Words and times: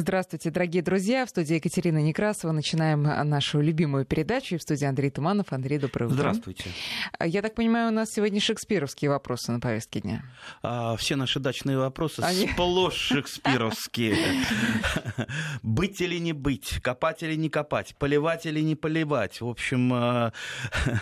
Здравствуйте, 0.00 0.50
дорогие 0.50 0.80
друзья. 0.80 1.26
В 1.26 1.28
студии 1.28 1.56
Екатерина 1.56 1.98
Некрасова. 1.98 2.52
Начинаем 2.52 3.02
нашу 3.02 3.60
любимую 3.60 4.04
передачу. 4.04 4.54
И 4.54 4.58
в 4.58 4.62
студии 4.62 4.84
Андрей 4.84 5.10
Туманов. 5.10 5.52
Андрей, 5.52 5.78
доброе 5.78 6.06
утро. 6.06 6.16
Здравствуйте. 6.16 6.70
Я 7.20 7.42
так 7.42 7.56
понимаю, 7.56 7.88
у 7.88 7.90
нас 7.90 8.10
сегодня 8.12 8.40
шекспировские 8.40 9.10
вопросы 9.10 9.50
на 9.50 9.58
повестке 9.58 10.00
дня. 10.00 10.22
А, 10.62 10.96
все 10.96 11.16
наши 11.16 11.40
дачные 11.40 11.78
вопросы 11.78 12.20
Они... 12.20 12.46
сплошь 12.48 12.94
шекспировские. 12.94 14.44
Быть 15.62 16.00
или 16.00 16.18
не 16.18 16.32
быть, 16.32 16.80
копать 16.80 17.24
или 17.24 17.34
не 17.34 17.50
копать, 17.50 17.96
поливать 17.96 18.46
или 18.46 18.60
не 18.60 18.76
поливать. 18.76 19.40
В 19.40 19.48
общем... 19.48 19.92
А, 19.92 20.32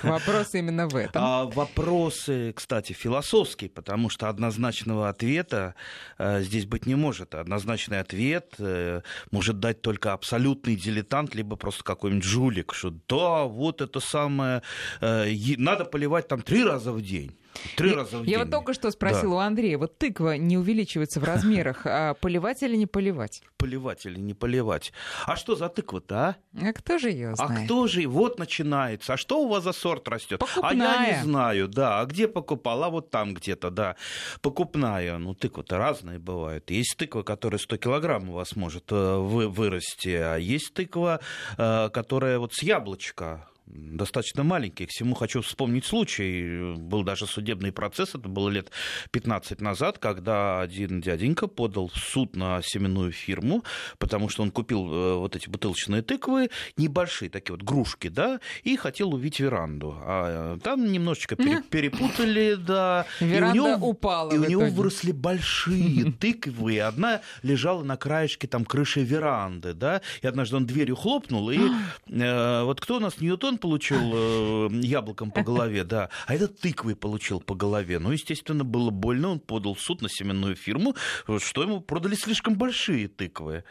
вопросы 0.04 0.60
именно 0.60 0.88
в 0.88 0.96
этом. 0.96 1.22
А, 1.22 1.44
вопросы, 1.44 2.54
кстати, 2.54 2.94
философские, 2.94 3.68
потому 3.68 4.08
что 4.08 4.30
однозначного 4.30 5.10
ответа 5.10 5.74
а, 6.16 6.40
здесь 6.40 6.64
быть 6.64 6.86
не 6.86 6.94
может. 6.94 7.34
Однозначный 7.34 8.00
ответ 8.00 8.54
э, 8.86 9.02
может 9.30 9.60
дать 9.60 9.82
только 9.82 10.12
абсолютный 10.12 10.76
дилетант, 10.76 11.34
либо 11.34 11.56
просто 11.56 11.84
какой-нибудь 11.84 12.24
жулик, 12.24 12.74
что 12.74 12.90
да, 13.08 13.44
вот 13.44 13.80
это 13.80 14.00
самое, 14.00 14.62
э, 15.00 15.32
надо 15.58 15.84
поливать 15.84 16.28
там 16.28 16.42
три 16.42 16.64
раза 16.64 16.92
в 16.92 17.02
день. 17.02 17.36
Три 17.76 17.90
я, 17.90 17.96
раза 17.96 18.18
в 18.18 18.22
день. 18.22 18.30
Я 18.30 18.38
вот 18.40 18.50
только 18.50 18.74
что 18.74 18.90
спросила 18.90 19.30
да. 19.30 19.36
у 19.36 19.38
Андрея, 19.38 19.78
вот 19.78 19.98
тыква 19.98 20.36
не 20.36 20.58
увеличивается 20.58 21.20
в 21.20 21.24
размерах, 21.24 21.82
а 21.84 22.14
поливать 22.14 22.62
или 22.62 22.76
не 22.76 22.86
поливать? 22.86 23.42
Поливать 23.56 24.06
или 24.06 24.18
не 24.18 24.34
поливать. 24.34 24.92
А 25.24 25.36
что 25.36 25.56
за 25.56 25.68
тыква-то, 25.68 26.16
а? 26.16 26.36
А 26.60 26.72
кто 26.72 26.98
же 26.98 27.10
ее 27.10 27.34
знает? 27.34 27.62
А 27.62 27.64
кто 27.64 27.86
же? 27.86 28.06
Вот 28.06 28.38
начинается. 28.38 29.14
А 29.14 29.16
что 29.16 29.42
у 29.42 29.48
вас 29.48 29.64
за 29.64 29.72
сорт 29.72 30.08
растет? 30.08 30.42
А 30.62 30.74
я 30.74 31.16
не 31.16 31.22
знаю, 31.22 31.68
да. 31.68 32.00
А 32.00 32.06
где 32.06 32.28
покупал? 32.28 32.84
А 32.84 32.90
вот 32.90 33.10
там 33.10 33.34
где-то, 33.34 33.70
да. 33.70 33.96
Покупная. 34.40 35.18
Ну, 35.18 35.34
тыква-то 35.34 35.78
разные 35.78 36.18
бывают. 36.18 36.70
Есть 36.70 36.96
тыква, 36.96 37.22
которая 37.22 37.58
100 37.58 37.76
килограмм 37.76 38.30
у 38.30 38.32
вас 38.34 38.56
может 38.56 38.90
э, 38.90 39.16
вырасти, 39.16 40.08
а 40.08 40.36
есть 40.36 40.74
тыква, 40.74 41.20
э, 41.56 41.90
которая 41.90 42.38
вот 42.38 42.54
с 42.54 42.62
яблочка 42.62 43.48
достаточно 43.66 44.44
маленький. 44.44 44.86
К 44.86 44.90
всему 44.90 45.14
хочу 45.14 45.42
вспомнить 45.42 45.84
случай. 45.84 46.74
Был 46.76 47.02
даже 47.02 47.26
судебный 47.26 47.72
процесс, 47.72 48.10
это 48.10 48.28
было 48.28 48.48
лет 48.48 48.70
15 49.10 49.60
назад, 49.60 49.98
когда 49.98 50.60
один 50.60 51.00
дяденька 51.00 51.46
подал 51.46 51.88
в 51.88 51.96
суд 51.96 52.36
на 52.36 52.62
семенную 52.62 53.12
фирму, 53.12 53.64
потому 53.98 54.28
что 54.28 54.42
он 54.42 54.50
купил 54.50 54.92
э, 54.92 55.14
вот 55.16 55.36
эти 55.36 55.48
бутылочные 55.48 56.02
тыквы, 56.02 56.50
небольшие 56.76 57.28
такие 57.28 57.54
вот 57.54 57.62
грушки, 57.62 58.08
да, 58.08 58.40
и 58.62 58.76
хотел 58.76 59.14
увидеть 59.14 59.40
веранду. 59.40 59.96
А 60.00 60.58
там 60.62 60.90
немножечко 60.90 61.36
перепутали, 61.36 62.54
да. 62.54 63.06
Веранда 63.20 63.56
и 63.56 63.60
у 63.60 63.66
него, 63.66 63.88
упала 63.88 64.32
И 64.32 64.38
у 64.38 64.48
него 64.48 64.66
выросли 64.66 65.12
большие 65.12 66.12
тыквы, 66.20 66.74
и 66.74 66.78
одна 66.78 67.20
лежала 67.42 67.82
на 67.82 67.96
краешке 67.96 68.46
там 68.46 68.64
крыши 68.64 69.02
веранды, 69.02 69.74
да, 69.74 70.02
и 70.22 70.26
однажды 70.26 70.56
он 70.56 70.66
дверью 70.66 70.96
хлопнул, 70.96 71.50
и 71.50 71.58
э, 72.08 72.62
вот 72.62 72.80
кто 72.80 72.96
у 72.96 73.00
нас 73.00 73.20
Ньютон 73.20 73.55
он 73.56 73.58
получил 73.58 73.98
э, 74.14 74.68
яблоком 74.82 75.30
по 75.30 75.42
голове, 75.42 75.84
да, 75.84 76.10
а 76.26 76.34
этот 76.34 76.60
тыквой 76.60 76.94
получил 76.94 77.40
по 77.40 77.54
голове. 77.54 77.98
Ну, 77.98 78.12
естественно, 78.12 78.64
было 78.64 78.90
больно, 78.90 79.30
он 79.30 79.40
подал 79.40 79.74
в 79.74 79.80
суд 79.80 80.02
на 80.02 80.08
семенную 80.08 80.54
фирму, 80.54 80.94
что 81.38 81.62
ему 81.62 81.80
продали 81.80 82.14
слишком 82.14 82.54
большие 82.56 83.08
тыквы. 83.08 83.64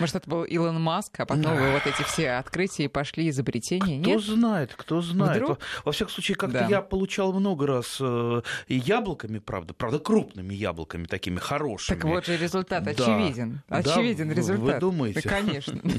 Может, 0.00 0.16
это 0.16 0.30
был 0.30 0.44
Илон 0.44 0.80
Маск, 0.80 1.20
а 1.20 1.26
потом 1.26 1.42
да. 1.42 1.72
вот 1.72 1.86
эти 1.86 2.02
все 2.02 2.32
открытия 2.32 2.88
пошли 2.88 3.28
изобретения? 3.28 4.00
Кто 4.00 4.10
Нет? 4.10 4.22
знает, 4.22 4.74
кто 4.76 5.00
знает. 5.00 5.42
Вдруг? 5.42 5.48
Во, 5.50 5.58
во 5.86 5.92
всяком 5.92 6.12
случае, 6.12 6.36
как-то 6.36 6.60
да. 6.60 6.66
я 6.68 6.82
получал 6.82 7.32
много 7.32 7.66
раз 7.66 7.98
э, 8.00 8.42
и 8.66 8.76
яблоками, 8.76 9.38
правда, 9.38 9.74
правда, 9.74 9.98
крупными 9.98 10.54
яблоками, 10.54 11.04
такими 11.04 11.38
хорошими. 11.38 11.96
Так 11.96 12.04
вот 12.04 12.26
же 12.26 12.36
результат 12.36 12.84
да. 12.84 12.90
очевиден. 12.90 13.62
Очевиден 13.68 14.28
да, 14.28 14.34
результат. 14.34 14.74
Вы 14.74 14.80
думаете? 14.80 15.20
Да, 15.22 15.30
конечно. 15.30 15.80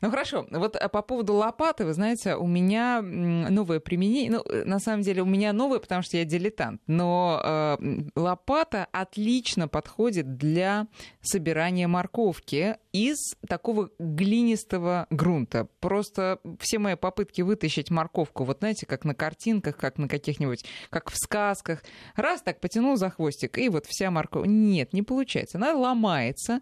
Ну 0.00 0.10
хорошо, 0.10 0.46
вот 0.50 0.76
а 0.76 0.88
по 0.88 1.02
поводу 1.02 1.34
лопаты, 1.34 1.84
вы 1.84 1.92
знаете, 1.92 2.13
у 2.38 2.46
меня 2.46 3.02
новое 3.02 3.80
применение, 3.80 4.30
ну, 4.30 4.42
э, 4.42 4.64
на 4.64 4.78
самом 4.78 5.02
деле 5.02 5.22
у 5.22 5.26
меня 5.26 5.52
новое, 5.52 5.78
потому 5.78 6.02
что 6.02 6.16
я 6.16 6.24
дилетант, 6.24 6.80
но 6.86 7.40
э, 7.42 7.76
лопата 8.16 8.86
отлично 8.92 9.68
подходит 9.68 10.36
для 10.36 10.86
собирания 11.20 11.88
морковки 11.88 12.76
из 12.92 13.34
такого 13.48 13.90
глинистого 13.98 15.06
грунта. 15.10 15.68
Просто 15.80 16.38
все 16.60 16.78
мои 16.78 16.94
попытки 16.94 17.42
вытащить 17.42 17.90
морковку, 17.90 18.44
вот 18.44 18.58
знаете, 18.58 18.86
как 18.86 19.04
на 19.04 19.14
картинках, 19.14 19.76
как 19.76 19.98
на 19.98 20.08
каких-нибудь, 20.08 20.64
как 20.90 21.10
в 21.10 21.16
сказках, 21.16 21.82
раз 22.16 22.42
так 22.42 22.60
потянул 22.60 22.96
за 22.96 23.10
хвостик, 23.10 23.58
и 23.58 23.68
вот 23.68 23.86
вся 23.86 24.10
морковь. 24.10 24.46
Нет, 24.46 24.92
не 24.92 25.02
получается. 25.02 25.58
Она 25.58 25.74
ломается, 25.74 26.60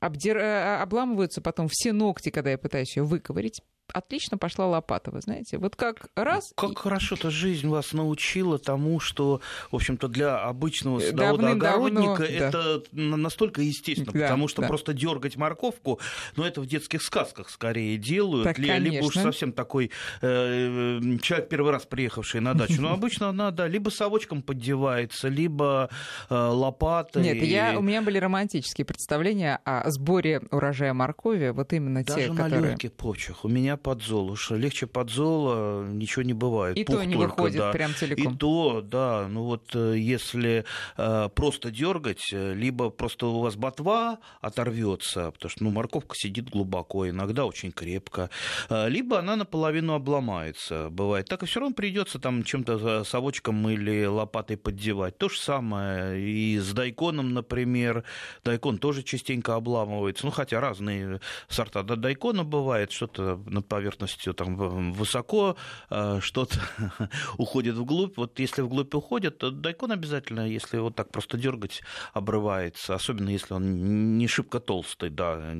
обдир... 0.00 0.38
Обламываются 0.38 1.40
потом 1.40 1.68
все 1.70 1.92
ногти, 1.92 2.30
когда 2.30 2.50
я 2.50 2.58
пытаюсь 2.58 2.96
ее 2.96 3.02
выковырить 3.02 3.62
отлично 3.92 4.38
пошла 4.38 4.66
лопата, 4.66 5.10
вы 5.10 5.20
знаете. 5.20 5.58
Вот 5.58 5.76
как 5.76 6.08
раз... 6.14 6.52
Как 6.56 6.72
и... 6.72 6.74
хорошо-то 6.74 7.30
жизнь 7.30 7.68
вас 7.68 7.92
научила 7.92 8.58
тому, 8.58 9.00
что, 9.00 9.40
в 9.70 9.76
общем-то, 9.76 10.08
для 10.08 10.38
обычного 10.38 11.00
садовода-огородника 11.00 12.22
это 12.24 12.82
да. 12.92 13.16
настолько 13.16 13.62
естественно, 13.62 14.12
да, 14.12 14.20
потому 14.20 14.48
что 14.48 14.62
да. 14.62 14.68
просто 14.68 14.92
дергать 14.92 15.36
морковку, 15.36 16.00
ну, 16.36 16.44
это 16.44 16.60
в 16.60 16.66
детских 16.66 17.02
сказках 17.02 17.50
скорее 17.50 17.96
делают, 17.96 18.44
так, 18.44 18.58
либо 18.58 19.04
уж 19.04 19.14
совсем 19.14 19.52
такой 19.52 19.90
э, 20.20 21.00
человек, 21.22 21.48
первый 21.48 21.72
раз 21.72 21.86
приехавший 21.86 22.40
на 22.40 22.54
дачу. 22.54 22.80
Но 22.80 22.92
обычно 22.92 23.28
она, 23.28 23.50
да, 23.50 23.66
либо 23.66 23.90
совочком 23.90 24.42
поддевается, 24.42 25.28
либо 25.28 25.88
э, 26.28 26.34
лопатой. 26.34 27.22
Нет, 27.22 27.42
я, 27.42 27.78
у 27.78 27.82
меня 27.82 28.02
были 28.02 28.18
романтические 28.18 28.84
представления 28.84 29.60
о 29.64 29.90
сборе 29.90 30.42
урожая 30.50 30.92
моркови, 30.92 31.50
вот 31.50 31.72
именно 31.72 32.04
Даже 32.04 32.20
те, 32.20 32.28
которые... 32.28 32.60
на 32.60 32.66
легких 32.66 32.92
почвах. 32.92 33.44
У 33.44 33.48
меня 33.48 33.77
подзол. 33.78 34.30
Уж 34.32 34.50
легче 34.50 34.86
подзола 34.86 35.86
ничего 35.86 36.22
не 36.22 36.34
бывает. 36.34 36.76
И 36.76 36.84
Пух 36.84 36.96
то 36.96 37.04
не 37.04 37.14
только, 37.14 37.30
выходит 37.30 37.58
да. 37.58 37.72
прям 37.72 37.94
целиком. 37.94 38.34
И 38.34 38.36
то, 38.36 38.82
да. 38.82 39.26
Ну 39.28 39.44
вот 39.44 39.74
э, 39.74 39.94
если 39.96 40.64
э, 40.96 41.28
просто 41.34 41.70
дергать, 41.70 42.32
э, 42.32 42.54
либо 42.54 42.90
просто 42.90 43.26
у 43.26 43.40
вас 43.40 43.56
ботва 43.56 44.18
оторвется, 44.40 45.30
потому 45.30 45.50
что 45.50 45.64
ну, 45.64 45.70
морковка 45.70 46.14
сидит 46.16 46.50
глубоко, 46.50 47.08
иногда 47.08 47.46
очень 47.46 47.72
крепко, 47.72 48.30
э, 48.68 48.88
либо 48.88 49.18
она 49.18 49.36
наполовину 49.36 49.94
обломается, 49.94 50.88
бывает. 50.90 51.28
Так 51.28 51.42
и 51.42 51.46
все 51.46 51.60
равно 51.60 51.74
придется 51.74 52.18
там 52.18 52.42
чем-то 52.42 53.04
совочком 53.04 53.68
или 53.68 54.04
лопатой 54.04 54.56
поддевать. 54.56 55.16
То 55.18 55.28
же 55.28 55.38
самое 55.38 56.20
и 56.20 56.58
с 56.58 56.72
дайконом, 56.72 57.34
например. 57.34 58.04
Дайкон 58.44 58.78
тоже 58.78 59.02
частенько 59.02 59.54
обламывается. 59.54 60.26
Ну, 60.26 60.32
хотя 60.32 60.60
разные 60.60 61.20
сорта 61.48 61.82
дайкона 61.82 62.44
бывает, 62.44 62.92
что-то 62.92 63.40
поверхностью 63.68 64.34
там 64.34 64.56
высоко, 64.92 65.56
э, 65.90 66.18
что-то 66.20 66.58
уходит 67.38 67.76
вглубь. 67.76 68.16
Вот 68.16 68.38
если 68.38 68.62
вглубь 68.62 68.94
уходит, 68.94 69.38
то 69.38 69.50
дайкон 69.50 69.92
обязательно, 69.92 70.48
если 70.48 70.78
вот 70.78 70.96
так 70.96 71.12
просто 71.12 71.36
дергать, 71.36 71.82
обрывается, 72.12 72.94
особенно 72.94 73.30
если 73.30 73.54
он 73.54 74.18
не 74.18 74.26
шибко 74.26 74.60
толстый, 74.60 75.10
да. 75.10 75.54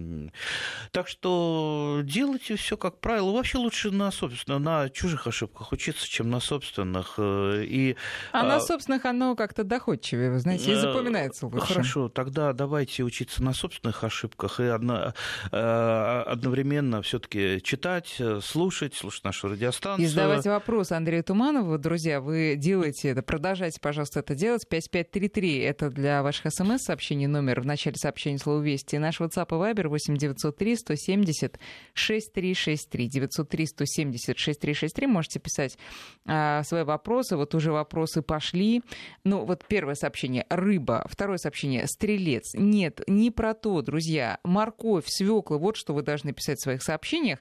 Так 0.90 1.08
что 1.08 2.00
делайте 2.02 2.56
все 2.56 2.76
как 2.76 3.00
правило. 3.00 3.32
Вообще 3.32 3.58
лучше 3.58 3.90
на, 3.90 4.10
собственно, 4.10 4.58
на 4.58 4.88
чужих 4.90 5.26
ошибках 5.26 5.72
учиться, 5.72 6.08
чем 6.08 6.30
на 6.30 6.40
собственных. 6.40 7.14
Э, 7.18 7.64
и, 7.64 7.96
а, 8.32 8.40
а 8.40 8.42
на 8.44 8.60
собственных 8.60 9.04
оно 9.04 9.36
как-то 9.36 9.64
доходчивее, 9.64 10.30
вы 10.30 10.38
знаете, 10.38 10.72
и 10.72 10.74
э, 10.74 10.80
запоминается 10.80 11.46
лучше. 11.46 11.66
Хорошо, 11.66 12.08
тогда 12.08 12.52
давайте 12.52 13.02
учиться 13.02 13.42
на 13.42 13.52
собственных 13.52 14.02
ошибках 14.02 14.60
и 14.60 14.64
одно, 14.64 15.12
одновременно 15.50 17.02
все-таки 17.02 17.60
читать 17.62 17.97
читать, 18.00 18.20
э, 18.20 18.40
слушать, 18.42 18.94
слушать 18.94 19.24
нашу 19.24 19.48
радиостанцию. 19.48 20.06
И 20.06 20.08
задавать 20.08 20.46
вопросы 20.46 20.92
Андрею 20.92 21.24
Туманову. 21.24 21.78
Друзья, 21.78 22.20
вы 22.20 22.54
делаете 22.56 23.08
это, 23.10 23.22
продолжайте, 23.22 23.80
пожалуйста, 23.80 24.20
это 24.20 24.34
делать. 24.34 24.66
5533— 24.68 25.58
это 25.58 25.90
для 25.90 26.22
ваших 26.22 26.52
смс-сообщений 26.52 27.26
номер 27.26 27.60
в 27.60 27.66
начале 27.66 27.96
сообщения 27.96 28.38
слова 28.38 28.60
«Вести». 28.60 28.96
Наш 28.96 29.20
WhatsApp 29.20 29.48
и 29.48 29.74
Viber 29.74 29.88
8 29.88 30.16
903 30.16 30.76
170 30.76 31.58
6363. 31.94 33.08
903 33.08 33.66
170 33.66 34.38
6363. 34.38 35.06
Можете 35.06 35.40
писать 35.40 35.78
а, 36.26 36.62
свои 36.64 36.84
вопросы. 36.84 37.36
Вот 37.36 37.54
уже 37.54 37.72
вопросы 37.72 38.22
пошли. 38.22 38.82
Ну, 39.24 39.44
вот 39.44 39.64
первое 39.66 39.94
сообщение— 39.94 40.46
рыба. 40.50 41.06
Второе 41.08 41.38
сообщение— 41.38 41.86
стрелец. 41.88 42.54
Нет, 42.54 43.00
не 43.06 43.30
про 43.30 43.54
то, 43.54 43.80
друзья. 43.82 44.38
Морковь, 44.44 45.06
свекла— 45.06 45.56
вот 45.58 45.76
что 45.76 45.94
вы 45.94 46.02
должны 46.02 46.32
писать 46.32 46.58
в 46.58 46.62
своих 46.62 46.82
сообщениях. 46.82 47.38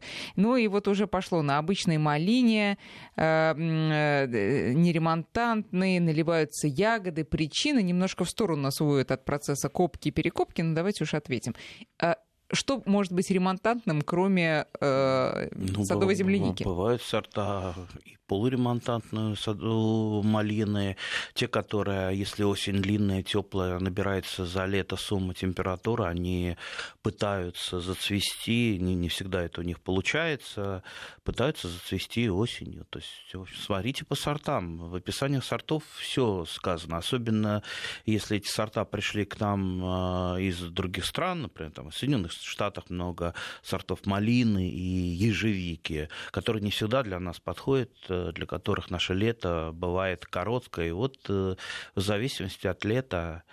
Ну 0.48 0.56
и 0.56 0.70
вот 0.70 0.88
уже 0.88 1.08
пошло 1.08 1.42
на 1.42 1.58
обычной 1.58 1.98
малине, 1.98 2.78
э, 3.18 3.54
э, 3.54 4.74
неремонтантные, 4.74 6.00
наливаются 6.00 6.68
ягоды. 6.70 7.26
Причины 7.26 7.84
немножко 7.84 8.24
в 8.24 8.30
сторону 8.30 8.62
нас 8.62 8.80
уводят 8.80 9.12
от 9.12 9.26
процесса 9.26 9.68
копки 9.68 10.08
и 10.08 10.12
перекопки, 10.12 10.62
но 10.62 10.74
давайте 10.74 11.04
уж 11.04 11.14
ответим. 11.16 11.54
Э, 12.02 12.16
что 12.50 12.82
может 12.86 13.12
быть 13.12 13.30
ремонтантным, 13.30 14.02
кроме 14.04 14.68
э, 14.80 15.50
ну, 15.52 15.84
садовой 15.84 16.16
земляники? 16.16 16.64
Бывают 16.64 17.02
сорта 17.02 17.76
и 18.06 18.17
полуремонтантную 18.27 19.35
саду 19.35 20.21
малины, 20.24 20.97
те, 21.33 21.47
которые, 21.47 22.18
если 22.18 22.44
осень 22.44 22.81
длинная, 22.81 23.24
теплая, 23.24 23.79
набирается 23.79 24.45
за 24.45 24.65
лето 24.65 24.95
сумма 24.95 25.33
температуры, 25.33 26.06
они 26.06 26.57
пытаются 27.01 27.79
зацвести, 27.79 28.77
не, 28.79 28.95
не 28.95 29.09
всегда 29.09 29.41
это 29.44 29.62
у 29.62 29.63
них 29.63 29.79
получается, 29.79 30.83
пытаются 31.24 31.68
зацвести 31.68 32.29
осенью. 32.29 32.85
То 32.89 33.00
есть 33.00 33.56
смотрите 33.65 34.06
по 34.06 34.15
сортам. 34.15 34.89
В 34.89 34.95
описаниях 34.95 35.44
сортов 35.44 35.83
все 35.97 36.45
сказано, 36.45 36.97
особенно 36.97 37.63
если 38.06 38.38
эти 38.38 38.50
сорта 38.50 38.85
пришли 38.85 39.25
к 39.25 39.39
нам 39.39 39.81
а, 39.83 40.38
из 40.38 40.59
других 40.59 41.06
стран, 41.06 41.44
например, 41.44 41.71
там, 41.71 41.89
в 41.89 41.95
Соединенных 41.95 42.31
Штатах 42.31 42.89
много 42.89 43.33
сортов 43.63 44.06
малины 44.06 44.69
и 44.69 44.81
ежевики, 44.81 46.09
которые 46.31 46.62
не 46.63 46.71
всегда 46.71 47.03
для 47.03 47.19
нас 47.19 47.39
подходят 47.39 47.91
для 48.31 48.46
которых 48.46 48.90
наше 48.90 49.14
лето 49.14 49.72
бывает 49.74 50.25
короткое. 50.25 50.88
И 50.88 50.92
вот 50.92 51.18
э, 51.30 51.56
в 51.96 52.00
зависимости 52.00 52.68
от 52.68 52.84
лета 52.86 53.44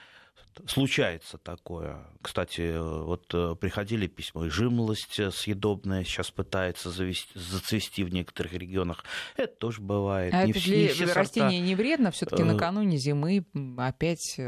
случается 0.66 1.38
такое. 1.38 1.98
Кстати, 2.22 2.76
вот 2.76 3.32
э, 3.34 3.54
приходили 3.60 4.06
письма, 4.06 4.46
и 4.46 4.50
жимолость 4.50 5.20
съедобная 5.34 6.04
сейчас 6.04 6.30
пытается 6.30 6.90
завести, 6.90 7.30
зацвести 7.34 8.04
в 8.04 8.12
некоторых 8.12 8.52
регионах. 8.52 9.04
Это 9.36 9.54
тоже 9.54 9.80
бывает. 9.80 10.32
А 10.34 10.44
не 10.44 10.52
это 10.52 10.60
для 10.60 11.14
растения 11.14 11.50
сорта... 11.50 11.66
не 11.66 11.74
вредно? 11.74 12.10
все 12.10 12.26
таки 12.26 12.42
э, 12.42 12.44
накануне 12.44 12.96
зимы 12.98 13.44
опять 13.76 14.38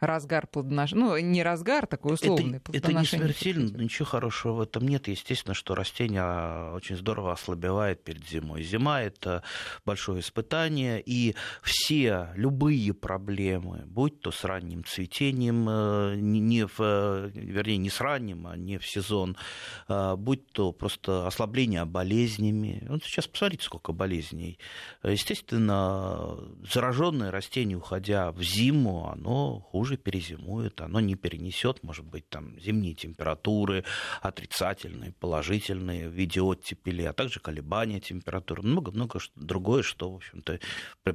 разгар 0.00 0.46
плодоношения, 0.46 1.04
ну, 1.04 1.18
не 1.18 1.42
разгар, 1.42 1.86
такой 1.86 2.14
условный 2.14 2.58
это, 2.58 2.76
это 2.76 2.92
не 2.92 3.04
смертельно, 3.04 3.76
ничего 3.76 4.06
хорошего 4.06 4.52
в 4.54 4.60
этом 4.60 4.86
нет. 4.86 5.08
Естественно, 5.08 5.54
что 5.54 5.74
растение 5.74 6.72
очень 6.72 6.96
здорово 6.96 7.32
ослабевает 7.32 8.02
перед 8.04 8.26
зимой. 8.28 8.62
Зима– 8.62 9.02
это 9.02 9.42
большое 9.84 10.20
испытание, 10.20 11.02
и 11.04 11.34
все, 11.62 12.28
любые 12.34 12.92
проблемы, 12.94 13.84
будь 13.86 14.20
то 14.20 14.30
с 14.30 14.44
ранним 14.44 14.84
цветением, 14.84 15.66
э, 15.68 16.14
не 16.16 16.66
в, 16.66 16.78
вернее, 17.34 17.78
не 17.78 17.90
с 17.90 18.00
ранним, 18.00 18.46
а 18.46 18.56
не 18.56 18.78
в 18.78 18.86
сезон, 18.86 19.36
а 19.88 20.16
будь 20.16 20.46
то 20.50 20.72
просто 20.72 21.26
ослабление 21.26 21.84
болезнями. 21.84 22.84
Вот 22.88 23.04
сейчас 23.04 23.26
посмотрите, 23.26 23.64
сколько 23.64 23.92
болезней. 23.92 24.58
Естественно, 25.02 26.38
зараженное 26.72 27.30
растение, 27.30 27.76
уходя 27.76 28.32
в 28.32 28.42
зиму, 28.42 29.08
оно 29.08 29.60
хуже 29.60 29.83
хуже 29.84 29.98
перезимует, 29.98 30.80
оно 30.80 30.98
не 31.00 31.14
перенесет, 31.14 31.82
может 31.82 32.06
быть, 32.06 32.26
там 32.30 32.58
зимние 32.58 32.94
температуры, 32.94 33.84
отрицательные, 34.22 35.12
положительные 35.12 36.08
в 36.08 36.14
а 37.10 37.12
также 37.12 37.38
колебания 37.38 38.00
температуры, 38.00 38.62
много-много 38.62 39.18
другое, 39.36 39.82
что, 39.82 40.10
в 40.10 40.16
общем-то, 40.16 40.58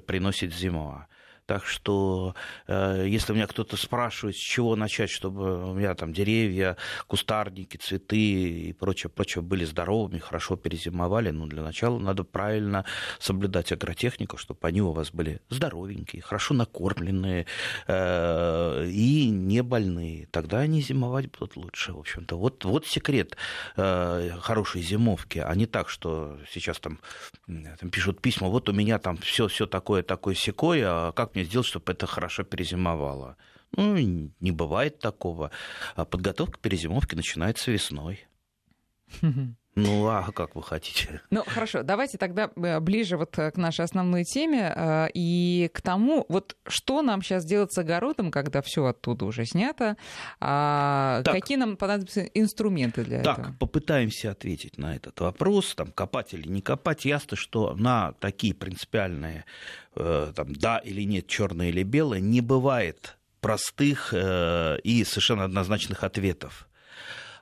приносит 0.06 0.54
зима. 0.54 1.08
Так 1.50 1.66
что, 1.66 2.36
э, 2.68 3.06
если 3.08 3.34
меня 3.34 3.48
кто-то 3.48 3.76
спрашивает, 3.76 4.36
с 4.36 4.40
чего 4.40 4.76
начать, 4.76 5.10
чтобы 5.10 5.72
у 5.72 5.74
меня 5.74 5.96
там 5.96 6.14
деревья, 6.14 6.78
кустарники, 7.08 7.76
цветы 7.78 8.18
и 8.18 8.74
прочее, 8.74 9.10
прочее 9.10 9.42
были 9.42 9.66
здоровыми, 9.66 10.20
хорошо 10.20 10.58
перезимовали, 10.58 11.32
ну, 11.32 11.48
для 11.48 11.64
начала 11.64 11.98
надо 11.98 12.24
правильно 12.24 12.86
соблюдать 13.18 13.72
агротехнику, 13.72 14.38
чтобы 14.38 14.60
они 14.68 14.84
у 14.84 14.92
вас 14.92 15.10
были 15.10 15.42
здоровенькие, 15.50 16.22
хорошо 16.22 16.54
накормленные 16.54 17.48
э, 17.88 18.86
и 18.86 19.28
не 19.32 19.64
больные. 19.64 20.28
Тогда 20.28 20.60
они 20.60 20.82
зимовать 20.82 21.32
будут 21.32 21.56
лучше, 21.56 21.94
в 21.94 21.98
общем-то. 21.98 22.38
Вот, 22.38 22.64
вот 22.64 22.86
секрет 22.86 23.38
э, 23.76 24.38
хорошей 24.40 24.84
зимовки, 24.84 25.40
а 25.40 25.56
не 25.56 25.66
так, 25.66 25.90
что 25.90 26.38
сейчас 26.52 26.80
там, 26.80 27.00
там 27.48 27.90
пишут 27.90 28.22
письма, 28.22 28.50
вот 28.50 28.70
у 28.70 28.72
меня 28.72 29.00
там 29.00 29.18
все, 29.18 29.48
все 29.48 29.66
такое, 29.66 30.04
такое 30.04 30.36
секое, 30.36 30.86
а 30.86 31.12
как 31.12 31.34
мне 31.34 31.39
мне 31.40 31.48
сделать, 31.48 31.68
чтобы 31.68 31.92
это 31.94 32.06
хорошо 32.06 32.44
перезимовало? 32.44 33.38
Ну, 33.72 33.96
не 33.98 34.52
бывает 34.52 35.00
такого. 35.00 35.52
А 35.96 36.06
подготовка 36.06 36.58
к 36.58 36.60
перезимовке 36.60 37.16
начинается 37.16 37.72
весной. 37.72 38.28
Ну, 39.76 40.08
а 40.08 40.32
как 40.32 40.56
вы 40.56 40.64
хотите? 40.64 41.22
Ну, 41.30 41.44
хорошо, 41.46 41.84
давайте 41.84 42.18
тогда 42.18 42.50
э, 42.56 42.80
ближе 42.80 43.18
вот 43.18 43.32
к 43.36 43.54
нашей 43.56 43.86
основной 43.86 44.24
теме 44.24 44.74
э, 44.76 45.08
и 45.14 45.70
к 45.74 45.82
тому, 45.82 46.26
вот 46.28 46.58
что 46.68 47.02
нам 47.02 47.22
сейчас 47.22 47.46
делать 47.46 47.72
с 47.72 47.78
огородом, 47.78 48.32
когда 48.32 48.62
все 48.62 48.86
оттуда 48.86 49.26
уже 49.26 49.46
снято, 49.46 49.96
а 50.40 51.22
так, 51.24 51.36
какие 51.36 51.58
нам 51.58 51.78
понадобятся 51.78 52.24
инструменты 52.24 53.04
для 53.06 53.22
так, 53.22 53.34
этого? 53.38 53.48
Так, 53.50 53.60
попытаемся 53.60 54.32
ответить 54.32 54.78
на 54.78 54.96
этот 54.96 55.20
вопрос, 55.20 55.76
там, 55.76 55.92
копать 55.92 56.34
или 56.34 56.48
не 56.48 56.62
копать. 56.62 57.06
Ясно, 57.06 57.38
что 57.38 57.74
на 57.76 58.14
такие 58.14 58.56
принципиальные, 58.56 59.46
э, 59.96 60.34
там, 60.36 60.54
да 60.54 60.80
или 60.80 61.04
нет, 61.04 61.28
черное 61.28 61.70
или 61.70 61.84
белое, 61.84 62.20
не 62.20 62.42
бывает 62.42 63.18
простых 63.40 64.14
и 64.14 65.04
совершенно 65.06 65.46
однозначных 65.46 66.04
ответов. 66.04 66.68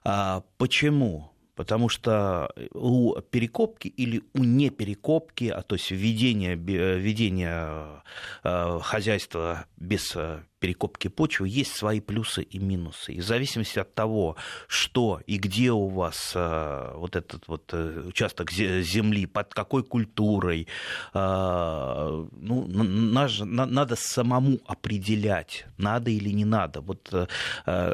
А 0.04 0.44
почему? 0.58 1.32
Потому 1.58 1.90
что 1.90 2.54
у 2.74 3.20
перекопки 3.20 3.88
или 3.88 4.22
у 4.36 4.44
неперекопки, 4.44 5.46
а 5.46 5.64
то 5.64 5.74
есть 5.74 5.90
введения, 5.90 6.54
введения 6.54 8.04
э, 8.44 8.80
хозяйства 8.84 9.66
без 9.76 10.16
э, 10.16 10.44
перекопки 10.60 11.08
почвы 11.08 11.48
есть 11.48 11.76
свои 11.76 12.00
плюсы 12.00 12.42
и 12.42 12.60
минусы. 12.60 13.14
И 13.14 13.20
в 13.20 13.24
зависимости 13.24 13.80
от 13.80 13.94
того, 13.94 14.36
что 14.68 15.22
и 15.28 15.38
где 15.38 15.72
у 15.72 15.88
вас 15.88 16.32
э, 16.36 16.92
вот 16.96 17.16
этот 17.16 17.48
вот 17.48 17.70
э, 17.74 18.04
участок 18.08 18.52
земли, 18.52 19.26
под 19.26 19.54
какой 19.54 19.84
культурой, 19.84 20.68
э, 21.14 22.28
ну, 22.32 22.68
надо 22.68 23.96
самому 23.96 24.60
определять, 24.66 25.66
надо 25.78 26.12
или 26.12 26.30
не 26.30 26.46
надо. 26.46 26.82
Вот 26.82 27.14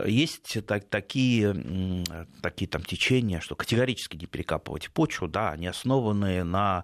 есть 0.08 0.58
такие, 0.90 2.04
такие 2.42 2.68
там 2.68 2.84
течения, 2.84 3.40
что 3.40 3.56
категорически 3.56 4.18
не 4.18 4.26
перекапывать 4.26 4.90
почву, 4.92 5.28
да, 5.28 5.52
они 5.52 5.68
основаны 5.68 6.44
на, 6.44 6.84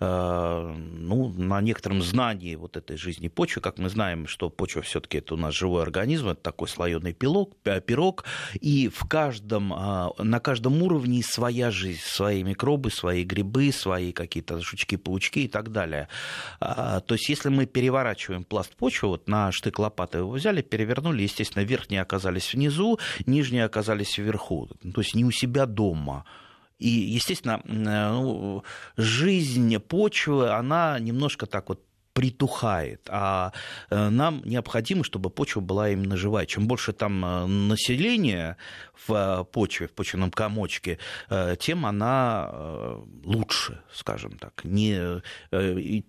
ну, 0.00 1.28
на 1.36 1.60
некотором 1.60 2.02
знании 2.02 2.54
вот 2.56 2.76
этой 2.76 2.96
жизни 2.96 3.28
почвы. 3.28 3.62
Как 3.62 3.78
мы 3.78 3.88
знаем, 3.88 4.26
что 4.26 4.50
почва 4.50 4.82
все-таки 4.82 5.17
это 5.18 5.34
у 5.34 5.36
нас 5.36 5.54
живой 5.54 5.82
организм, 5.82 6.28
это 6.28 6.40
такой 6.40 6.68
слоеный 6.68 7.12
пирог, 7.12 7.56
пирог, 7.86 8.24
и 8.60 8.88
в 8.88 9.04
каждом, 9.06 9.72
а, 9.72 10.12
на 10.18 10.40
каждом 10.40 10.82
уровне 10.82 11.22
своя 11.22 11.70
жизнь, 11.70 12.00
свои 12.02 12.42
микробы, 12.42 12.90
свои 12.90 13.24
грибы, 13.24 13.72
свои 13.72 14.12
какие-то 14.12 14.60
жучки, 14.60 14.96
паучки 14.96 15.40
и 15.40 15.48
так 15.48 15.72
далее. 15.72 16.08
А, 16.60 17.00
то 17.00 17.14
есть, 17.14 17.28
если 17.28 17.48
мы 17.48 17.66
переворачиваем 17.66 18.44
пласт 18.44 18.74
почвы, 18.76 19.08
вот 19.08 19.28
на 19.28 19.52
штык 19.52 19.78
лопаты 19.78 20.18
его 20.18 20.30
взяли, 20.30 20.62
перевернули, 20.62 21.22
естественно, 21.22 21.62
верхние 21.62 22.02
оказались 22.02 22.54
внизу, 22.54 22.98
нижние 23.26 23.64
оказались 23.64 24.18
вверху, 24.18 24.68
то 24.94 25.00
есть 25.00 25.14
не 25.14 25.24
у 25.24 25.30
себя 25.30 25.66
дома. 25.66 26.24
И, 26.78 26.88
естественно, 26.88 27.60
ну, 27.64 28.62
жизнь 28.96 29.76
почвы, 29.80 30.50
она 30.50 30.98
немножко 31.00 31.46
так 31.46 31.68
вот 31.68 31.82
притухает, 32.18 33.06
а 33.10 33.52
э, 33.90 34.08
нам 34.08 34.42
необходимо, 34.44 35.04
чтобы 35.04 35.30
почва 35.30 35.60
была 35.60 35.90
именно 35.90 36.16
живая. 36.16 36.46
Чем 36.46 36.66
больше 36.66 36.92
там 36.92 37.24
э, 37.24 37.46
населения 37.46 38.56
в 39.06 39.12
э, 39.12 39.44
почве, 39.44 39.86
в 39.86 39.92
почвенном 39.92 40.32
комочке, 40.32 40.98
тем 41.60 41.86
она 41.86 42.50
лучше, 43.24 43.80
скажем 43.92 44.32
так. 44.38 44.64
Не 44.64 45.22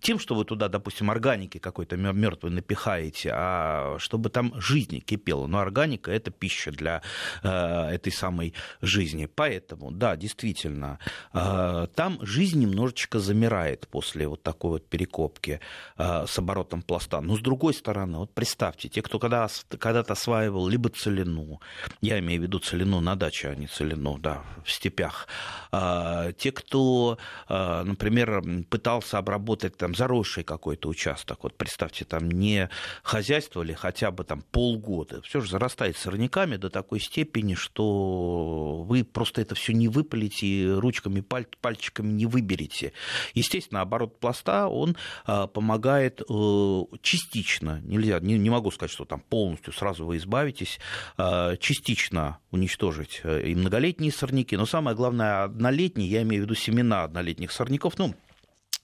тем, 0.01 0.17
что 0.17 0.33
вы 0.33 0.45
туда, 0.45 0.67
допустим, 0.67 1.11
органики 1.11 1.59
какой-то 1.59 1.95
мертвый 1.97 2.51
напихаете, 2.51 3.31
а 3.33 3.97
чтобы 3.99 4.29
там 4.29 4.59
жизнь 4.59 5.01
кипела. 5.01 5.45
Но 5.45 5.59
органика– 5.59 6.11
это 6.19 6.31
пища 6.31 6.71
для 6.71 7.03
этой 7.43 8.11
самой 8.11 8.53
жизни. 8.81 9.27
Поэтому, 9.27 9.91
да, 9.91 10.15
действительно, 10.15 10.97
там 11.31 12.17
жизнь 12.21 12.59
немножечко 12.59 13.19
замирает 13.19 13.87
после 13.87 14.27
вот 14.27 14.41
такой 14.41 14.71
вот 14.71 14.89
перекопки. 14.89 15.59
Э, 16.01 16.25
с 16.27 16.39
оборотом 16.39 16.81
пласта. 16.81 17.19
Но 17.19 17.35
с 17.35 17.41
другой 17.41 17.73
стороны, 17.73 18.19
вот 18.19 18.33
представьте, 18.33 18.87
те, 18.87 19.01
кто 19.01 19.19
когда, 19.19 19.49
когда-то 19.67 20.13
осваивал 20.13 20.69
либо 20.69 20.87
целину, 20.89 21.59
я 21.99 22.19
имею 22.19 22.39
в 22.39 22.43
виду 22.43 22.59
целину 22.59 23.01
на 23.01 23.17
даче, 23.17 23.49
а 23.49 23.55
не 23.55 23.67
целину, 23.67 24.17
да, 24.17 24.41
в 24.63 24.71
степях, 24.71 25.27
а, 25.73 26.31
те, 26.31 26.53
кто, 26.53 27.17
а, 27.49 27.83
например, 27.83 28.41
пытался 28.69 29.17
обработать 29.17 29.75
там 29.75 29.93
заросший 29.93 30.45
какой-то 30.45 30.87
участок, 30.87 31.43
вот 31.43 31.57
представьте, 31.57 32.05
там 32.05 32.31
не 32.31 32.69
хозяйствовали 33.03 33.73
хотя 33.73 34.11
бы 34.11 34.23
там 34.23 34.41
полгода, 34.51 35.21
все 35.23 35.41
же 35.41 35.49
зарастает 35.49 35.97
сорняками 35.97 36.55
до 36.55 36.69
такой 36.69 37.01
степени, 37.01 37.55
что 37.55 38.85
вы 38.87 39.03
просто 39.03 39.41
это 39.41 39.53
все 39.53 39.73
не 39.73 39.89
выпалите, 39.89 40.75
ручками, 40.75 41.19
паль, 41.19 41.47
пальчиками 41.59 42.09
не 42.09 42.25
выберете. 42.25 42.93
Естественно, 43.33 43.81
оборот 43.81 44.17
пласта, 44.17 44.69
он 44.69 44.95
помогает 45.25 45.88
помогает 45.89 46.22
э, 46.22 46.98
частично, 47.01 47.81
нельзя, 47.84 48.19
не, 48.19 48.38
не 48.38 48.50
могу 48.50 48.72
сказать, 48.72 48.91
что 48.91 49.05
там 49.05 49.22
полностью 49.22 49.74
сразу 49.74 50.05
вы 50.05 50.17
избавитесь, 50.17 50.79
э, 51.17 51.58
частично 51.60 52.38
уничтожить 52.51 53.22
и 53.24 53.55
многолетние 53.55 54.12
сорняки, 54.12 54.55
но 54.58 54.65
самое 54.65 54.96
главное, 54.96 55.43
однолетние, 55.43 56.10
я 56.10 56.22
имею 56.22 56.43
в 56.43 56.46
виду 56.46 56.55
семена 56.55 57.03
однолетних 57.03 57.51
сорняков, 57.51 57.98
ну, 57.98 58.13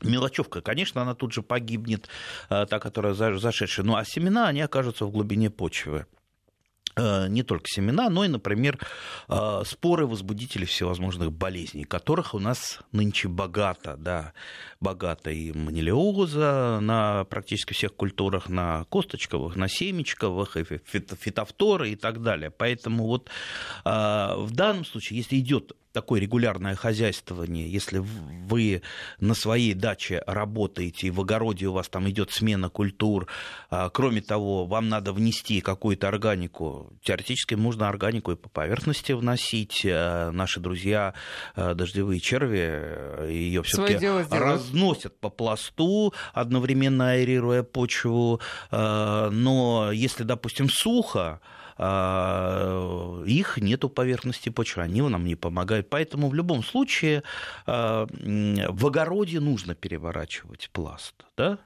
Мелочевка, 0.02 0.62
конечно, 0.62 1.02
она 1.02 1.16
тут 1.16 1.32
же 1.32 1.42
погибнет, 1.42 2.10
та, 2.50 2.66
которая 2.66 3.14
зашедшая. 3.14 3.86
Ну, 3.86 3.96
а 3.96 4.04
семена, 4.04 4.50
они 4.50 4.60
окажутся 4.60 5.06
в 5.06 5.12
глубине 5.12 5.50
почвы. 5.50 6.06
Э, 6.98 7.28
не 7.28 7.44
только 7.44 7.68
семена, 7.68 8.10
но 8.10 8.24
и, 8.24 8.30
например, 8.30 8.80
э, 9.28 9.64
споры 9.66 10.08
возбудителей 10.08 10.66
всевозможных 10.66 11.30
болезней, 11.34 11.84
которых 11.84 12.34
у 12.34 12.40
нас 12.40 12.80
нынче 12.94 13.28
богато, 13.28 13.98
да, 13.98 14.32
богато 14.80 15.30
и 15.30 15.52
манилиоза 15.52 16.80
на 16.82 17.26
практически 17.26 17.74
всех 17.74 17.96
культурах, 17.96 18.48
на 18.48 18.86
косточковых, 18.86 19.58
на 19.58 19.68
семечковых, 19.68 20.56
и 20.56 20.64
фитофторы 20.64 21.90
и 21.90 21.96
так 21.98 22.22
далее. 22.22 22.50
Поэтому 22.50 23.08
вот 23.08 23.30
э, 23.84 23.90
в 24.38 24.52
данном 24.52 24.86
случае, 24.86 25.18
если 25.18 25.38
идет 25.38 25.74
такое 25.96 26.20
регулярное 26.20 26.76
хозяйствование, 26.76 27.72
если 27.72 28.00
вы 28.00 28.82
на 29.22 29.34
своей 29.34 29.74
даче 29.74 30.22
работаете, 30.28 31.08
и 31.08 31.10
в 31.10 31.22
огороде 31.22 31.68
у 31.68 31.72
вас 31.72 31.88
там 31.88 32.10
идет 32.10 32.32
смена 32.32 32.70
культур, 32.70 33.28
а, 33.70 33.90
кроме 33.90 34.22
того, 34.22 34.66
вам 34.66 34.90
надо 34.90 35.14
внести 35.14 35.62
какую-то 35.62 36.10
органику, 36.10 36.92
теоретически 37.02 37.56
можно 37.56 37.88
органику 37.88 38.34
и 38.34 38.36
по 38.36 38.50
поверхности 38.50 39.14
вносить. 39.14 39.86
А, 39.86 40.32
наши 40.32 40.60
друзья 40.60 41.14
а, 41.56 41.74
дождевые 41.74 42.20
черви 42.20 43.32
ее 43.32 43.64
все-таки 43.64 44.06
разносят 44.30 45.18
по 45.22 45.30
пласту, 45.30 46.14
одновременно 46.34 47.12
аэрируя 47.12 47.64
почву. 47.64 48.42
Но 48.72 49.92
если, 49.94 50.24
допустим, 50.24 50.68
сухо, 50.70 51.40
их 51.78 53.58
нету 53.58 53.90
поверхности 53.90 54.50
почвы, 54.50 54.84
они 54.84 55.02
нам 55.02 55.26
не 55.26 55.36
помогают. 55.36 55.90
Поэтому 55.90 56.30
в 56.30 56.34
любом 56.34 56.64
случае 56.64 57.24
а, 57.66 58.08
в 58.08 58.88
огороде 58.88 59.40
нужно 59.40 59.76
переворачивать 59.76 60.70
пласт. 60.72 61.26
Да? 61.38 61.60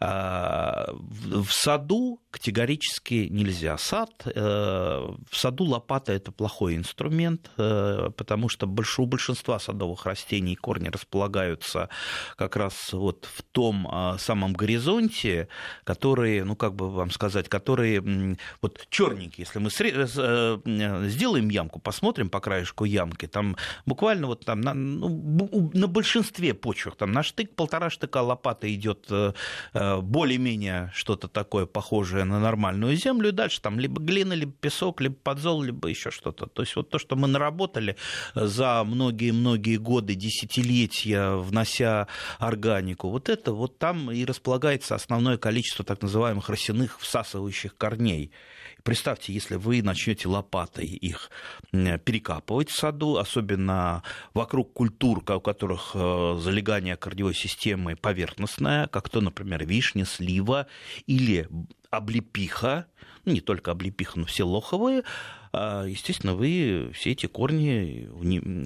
В 0.00 1.46
саду 1.50 2.20
категорически 2.30 3.28
нельзя. 3.30 3.76
Сад, 3.76 4.10
э, 4.24 4.30
в 4.34 5.36
саду 5.36 5.64
лопата– 5.64 6.12
это 6.14 6.32
плохой 6.32 6.76
инструмент, 6.76 7.50
э, 7.58 8.10
потому 8.16 8.48
что 8.48 8.66
у 8.66 9.06
большинства 9.06 9.58
садовых 9.58 10.06
растений 10.06 10.56
корни 10.56 10.88
располагаются 10.88 11.90
как 12.36 12.56
раз 12.56 12.92
вот 12.92 13.28
в 13.30 13.42
том 13.42 13.88
а, 13.90 14.16
самом 14.18 14.52
горизонте, 14.52 15.48
который, 15.84 16.44
ну 16.44 16.56
как 16.56 16.74
бы 16.74 16.90
вам 16.90 17.10
сказать, 17.10 17.48
который 17.48 18.38
вот 18.62 18.86
черненький. 18.90 19.44
Если 19.44 19.58
мы 19.58 19.70
э, 19.70 21.08
сделаем 21.08 21.48
ямку, 21.48 21.80
посмотрим 21.80 22.30
по 22.30 22.40
краешку 22.40 22.84
ямки, 22.84 23.26
там 23.26 23.56
буквально 23.86 24.28
вот 24.28 24.44
там 24.44 24.60
на, 24.60 24.72
ну, 24.72 25.70
на 25.74 25.88
большинстве 25.88 26.54
почвах, 26.54 26.96
там 26.96 27.12
на 27.12 27.22
штык, 27.22 27.54
полтора 27.54 27.90
штыка 27.90 28.22
лопата 28.22 28.72
идет 28.72 29.10
более-менее 29.98 30.90
что-то 30.94 31.28
такое 31.28 31.66
похожее 31.66 32.24
на 32.24 32.40
нормальную 32.40 32.96
землю, 32.96 33.28
и 33.28 33.32
дальше 33.32 33.60
там 33.60 33.78
либо 33.80 34.00
глина, 34.00 34.32
либо 34.32 34.52
песок, 34.52 35.00
либо 35.00 35.14
подзол, 35.14 35.62
либо 35.62 35.88
еще 35.88 36.10
что-то. 36.10 36.46
То 36.46 36.62
есть 36.62 36.76
вот 36.76 36.90
то, 36.90 36.98
что 36.98 37.16
мы 37.16 37.28
наработали 37.28 37.96
за 38.34 38.84
многие-многие 38.84 39.76
годы, 39.76 40.14
десятилетия, 40.14 41.36
внося 41.36 42.06
органику, 42.38 43.10
вот 43.10 43.28
это 43.28 43.52
вот 43.52 43.78
там 43.78 44.10
и 44.10 44.24
располагается 44.24 44.94
основное 44.94 45.38
количество 45.38 45.84
так 45.84 46.02
называемых 46.02 46.48
росяных 46.48 47.00
всасывающих 47.00 47.76
корней. 47.76 48.30
Представьте, 48.82 49.32
если 49.32 49.56
вы 49.56 49.82
начнете 49.82 50.28
лопатой 50.28 50.86
их 50.86 51.30
перекапывать 51.70 52.70
в 52.70 52.76
саду, 52.76 53.16
особенно 53.16 54.02
вокруг 54.34 54.72
культур, 54.72 55.18
у 55.18 55.40
которых 55.40 55.92
э, 55.94 56.38
залегание 56.40 56.96
корневой 56.96 57.34
системы 57.34 57.96
поверхностное, 57.96 58.86
как 58.88 59.08
то, 59.08 59.20
например, 59.20 59.64
вишня, 59.64 60.04
слива 60.04 60.66
или 61.06 61.48
облепиха, 61.90 62.86
не 63.24 63.40
только 63.40 63.72
облепиха, 63.72 64.18
но 64.18 64.26
все 64.26 64.44
лоховые, 64.44 65.02
естественно, 65.52 66.34
вы 66.34 66.90
все 66.94 67.12
эти 67.12 67.26
корни, 67.26 68.08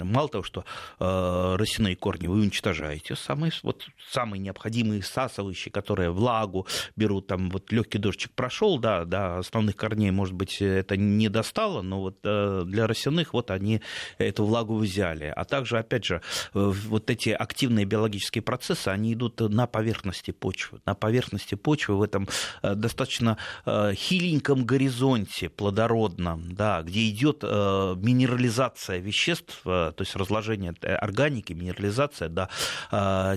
мало 0.03 0.29
того, 0.29 0.45
что 0.45 0.65
а, 0.99 1.57
росяные 1.57 1.97
корни 1.97 2.27
вы 2.27 2.41
уничтожаете, 2.41 3.17
самые, 3.17 3.53
вот, 3.63 3.87
самые 4.11 4.41
необходимые 4.41 5.03
сасывающие, 5.03 5.73
которые 5.73 6.11
влагу 6.11 6.67
берут, 6.97 7.27
там 7.27 7.51
вот 7.51 7.73
легкий 7.73 7.99
дождичек 7.99 8.33
прошел, 8.33 8.79
да, 8.79 9.05
да, 9.05 9.39
основных 9.39 9.77
корней, 9.77 10.11
может 10.11 10.35
быть, 10.35 10.61
это 10.61 10.97
не 10.97 11.29
достало, 11.29 11.83
но 11.83 12.01
вот 12.01 12.19
э, 12.25 12.65
для 12.67 12.87
росяных 12.87 13.33
вот 13.33 13.51
они 13.51 13.81
эту 14.19 14.45
влагу 14.45 14.77
взяли. 14.77 15.33
А 15.35 15.45
также, 15.45 15.79
опять 15.79 16.05
же, 16.05 16.21
вот 16.53 17.11
эти 17.11 17.31
активные 17.31 17.85
биологические 17.85 18.43
процессы, 18.43 18.89
они 18.89 19.15
идут 19.15 19.41
на 19.41 19.67
поверхности 19.67 20.31
почвы, 20.31 20.81
на 20.87 20.95
поверхности 20.95 21.55
почвы 21.55 21.97
в 21.97 22.03
этом 22.03 22.29
э, 22.63 22.75
достаточно 22.75 23.39
э, 23.67 23.95
хиленьком 23.95 24.65
горизонте 24.65 25.49
плодородном, 25.49 26.55
да, 26.55 26.74
где 26.83 27.09
идет 27.09 27.41
э, 27.43 27.95
минерализация 27.97 28.99
веществ, 28.99 29.61
э, 29.65 29.93
то 29.97 30.01
есть 30.01 30.17
разложение 30.17 30.75
э, 30.83 30.95
органики, 30.95 31.53
минерализация 31.53 32.29
до 32.29 32.49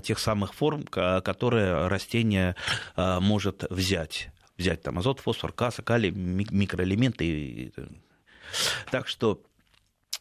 тех 0.03 0.19
самых 0.19 0.53
форм, 0.53 0.83
которые 0.83 1.87
растение 1.87 2.55
может 2.95 3.65
взять. 3.69 4.29
Взять 4.57 4.81
там 4.81 4.99
азот, 4.99 5.19
фосфор, 5.19 5.51
каса, 5.51 5.81
калий, 5.81 6.11
микроэлементы. 6.11 7.71
Так 8.91 9.07
что 9.07 9.41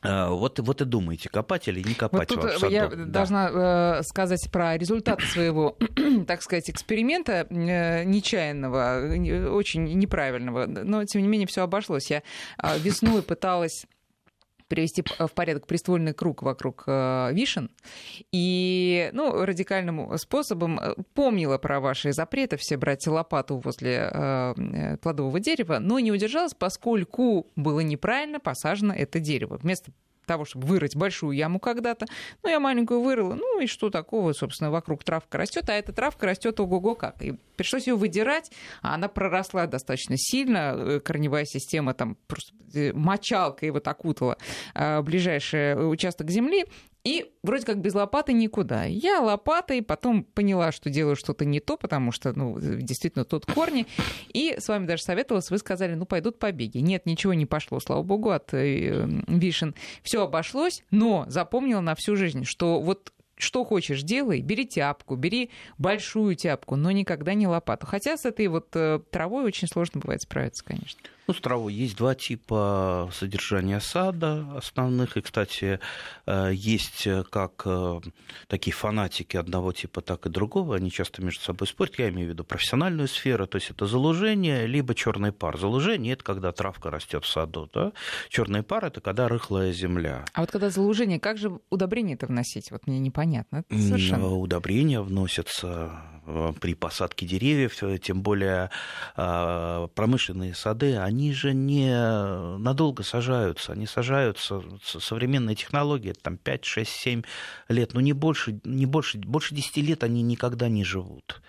вот, 0.03 0.59
вот 0.61 0.81
и 0.81 0.85
думаете, 0.85 1.29
копать 1.29 1.69
или 1.69 1.83
не 1.83 1.95
копать 1.95 2.31
вот 2.31 2.61
тут 2.61 2.71
Я 2.71 2.88
да. 2.88 3.05
должна 3.05 4.03
сказать 4.03 4.49
про 4.53 4.76
результат 4.76 5.21
своего, 5.23 5.76
так 6.26 6.43
сказать, 6.43 6.71
эксперимента 6.71 7.47
нечаянного, 7.50 9.50
очень 9.50 9.85
неправильного, 9.99 10.67
но 10.67 11.05
тем 11.05 11.23
не 11.23 11.29
менее 11.29 11.47
все 11.47 11.62
обошлось. 11.62 12.11
Я 12.11 12.23
весной 12.79 13.23
пыталась 13.23 13.87
привести 14.68 15.02
в 15.02 15.32
порядок 15.32 15.66
приствольный 15.66 16.12
круг 16.12 16.42
вокруг 16.42 16.85
э, 16.87 17.30
вишен. 17.32 17.70
И 18.32 19.11
ну, 19.12 19.44
радикальным 19.44 20.16
способом 20.18 20.78
э, 20.78 20.94
помнила 21.14 21.58
про 21.58 21.80
ваши 21.80 22.12
запреты 22.12 22.56
все 22.56 22.76
брать 22.76 23.06
лопату 23.06 23.58
возле 23.58 24.11
э, 24.12 24.96
плодового 25.00 25.40
дерева, 25.40 25.78
но 25.78 25.99
не 25.99 26.12
удержалась, 26.12 26.54
поскольку 26.54 27.46
было 27.56 27.80
неправильно 27.80 28.40
посажено 28.40 28.94
это 28.94 29.20
дерево. 29.20 29.56
Вместо 29.56 29.92
того, 30.26 30.45
чтобы 30.45 30.66
вырыть 30.66 30.97
большую 30.97 31.33
яму 31.33 31.59
когда-то. 31.59 32.06
Ну, 32.42 32.50
я 32.50 32.61
маленькую 32.61 33.00
вырыла. 33.00 33.35
Ну, 33.35 33.61
и 33.61 33.66
что 33.66 33.90
такого, 33.90 34.33
собственно, 34.33 34.71
вокруг 34.71 35.04
травка 35.04 35.38
растет, 35.38 35.68
а 35.71 35.73
эта 35.73 35.92
травка 35.92 36.26
растет 36.26 36.61
ого-го 36.61 36.95
как. 36.95 37.23
И 37.23 37.38
пришлось 37.56 37.87
ее 37.87 37.95
выдирать, 37.95 38.50
а 38.83 38.95
она 38.95 39.09
проросла 39.09 39.66
достаточно 39.66 40.16
сильно. 40.18 40.75
Э, 40.76 41.00
корневая 41.00 41.45
система 41.45 41.95
там 41.95 42.16
просто 42.26 42.52
э, 42.75 42.92
мочалкой 42.92 43.71
вот 43.71 43.87
окутала 43.88 44.37
а, 44.75 45.02
ближайший 45.02 45.90
участок 45.90 46.30
земли. 46.30 46.66
И 47.06 47.30
вроде 47.44 47.64
как 47.64 47.78
без 47.78 47.94
лопаты 47.94 48.32
никуда. 48.32 48.82
Я 48.82 49.20
лопатой 49.20 49.80
потом 49.80 50.25
поняла, 50.25 50.72
что 50.72 50.90
делаю 50.90 51.14
что-то 51.14 51.44
не 51.44 51.60
то, 51.60 51.76
потому 51.76 52.10
что, 52.10 52.36
ну, 52.36 52.58
действительно, 52.58 53.25
тут 53.25 53.46
корни. 53.46 53.86
И 54.32 54.56
с 54.58 54.66
вами 54.66 54.86
даже 54.86 55.04
советовалась, 55.04 55.48
вы 55.52 55.58
сказали, 55.58 55.94
ну, 55.94 56.04
пойдут 56.04 56.40
побеги. 56.40 56.78
Нет, 56.78 57.06
ничего 57.06 57.32
не 57.32 57.46
пошло, 57.46 57.78
слава 57.78 58.02
богу, 58.02 58.30
от 58.30 58.52
э, 58.54 59.06
вишен. 59.28 59.76
Все 60.02 60.25
обошлось, 60.25 60.82
но 60.90 61.26
запомнила 61.28 61.80
на 61.80 61.94
всю 61.94 62.16
жизнь, 62.16 62.42
что 62.42 62.80
вот 62.80 63.12
что 63.36 63.64
хочешь, 63.64 64.02
делай, 64.02 64.40
бери 64.40 64.66
тяпку, 64.66 65.14
бери 65.14 65.50
большую 65.78 66.34
тяпку, 66.34 66.75
но 66.75 66.90
никогда 66.90 67.34
не 67.34 67.46
лопату. 67.46 67.86
Хотя 67.86 68.16
с 68.16 68.25
этой 68.25 68.48
вот 68.48 68.70
э, 68.75 68.98
травой 69.12 69.44
очень 69.44 69.68
сложно 69.68 70.00
бывает 70.00 70.22
справиться, 70.22 70.64
конечно. 70.64 70.98
Ну, 71.26 71.35
с 71.35 71.40
травой 71.40 71.75
есть 71.75 71.97
два 71.97 72.14
типа 72.14 73.11
содержания 73.12 73.80
сада 73.80 74.47
основных. 74.56 75.16
И, 75.16 75.21
кстати, 75.21 75.80
э, 76.26 76.50
есть 76.54 77.09
как 77.30 77.62
э, 77.64 78.00
такие 78.47 78.73
фанатики 78.73 79.37
одного 79.37 79.73
типа, 79.73 80.02
так 80.02 80.26
и 80.26 80.28
другого. 80.28 80.76
Они 80.76 80.88
часто 80.90 81.23
между 81.23 81.42
собой 81.42 81.66
спорят. 81.66 81.99
Я 81.99 82.11
имею 82.11 82.28
в 82.28 82.30
виду 82.30 82.45
профессиональную 82.45 83.09
сферу. 83.09 83.49
То 83.49 83.56
есть 83.56 83.71
это 83.71 83.87
залужение, 83.87 84.68
либо 84.68 84.95
черный 84.95 85.33
пар. 85.33 85.59
Залужение– 85.59 86.12
это 86.14 86.23
когда 86.23 86.52
травка 86.52 86.90
растет 86.90 87.25
в 87.25 87.28
саду. 87.28 87.68
Да? 87.75 87.92
Черный 88.28 88.62
пар– 88.62 88.85
это 88.87 89.00
когда 89.00 89.26
рыхлая 89.26 89.73
земля. 89.73 90.25
А 90.33 90.42
вот 90.42 90.52
когда 90.52 90.71
залужение, 90.71 91.18
как 91.18 91.38
же 91.38 91.59
удобрение 91.71 92.14
это 92.14 92.26
вносить? 92.26 92.71
Вот 92.71 92.87
мне 92.87 93.00
непонятно. 93.00 93.64
Это 93.68 93.80
совершенно... 93.80 94.28
Удобрения 94.28 95.00
вносятся 95.00 95.90
э, 96.25 96.52
при 96.61 96.75
посадке 96.75 97.26
деревьев, 97.26 97.75
тем 98.00 98.23
более 98.23 98.71
промышленные 99.16 100.54
сады, 100.54 100.97
они 100.97 101.15
они 101.16 101.32
же 101.32 101.54
не 101.54 102.58
надолго 102.58 103.02
сажаются, 103.02 103.73
они 103.73 103.87
сажаются, 103.87 104.62
современные 104.85 105.56
технологии, 105.56 106.12
там 106.12 106.37
5, 106.37 106.64
6, 106.66 106.90
7 106.90 107.23
лет, 107.70 107.94
но 107.94 108.02
не 108.02 108.12
больше, 108.12 108.61
не 108.64 108.85
больше, 108.85 109.16
больше 109.16 109.54
10 109.54 109.78
лет 109.78 110.04
они 110.04 110.20
никогда 110.20 110.68
не 110.68 110.85
живут. 110.85 111.40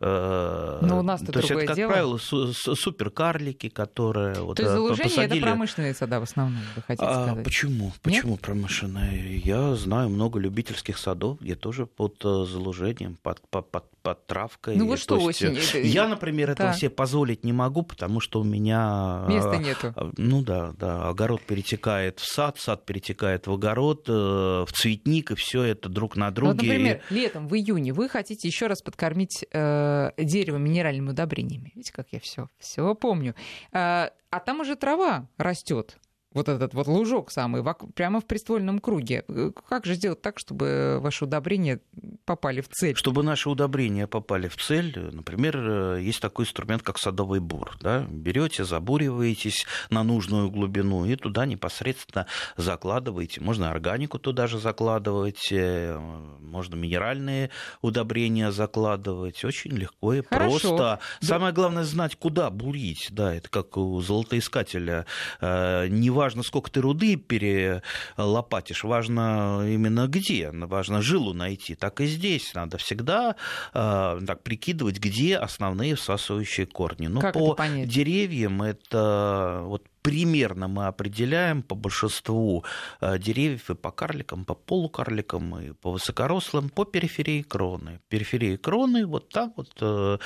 Но 0.00 0.98
у 0.98 1.02
нас 1.02 1.20
То 1.20 1.38
есть 1.38 1.50
это, 1.50 1.66
как 1.66 1.76
дело. 1.76 1.90
правило, 1.90 2.18
суперкарлики, 2.18 3.68
которые... 3.68 4.34
То 4.34 4.44
вот, 4.44 4.58
есть 4.58 4.70
заложение 4.70 5.04
посадили... 5.04 5.38
это 5.38 5.46
промышленные 5.46 5.94
сада 5.94 6.20
в 6.20 6.22
основном, 6.22 6.60
вы 6.74 6.82
хотите 6.82 7.06
а, 7.06 7.26
сказать? 7.26 7.44
Почему? 7.44 7.92
Почему 8.02 8.32
Нет? 8.32 8.40
промышленные? 8.40 9.36
Я 9.38 9.74
знаю 9.74 10.08
много 10.08 10.38
любительских 10.38 10.96
садов, 10.96 11.40
где 11.40 11.54
тоже 11.54 11.86
под 11.86 12.16
заложением, 12.22 13.18
под, 13.22 13.46
под, 13.50 13.70
под 13.70 13.84
под 14.02 14.26
травкой. 14.26 14.76
Ну 14.76 14.86
вот 14.86 14.98
что 14.98 15.18
есть, 15.18 15.42
осень? 15.42 15.86
Я, 15.86 16.08
например, 16.08 16.48
да. 16.48 16.52
этого 16.52 16.72
себе 16.72 16.90
позволить 16.90 17.44
не 17.44 17.52
могу, 17.52 17.82
потому 17.82 18.20
что 18.20 18.40
у 18.40 18.44
меня... 18.44 19.26
Места 19.28 19.56
нету. 19.56 19.94
Ну 20.16 20.42
да, 20.42 20.72
да. 20.78 21.08
Огород 21.08 21.42
перетекает 21.42 22.18
в 22.18 22.26
сад, 22.26 22.58
сад 22.58 22.86
перетекает 22.86 23.46
в 23.46 23.52
огород, 23.52 24.08
в 24.08 24.68
цветник, 24.72 25.32
и 25.32 25.34
все 25.34 25.62
это 25.64 25.88
друг 25.88 26.16
на 26.16 26.30
друге. 26.30 26.52
Ну, 26.52 26.56
вот, 26.56 26.62
например, 26.62 27.02
летом, 27.10 27.48
в 27.48 27.54
июне, 27.54 27.92
вы 27.92 28.08
хотите 28.08 28.48
еще 28.48 28.68
раз 28.68 28.80
подкормить 28.80 29.44
э, 29.52 29.89
дерево 30.16 30.56
минеральными 30.56 31.10
удобрениями. 31.10 31.72
Видите, 31.74 31.92
как 31.92 32.08
я 32.12 32.20
все, 32.20 32.48
все 32.58 32.94
помню. 32.94 33.34
Э, 33.72 34.10
а 34.30 34.40
там 34.44 34.60
уже 34.60 34.76
трава 34.76 35.26
растет 35.36 35.98
вот 36.32 36.48
этот 36.48 36.74
вот 36.74 36.86
лужок 36.86 37.30
самый, 37.30 37.64
прямо 37.94 38.20
в 38.20 38.24
приствольном 38.24 38.78
круге. 38.78 39.24
Э, 39.28 39.50
как 39.68 39.84
же 39.84 39.94
сделать 39.94 40.22
так, 40.22 40.38
чтобы 40.38 40.98
ваши 41.00 41.24
удобрения 41.24 41.80
попали 42.24 42.60
в 42.60 42.68
цель? 42.68 42.94
Чтобы 42.94 43.22
наши 43.22 43.48
удобрения 43.48 44.06
попали 44.06 44.46
в 44.46 44.56
цель, 44.56 44.96
например, 45.12 45.56
э, 45.58 46.02
есть 46.02 46.20
такой 46.20 46.44
инструмент, 46.44 46.82
как 46.82 46.98
садовый 46.98 47.40
бур. 47.40 47.76
Да? 47.80 48.06
Берете, 48.08 48.64
забуриваетесь 48.64 49.66
на 49.90 50.04
нужную 50.04 50.50
глубину 50.50 51.04
и 51.04 51.16
туда 51.16 51.46
непосредственно 51.46 52.26
закладываете. 52.56 53.40
Можно 53.40 53.70
органику 53.70 54.18
туда 54.20 54.46
же 54.46 54.60
закладывать, 54.60 55.48
э, 55.50 55.98
можно 55.98 56.76
минеральные 56.76 57.50
удобрения 57.82 58.52
закладывать. 58.52 59.44
Очень 59.44 59.72
легко 59.72 60.14
и 60.14 60.22
Хорошо. 60.22 60.50
просто. 60.50 61.00
Самое 61.20 61.52
главное 61.52 61.84
знать, 61.84 62.14
куда 62.14 62.50
бурить. 62.50 63.08
Да, 63.10 63.34
это 63.34 63.48
как 63.48 63.76
у 63.76 64.00
золотоискателя. 64.00 65.06
Не 65.40 66.10
важно, 66.20 66.42
сколько 66.42 66.70
ты 66.70 66.82
руды 66.82 67.16
перелопатишь, 67.16 68.84
важно 68.84 69.64
именно 69.66 70.06
где, 70.06 70.50
важно 70.52 71.00
жилу 71.00 71.32
найти. 71.32 71.74
Так 71.74 72.02
и 72.02 72.06
здесь 72.06 72.52
надо 72.52 72.76
всегда 72.76 73.36
э, 73.72 74.20
так, 74.26 74.42
прикидывать, 74.42 74.98
где 74.98 75.38
основные 75.38 75.94
всасывающие 75.94 76.66
корни. 76.66 77.06
Ну, 77.06 77.20
как 77.20 77.32
по 77.32 77.56
деревьям 77.86 78.62
это 78.62 79.62
вот 79.64 79.82
примерно 80.02 80.68
мы 80.68 80.86
определяем 80.86 81.62
по 81.62 81.74
большинству 81.74 82.64
э, 83.00 83.18
деревьев 83.18 83.70
и 83.70 83.74
по 83.74 83.90
карликам, 83.90 84.44
по 84.44 84.54
полукарликам 84.54 85.58
и 85.58 85.72
по 85.72 85.92
высокорослым, 85.92 86.68
по 86.68 86.84
периферии 86.84 87.42
кроны. 87.42 88.00
Периферии 88.08 88.56
кроны, 88.56 89.06
вот 89.06 89.28
там 89.28 89.52
вот 89.56 89.72
э, 89.80 90.18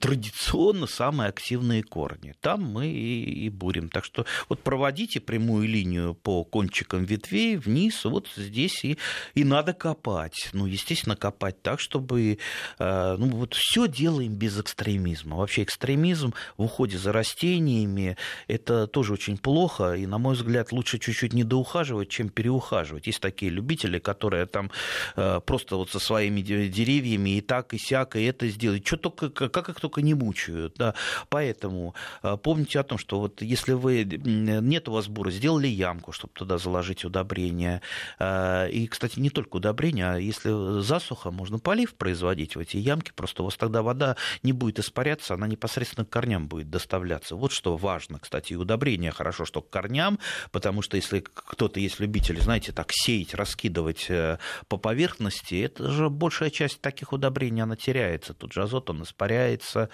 традиционно 0.00 0.86
самые 0.86 1.28
активные 1.28 1.82
корни. 1.82 2.34
Там 2.40 2.62
мы 2.62 2.88
и, 2.88 3.46
и 3.46 3.48
бурим. 3.48 3.88
Так 3.88 4.04
что 4.04 4.26
вот 4.48 4.62
проводите 4.62 5.20
прямую 5.20 5.68
линию 5.68 6.14
по 6.14 6.44
кончикам 6.44 7.04
ветвей 7.04 7.56
вниз, 7.56 8.04
вот 8.04 8.28
здесь 8.36 8.84
и, 8.84 8.98
и 9.34 9.44
надо 9.44 9.72
копать. 9.72 10.50
Ну, 10.52 10.66
естественно, 10.66 11.16
копать 11.16 11.62
так, 11.62 11.80
чтобы... 11.80 12.38
Э, 12.78 13.16
ну, 13.18 13.28
вот 13.28 13.54
все 13.54 13.88
делаем 13.88 14.34
без 14.34 14.58
экстремизма. 14.58 15.36
Вообще 15.36 15.62
экстремизм 15.62 16.34
в 16.56 16.64
уходе 16.64 16.98
за 16.98 17.12
растениями– 17.12 18.16
это 18.48 18.86
тоже 18.90 19.12
очень 19.12 19.38
плохо, 19.38 19.94
и, 19.94 20.06
на 20.06 20.18
мой 20.18 20.34
взгляд, 20.34 20.72
лучше 20.72 20.98
чуть-чуть 20.98 21.32
не 21.32 21.44
доухаживать, 21.44 22.08
чем 22.08 22.28
переухаживать. 22.28 23.06
Есть 23.06 23.20
такие 23.20 23.50
любители, 23.50 23.98
которые 23.98 24.46
там 24.46 24.70
э, 25.16 25.40
просто 25.44 25.76
вот 25.76 25.90
со 25.90 25.98
своими 25.98 26.40
деревьями 26.40 27.38
и 27.38 27.40
так, 27.40 27.74
и 27.74 27.78
сяк, 27.78 28.16
и 28.16 28.22
это 28.22 28.48
сделают. 28.48 28.86
Что 28.86 28.96
только, 28.96 29.48
как 29.48 29.68
их 29.68 29.80
только 29.80 30.02
не 30.02 30.14
мучают. 30.14 30.74
Да. 30.76 30.94
Поэтому 31.28 31.94
э, 32.22 32.36
помните 32.42 32.80
о 32.80 32.82
том, 32.82 32.98
что 32.98 33.20
вот 33.20 33.42
если 33.42 33.72
вы, 33.72 34.04
нет 34.04 34.88
у 34.88 34.92
вас 34.92 35.08
бура, 35.08 35.30
сделали 35.30 35.68
ямку, 35.68 36.12
чтобы 36.12 36.32
туда 36.34 36.58
заложить 36.58 37.04
удобрения. 37.04 37.82
Э, 38.18 38.68
и, 38.70 38.86
кстати, 38.86 39.18
не 39.20 39.30
только 39.30 39.56
удобрения, 39.56 40.12
а 40.12 40.18
если 40.18 40.80
засуха, 40.80 41.30
можно 41.30 41.58
полив 41.58 41.94
производить 41.94 42.56
в 42.56 42.58
эти 42.58 42.76
ямки, 42.76 43.12
просто 43.14 43.42
у 43.42 43.46
вас 43.46 43.56
тогда 43.56 43.82
вода 43.82 44.16
не 44.42 44.52
будет 44.52 44.78
испаряться, 44.78 45.34
она 45.34 45.46
непосредственно 45.46 46.04
к 46.04 46.10
корням 46.10 46.48
будет 46.48 46.70
доставляться. 46.70 47.36
Вот 47.36 47.52
что 47.52 47.76
важно, 47.76 48.18
кстати, 48.18 48.52
и 48.52 48.56
удобрения 48.56 48.79
удобрения 48.80 49.10
хорошо, 49.10 49.44
что 49.44 49.60
к 49.60 49.68
корням, 49.68 50.18
потому 50.52 50.82
что 50.82 50.96
если 50.96 51.20
кто-то 51.20 51.80
есть 51.80 52.00
любитель, 52.00 52.40
знаете, 52.40 52.72
так 52.72 52.88
сеять, 52.92 53.34
раскидывать 53.34 54.06
э, 54.08 54.38
по 54.68 54.78
поверхности, 54.78 55.62
это 55.62 55.90
же 55.90 56.08
большая 56.08 56.50
часть 56.50 56.80
таких 56.80 57.12
удобрений, 57.12 57.62
она 57.62 57.76
теряется. 57.76 58.32
Тут 58.32 58.52
же 58.52 58.62
азот, 58.62 58.88
он 58.90 59.02
испаряется. 59.02 59.90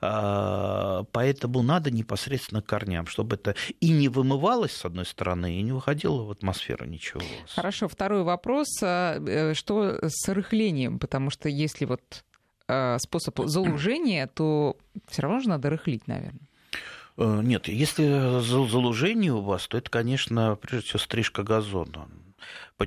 А, 0.00 1.04
поэтому 1.12 1.62
надо 1.62 1.90
непосредственно 1.90 2.62
к 2.62 2.66
корням, 2.66 3.06
чтобы 3.06 3.36
это 3.36 3.54
и 3.80 3.90
не 3.90 4.08
вымывалось, 4.08 4.72
с 4.72 4.84
одной 4.84 5.04
стороны, 5.04 5.58
и 5.58 5.62
не 5.62 5.72
выходило 5.72 6.22
в 6.22 6.30
атмосферу 6.30 6.86
ничего. 6.86 7.22
Хорошо, 7.54 7.88
второй 7.88 8.22
вопрос. 8.22 8.68
А, 8.82 9.18
э, 9.18 9.54
что 9.54 9.98
с 10.02 10.28
рыхлением? 10.28 10.98
Потому 10.98 11.30
что 11.30 11.48
если 11.48 11.84
вот 11.84 12.24
а, 12.68 12.98
способ 12.98 13.38
залужения, 13.46 14.26
то 14.26 14.76
все 15.08 15.22
равно 15.22 15.40
же 15.40 15.48
надо 15.48 15.68
рыхлить, 15.68 16.06
наверное. 16.06 16.40
Э, 17.16 17.40
нет, 17.42 17.68
если 17.68 18.40
залужение 18.40 19.32
у 19.32 19.40
вас, 19.40 19.66
то 19.68 19.78
это, 19.78 19.90
конечно, 19.90 20.56
прежде 20.56 20.88
всего 20.88 20.98
стрижка 20.98 21.42
газона. 21.42 22.08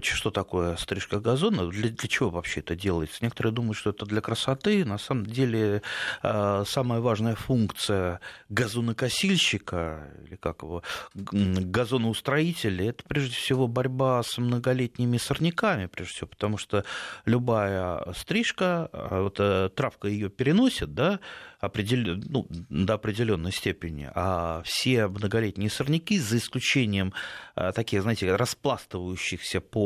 Что 0.02 0.32
такое 0.32 0.76
стрижка 0.78 1.20
газона? 1.20 1.68
Для, 1.68 1.90
для 1.90 2.10
чего 2.10 2.30
вообще 2.30 2.62
это 2.62 2.76
делается? 2.76 3.20
Некоторые 3.22 3.54
думают, 3.54 3.78
что 3.78 3.92
это 3.92 4.06
для 4.06 4.22
красоты. 4.22 4.86
На 4.86 4.98
самом 4.98 5.26
деле 5.26 5.82
э, 6.24 6.64
самая 6.68 7.00
важная 7.00 7.36
функция 7.36 8.20
газонокосильщика, 8.50 10.08
или 10.26 10.36
как 10.36 10.64
его, 10.64 10.82
газоноустроителя, 11.14 12.90
это 12.90 13.04
прежде 13.08 13.36
всего 13.36 13.68
борьба 13.68 14.24
с 14.24 14.38
многолетними 14.38 15.18
сорняками, 15.18 15.86
прежде 15.86 16.14
всего, 16.14 16.28
потому 16.28 16.58
что 16.58 16.86
любая 17.26 18.14
стрижка, 18.14 18.90
а 18.92 19.22
вот 19.22 19.40
э, 19.40 19.70
травка 19.76 20.08
ее 20.08 20.30
переносит, 20.30 20.94
да, 20.94 21.20
ну, 21.62 22.48
до 22.50 22.94
определенной 22.96 23.52
степени, 23.52 24.10
а 24.14 24.62
все 24.66 25.08
многолетние 25.08 25.70
сорняки, 25.70 26.20
за 26.20 26.38
исключением 26.38 27.14
э, 27.56 27.72
таких, 27.74 28.02
знаете, 28.02 28.36
распластывающихся 28.36 29.62
по, 29.62 29.83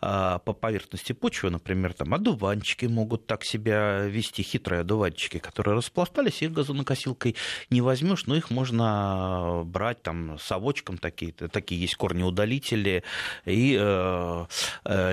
э, 0.00 0.38
по 0.44 0.52
поверхности 0.52 1.12
почвы, 1.12 1.50
например, 1.50 1.92
там 1.94 2.14
одуванчики 2.14 2.86
могут 2.86 3.26
так 3.26 3.44
себя 3.44 4.04
вести, 4.04 4.42
хитрые 4.42 4.80
одуванчики, 4.80 5.38
которые 5.38 5.76
распластались, 5.76 6.42
их 6.42 6.52
газонокосилкой 6.52 7.36
не 7.70 7.80
возьмешь, 7.80 8.26
но 8.26 8.36
их 8.36 8.50
можно 8.50 9.62
брать 9.64 10.02
там 10.02 10.38
совочком, 10.38 10.98
такие, 10.98 11.32
такие 11.32 11.80
есть 11.80 11.96
корнеудалители, 11.96 13.02
и, 13.44 13.76
э, 13.78 14.46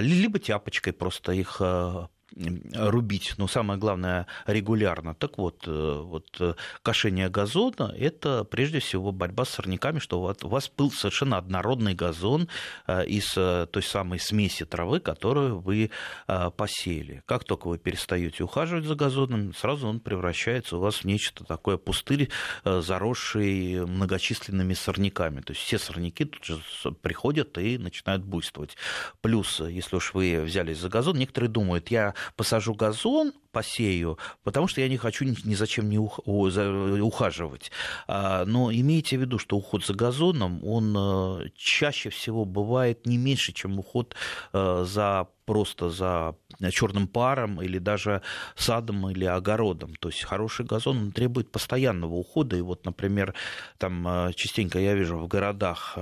либо 0.02 0.39
тяпочкой 0.39 0.94
просто 0.94 1.32
их 1.34 1.62
рубить, 2.74 3.34
но 3.38 3.48
самое 3.48 3.80
главное 3.80 4.28
регулярно. 4.46 5.15
Так 5.15 5.38
вот, 5.38 5.63
э, 5.68 6.02
вот 6.04 6.28
э, 6.39 6.54
кошение 6.84 7.30
газона– 7.30 7.94
это 7.98 8.44
прежде 8.44 8.80
всего 8.80 9.12
борьба 9.12 9.46
с 9.46 9.50
сорняками, 9.50 10.00
что 10.00 10.22
у 10.22 10.48
вас 10.48 10.72
был 10.76 10.92
совершенно 10.92 11.38
однородный 11.38 11.94
газон 11.94 12.48
э, 12.88 13.06
из 13.06 13.34
той 13.34 13.84
самой 13.84 14.20
смеси 14.20 14.65
травы, 14.65 15.00
которую 15.00 15.60
вы 15.60 15.92
посеяли. 16.58 17.24
Как 17.26 17.44
только 17.44 17.68
вы 17.68 17.78
перестаете 17.78 18.44
ухаживать 18.44 18.86
за 18.86 18.96
газоном, 18.96 19.54
сразу 19.54 19.88
он 19.88 20.00
превращается 20.00 20.78
у 20.78 20.80
вас 20.80 20.98
в 20.98 21.06
нечто 21.06 21.44
такое 21.44 21.78
пустырь, 21.78 22.30
заросший 22.63 23.86
многочисленными 23.86 24.74
сорняками. 24.74 25.42
То 25.42 25.54
есть 25.54 25.63
все 25.63 25.78
сорняки 25.78 26.26
тут 26.26 26.44
же 26.44 26.62
приходят 27.02 27.58
и 27.58 27.78
начинают 27.78 28.24
буйствовать. 28.24 28.76
Плюс, 29.22 29.60
если 29.60 29.96
уж 29.96 30.13
вы 30.13 30.42
взялись 30.42 30.78
за 30.78 30.89
газон, 30.89 31.18
некоторые 31.18 31.50
думают, 31.50 31.89
я 31.89 32.13
посажу 32.36 32.73
газон, 32.73 33.34
посею, 33.51 34.17
потому 34.43 34.67
что 34.67 34.81
я 34.81 34.89
не 34.89 34.97
хочу 34.97 35.25
ни 35.25 35.55
зачем 35.55 35.89
не 35.89 35.97
ухаживать. 35.97 37.71
А, 38.07 38.45
но 38.45 38.71
имейте 38.71 39.17
в 39.17 39.21
виду, 39.21 39.39
что 39.39 39.57
уход 39.57 39.85
за 39.85 39.93
газоном, 39.93 40.63
он 40.63 40.95
э, 40.97 41.49
чаще 41.55 42.09
всего 42.09 42.45
бывает 42.45 43.05
не 43.05 43.17
меньше, 43.17 43.53
чем 43.53 43.79
уход 43.79 44.15
э, 44.53 44.85
за 44.88 45.27
просто 45.45 45.89
за 45.89 46.35
черным 46.71 47.07
паром 47.07 47.59
или 47.59 47.79
даже 47.79 48.21
садом 48.55 49.09
или 49.09 49.25
огородом. 49.25 49.95
То 49.95 50.09
есть 50.09 50.23
хороший 50.23 50.63
газон 50.63 50.97
он 50.97 51.12
требует 51.12 51.51
постоянного 51.51 52.13
ухода. 52.13 52.55
И 52.55 52.62
вот, 52.62 52.85
например, 52.85 53.33
там 53.79 54.07
э, 54.07 54.33
частенько 54.35 54.77
я 54.77 54.93
вижу 54.93 55.17
в 55.17 55.27
городах 55.27 55.97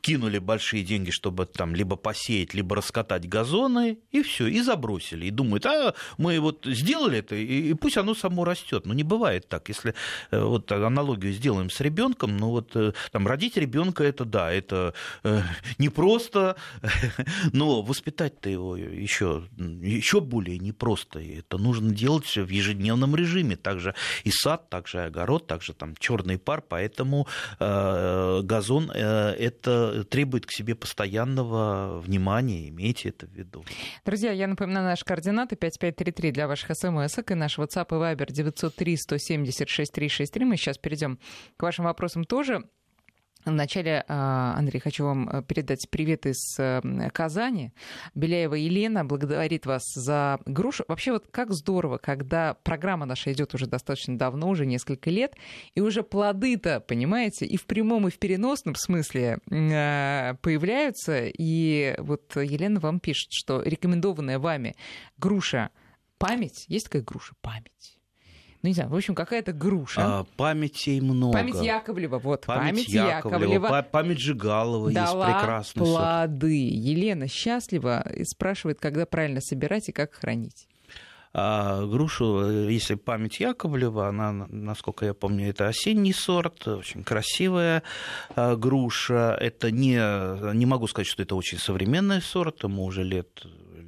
кинули 0.00 0.38
большие 0.38 0.82
деньги, 0.82 1.10
чтобы 1.10 1.46
там 1.46 1.74
либо 1.74 1.96
посеять, 1.96 2.54
либо 2.54 2.76
раскатать 2.76 3.28
газоны, 3.28 3.98
и 4.10 4.22
все, 4.22 4.46
и 4.46 4.60
забросили. 4.60 5.26
И 5.26 5.30
думают, 5.30 5.66
а 5.66 5.83
мы 6.18 6.40
вот 6.40 6.64
сделали 6.64 7.18
это, 7.18 7.34
и 7.34 7.74
пусть 7.74 7.96
оно 7.96 8.14
само 8.14 8.44
растет. 8.44 8.86
Но 8.86 8.94
не 8.94 9.02
бывает 9.02 9.48
так. 9.48 9.68
Если 9.68 9.94
э, 10.30 10.40
вот 10.42 10.70
аналогию 10.72 11.32
сделаем 11.32 11.70
с 11.70 11.80
ребенком, 11.80 12.36
ну 12.36 12.50
вот 12.50 12.74
э, 12.74 12.92
там 13.12 13.26
родить 13.26 13.56
ребенка 13.56 14.04
это 14.04 14.24
да, 14.24 14.52
это 14.52 14.94
э, 15.22 15.42
непросто, 15.78 16.56
но 17.52 17.82
воспитать-то 17.82 18.48
его 18.48 18.76
еще, 18.76 19.44
еще 19.58 20.20
более 20.20 20.58
непросто. 20.58 21.18
И 21.18 21.38
это 21.38 21.58
нужно 21.58 21.90
делать 21.94 22.26
в 22.36 22.48
ежедневном 22.48 23.16
режиме. 23.16 23.56
Также 23.56 23.94
и 24.24 24.30
сад, 24.30 24.68
также 24.70 24.98
и 24.98 25.00
огород, 25.02 25.46
также 25.46 25.74
там 25.74 25.94
черный 25.98 26.38
пар. 26.38 26.62
Поэтому 26.66 27.26
э, 27.58 28.40
газон 28.42 28.90
э, 28.94 29.30
это 29.38 30.04
требует 30.04 30.46
к 30.46 30.52
себе 30.52 30.74
постоянного 30.74 32.00
внимания. 32.00 32.68
Имейте 32.68 33.10
это 33.10 33.26
в 33.26 33.30
виду. 33.30 33.64
Друзья, 34.04 34.32
я 34.32 34.46
напоминаю 34.46 34.86
наши 34.86 35.04
координаты 35.04 35.56
5533 35.78 36.32
для 36.32 36.48
ваших 36.48 36.76
смс 36.76 37.18
и 37.18 37.34
наш 37.34 37.58
WhatsApp 37.58 37.86
и 37.90 38.16
Viber 38.16 38.30
903 38.30 38.96
170 38.96 39.68
6363. 39.68 40.44
Мы 40.44 40.56
сейчас 40.56 40.78
перейдем 40.78 41.18
к 41.56 41.62
вашим 41.62 41.84
вопросам 41.84 42.24
тоже. 42.24 42.64
Вначале, 43.44 44.04
а, 44.08 44.54
Андрей, 44.56 44.80
хочу 44.80 45.04
вам 45.04 45.28
э, 45.28 45.42
передать 45.42 45.88
привет 45.90 46.24
из 46.24 46.58
э, 46.58 46.80
Казани. 47.12 47.72
Беляева 48.14 48.54
Елена 48.54 49.04
благодарит 49.04 49.66
вас 49.66 49.82
за 49.94 50.40
грушу. 50.46 50.84
Вообще 50.88 51.12
вот 51.12 51.26
как 51.30 51.52
здорово, 51.52 51.98
когда 51.98 52.54
программа 52.54 53.04
наша 53.04 53.32
идет 53.32 53.54
уже 53.54 53.66
достаточно 53.66 54.16
давно, 54.16 54.48
уже 54.48 54.64
несколько 54.64 55.10
лет, 55.10 55.34
и 55.74 55.82
уже 55.82 56.02
плоды-то, 56.02 56.80
понимаете, 56.80 57.44
и 57.44 57.58
в 57.58 57.66
прямом, 57.66 58.08
и 58.08 58.10
в 58.10 58.18
переносном 58.18 58.76
смысле 58.76 59.38
э, 59.50 60.34
появляются. 60.40 61.26
И 61.26 61.96
вот 61.98 62.34
Елена 62.36 62.80
вам 62.80 62.98
пишет, 62.98 63.28
что 63.30 63.60
рекомендованная 63.60 64.38
вами 64.38 64.74
груша 65.18 65.68
«Память», 66.16 66.64
есть 66.68 66.86
такая 66.86 67.02
груша 67.02 67.34
«Память»? 67.42 67.98
Ну 68.64 68.68
не 68.68 68.74
знаю, 68.74 68.88
в 68.88 68.96
общем, 68.96 69.14
какая-то 69.14 69.52
груша. 69.52 70.20
А, 70.20 70.24
памятей 70.38 70.98
много. 71.02 71.34
Память 71.34 71.62
Яковлева, 71.62 72.18
вот, 72.18 72.46
память, 72.46 72.70
память 72.70 72.88
Яковлева. 72.88 73.52
Яковлева. 73.52 73.86
Память 73.92 74.18
Жигалова 74.20 74.90
Дала 74.90 75.26
есть 75.26 75.38
прекрасный 75.38 75.80
плоды. 75.80 76.70
Сорт. 76.70 76.84
Елена 76.86 77.28
счастлива 77.28 78.10
и 78.10 78.24
спрашивает, 78.24 78.80
когда 78.80 79.04
правильно 79.04 79.42
собирать 79.42 79.90
и 79.90 79.92
как 79.92 80.14
хранить. 80.14 80.66
А 81.34 81.84
грушу, 81.84 82.68
если 82.70 82.94
память 82.94 83.38
Яковлева, 83.38 84.08
она, 84.08 84.32
насколько 84.32 85.04
я 85.04 85.12
помню, 85.12 85.50
это 85.50 85.68
осенний 85.68 86.14
сорт, 86.14 86.66
очень 86.66 87.04
красивая 87.04 87.82
а, 88.34 88.56
груша. 88.56 89.36
Это 89.38 89.70
не, 89.72 90.54
не 90.54 90.64
могу 90.64 90.86
сказать, 90.86 91.08
что 91.08 91.22
это 91.22 91.34
очень 91.34 91.58
современный 91.58 92.22
сорт, 92.22 92.62
ему 92.62 92.84
уже 92.84 93.02
лет 93.02 93.44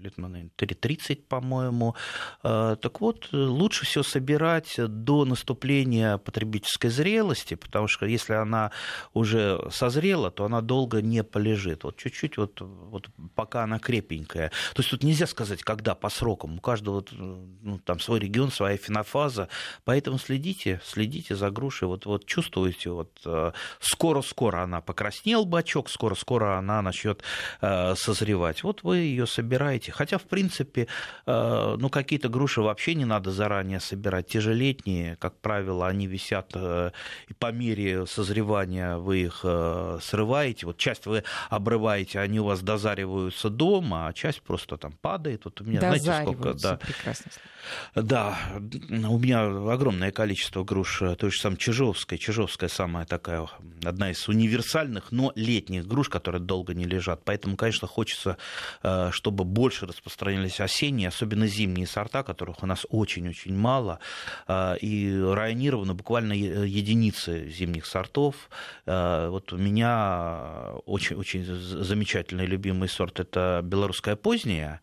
лет, 0.07 0.19
наверное, 0.19 0.51
30, 0.57 1.29
по-моему. 1.29 1.95
А, 2.43 2.77
так 2.77 3.01
вот, 3.01 3.29
лучше 3.33 3.85
все 3.85 4.03
собирать 4.03 4.75
до 4.79 5.25
наступления 5.25 6.19
потребительской 6.19 6.91
зрелости, 6.91 7.55
потому 7.55 7.89
что 7.89 8.07
если 8.07 8.35
она 8.35 8.71
уже 9.15 9.61
созрела, 9.71 10.31
то 10.31 10.45
она 10.45 10.61
долго 10.61 11.03
не 11.03 11.23
полежит. 11.23 11.85
Вот 11.85 11.97
чуть-чуть, 11.97 12.37
вот, 12.37 12.61
вот 12.61 13.09
пока 13.35 13.65
она 13.65 13.79
крепенькая. 13.79 14.51
То 14.75 14.81
есть 14.81 14.91
тут 14.91 15.03
нельзя 15.03 15.27
сказать, 15.27 15.63
когда 15.63 15.95
по 15.95 16.09
срокам. 16.09 16.57
У 16.57 16.61
каждого 16.61 17.05
ну, 17.11 17.79
там 17.79 18.01
свой 18.01 18.21
регион, 18.21 18.51
своя 18.51 18.77
фенофаза. 18.77 19.49
Поэтому 19.85 20.19
следите, 20.19 20.81
следите 20.85 21.35
за 21.35 21.51
грушей. 21.51 21.89
Вот, 21.89 22.07
вот 22.07 22.27
чувствуете, 22.27 22.91
вот 22.91 23.21
э, 23.25 23.53
скоро-скоро 23.81 24.63
она 24.63 24.81
покраснел 24.81 25.45
бачок, 25.45 25.89
скоро-скоро 25.91 26.59
она 26.59 26.83
начнет 26.83 27.23
э, 27.61 27.95
созревать. 27.97 28.63
Вот 28.63 28.83
вы 28.83 28.99
ее 28.99 29.27
собираете 29.27 29.93
Хотя, 29.97 30.19
в 30.19 30.25
принципе, 30.25 30.87
э, 31.27 31.77
ну, 31.79 31.89
какие-то 31.89 32.29
груши 32.29 32.61
вообще 32.61 32.95
не 32.95 33.05
надо 33.05 33.31
заранее 33.31 33.81
собирать. 33.81 34.29
Те 34.29 34.41
же 34.41 34.55
летние, 34.55 35.17
как 35.17 35.41
правило, 35.41 35.89
они 35.89 36.07
висят, 36.07 36.53
э, 36.55 36.91
и 37.29 37.35
по 37.35 37.51
мере 37.51 38.07
созревания 38.07 38.97
вы 38.97 39.23
их 39.23 39.41
э, 39.43 39.99
срываете. 40.03 40.67
Вот 40.67 40.77
часть 40.77 41.07
вы 41.07 41.25
обрываете, 41.49 42.21
они 42.21 42.41
у 42.41 42.45
вас 42.45 42.61
дозариваются 42.61 43.49
дома, 43.49 44.09
а 44.09 44.13
часть 44.13 44.43
просто 44.43 44.77
там 44.77 44.93
падает. 44.93 45.45
Вот 45.45 45.61
у 45.61 45.65
меня, 45.65 45.81
знаете, 45.81 46.23
сколько... 46.23 46.53
Да, 46.55 46.77
прекрасно. 46.77 47.31
Да, 47.95 48.39
у 48.59 49.19
меня 49.19 49.47
огромное 49.73 50.13
количество 50.13 50.63
груш 50.63 51.03
той 51.19 51.31
же 51.31 51.41
самой 51.41 51.57
Чижовской. 51.57 52.19
Чижовская 52.19 52.69
самая 52.69 53.07
такая, 53.07 53.49
одна 53.83 54.11
из 54.11 54.29
универсальных, 54.29 55.11
но 55.11 55.33
летних 55.35 55.87
груш, 55.87 56.09
которые 56.09 56.41
долго 56.41 56.75
не 56.75 56.85
лежат. 56.85 57.25
Поэтому, 57.25 57.57
конечно, 57.57 57.89
хочется, 57.89 58.37
чтобы 59.11 59.45
больше 59.45 59.86
распространялись 59.87 60.61
осенние, 60.61 61.09
особенно 61.09 61.47
зимние 61.47 61.87
сорта, 61.87 62.23
которых 62.23 62.63
у 62.63 62.67
нас 62.67 62.87
очень-очень 62.91 63.57
мало, 63.57 63.99
а, 64.47 64.75
и 64.75 65.19
районированы 65.21 65.95
буквально 65.95 66.33
единицы 66.33 67.49
зимних 67.49 67.87
сортов. 67.87 68.51
А, 68.87 69.31
вот 69.31 69.53
у 69.53 69.57
меня 69.57 70.73
очень-очень 70.87 71.45
замечательный 71.45 72.47
любимый 72.47 72.89
сорт– 72.89 73.21
это 73.21 73.61
белорусская 73.63 74.17
поздняя, 74.17 74.81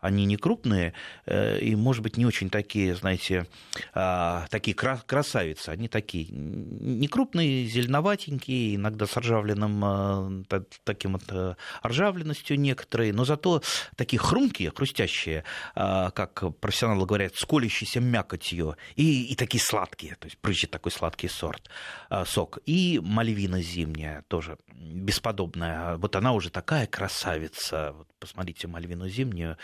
они 0.00 0.24
не 0.24 0.36
крупные 0.36 0.92
э, 1.26 1.58
и, 1.58 1.74
может 1.74 2.02
быть, 2.02 2.16
не 2.16 2.26
очень 2.26 2.50
такие, 2.50 2.94
знаете, 2.94 3.46
а, 3.94 4.46
такие 4.50 4.74
красавицы. 4.74 5.70
Они 5.70 5.88
такие 5.88 6.26
не 6.30 7.08
крупные, 7.08 7.66
зеленоватенькие, 7.66 8.76
иногда 8.76 9.06
с 9.06 9.16
ржавленным, 9.16 10.44
э, 10.50 10.62
таким 10.84 11.12
вот 11.12 11.24
э, 11.28 11.54
ржавленностью 11.84 12.58
некоторые, 12.58 13.12
но 13.12 13.24
зато 13.24 13.62
такие 13.96 14.18
хрумкие, 14.18 14.70
хрустящие, 14.70 15.44
а, 15.74 16.10
как 16.10 16.44
профессионалы 16.58 17.06
говорят, 17.06 17.36
с 17.36 17.44
колящейся 17.44 18.00
мякотью, 18.00 18.76
и, 18.96 19.24
и 19.24 19.34
такие 19.36 19.62
сладкие, 19.62 20.16
то 20.16 20.26
есть 20.26 20.38
прыщет 20.38 20.70
такой 20.70 20.92
сладкий 20.92 21.28
сорт, 21.28 21.68
а, 22.08 22.24
сок. 22.24 22.58
И 22.66 23.00
мальвина 23.02 23.60
зимняя 23.60 24.24
тоже 24.28 24.58
бесподобная. 24.72 25.96
Вот 25.96 26.16
она 26.16 26.32
уже 26.32 26.50
такая 26.50 26.86
красавица. 26.86 27.92
Вот 27.96 28.08
посмотрите 28.18 28.66
мальвину 28.66 29.08
зимнюю 29.08 29.56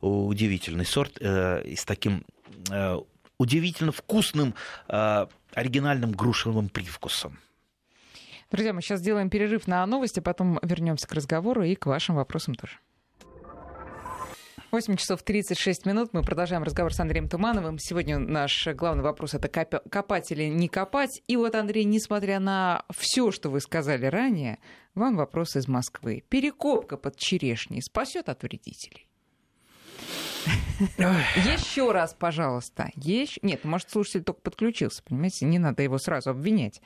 удивительный 0.00 0.84
сорт 0.84 1.18
э, 1.20 1.74
с 1.74 1.84
таким 1.84 2.24
э, 2.70 2.98
удивительно 3.38 3.92
вкусным 3.92 4.54
э, 4.88 5.26
оригинальным 5.54 6.12
грушевым 6.12 6.68
привкусом. 6.68 7.38
Друзья, 8.50 8.72
мы 8.72 8.82
сейчас 8.82 9.00
сделаем 9.00 9.30
перерыв 9.30 9.66
на 9.66 9.86
новости, 9.86 10.20
потом 10.20 10.58
вернемся 10.62 11.06
к 11.06 11.12
разговору 11.12 11.62
и 11.62 11.74
к 11.74 11.86
вашим 11.86 12.16
вопросам 12.16 12.54
тоже. 12.54 12.78
8 14.72 14.96
часов 14.96 15.22
36 15.22 15.84
минут. 15.84 16.10
Мы 16.12 16.22
продолжаем 16.22 16.62
разговор 16.62 16.94
с 16.94 17.00
Андреем 17.00 17.28
Тумановым. 17.28 17.78
Сегодня 17.78 18.18
наш 18.18 18.68
главный 18.68 19.02
вопрос 19.02 19.34
это 19.34 19.48
копать 19.48 20.30
или 20.30 20.44
не 20.44 20.68
копать. 20.68 21.22
И 21.26 21.36
вот, 21.36 21.56
Андрей, 21.56 21.84
несмотря 21.84 22.38
на 22.38 22.84
все, 22.96 23.32
что 23.32 23.50
вы 23.50 23.60
сказали 23.60 24.06
ранее, 24.06 24.58
вам 24.94 25.16
вопрос 25.16 25.56
из 25.56 25.66
Москвы. 25.66 26.22
Перекопка 26.28 26.96
под 26.96 27.16
черешней 27.16 27.82
спасет 27.82 28.28
от 28.28 28.44
вредителей? 28.44 29.09
Еще 30.98 31.92
раз, 31.92 32.14
пожалуйста. 32.18 32.90
Еще... 32.96 33.38
Нет, 33.42 33.64
может, 33.64 33.90
слушатель 33.90 34.22
только 34.22 34.40
подключился, 34.40 35.02
понимаете? 35.02 35.44
Не 35.44 35.58
надо 35.58 35.82
его 35.82 35.98
сразу 35.98 36.30
обвинять. 36.30 36.80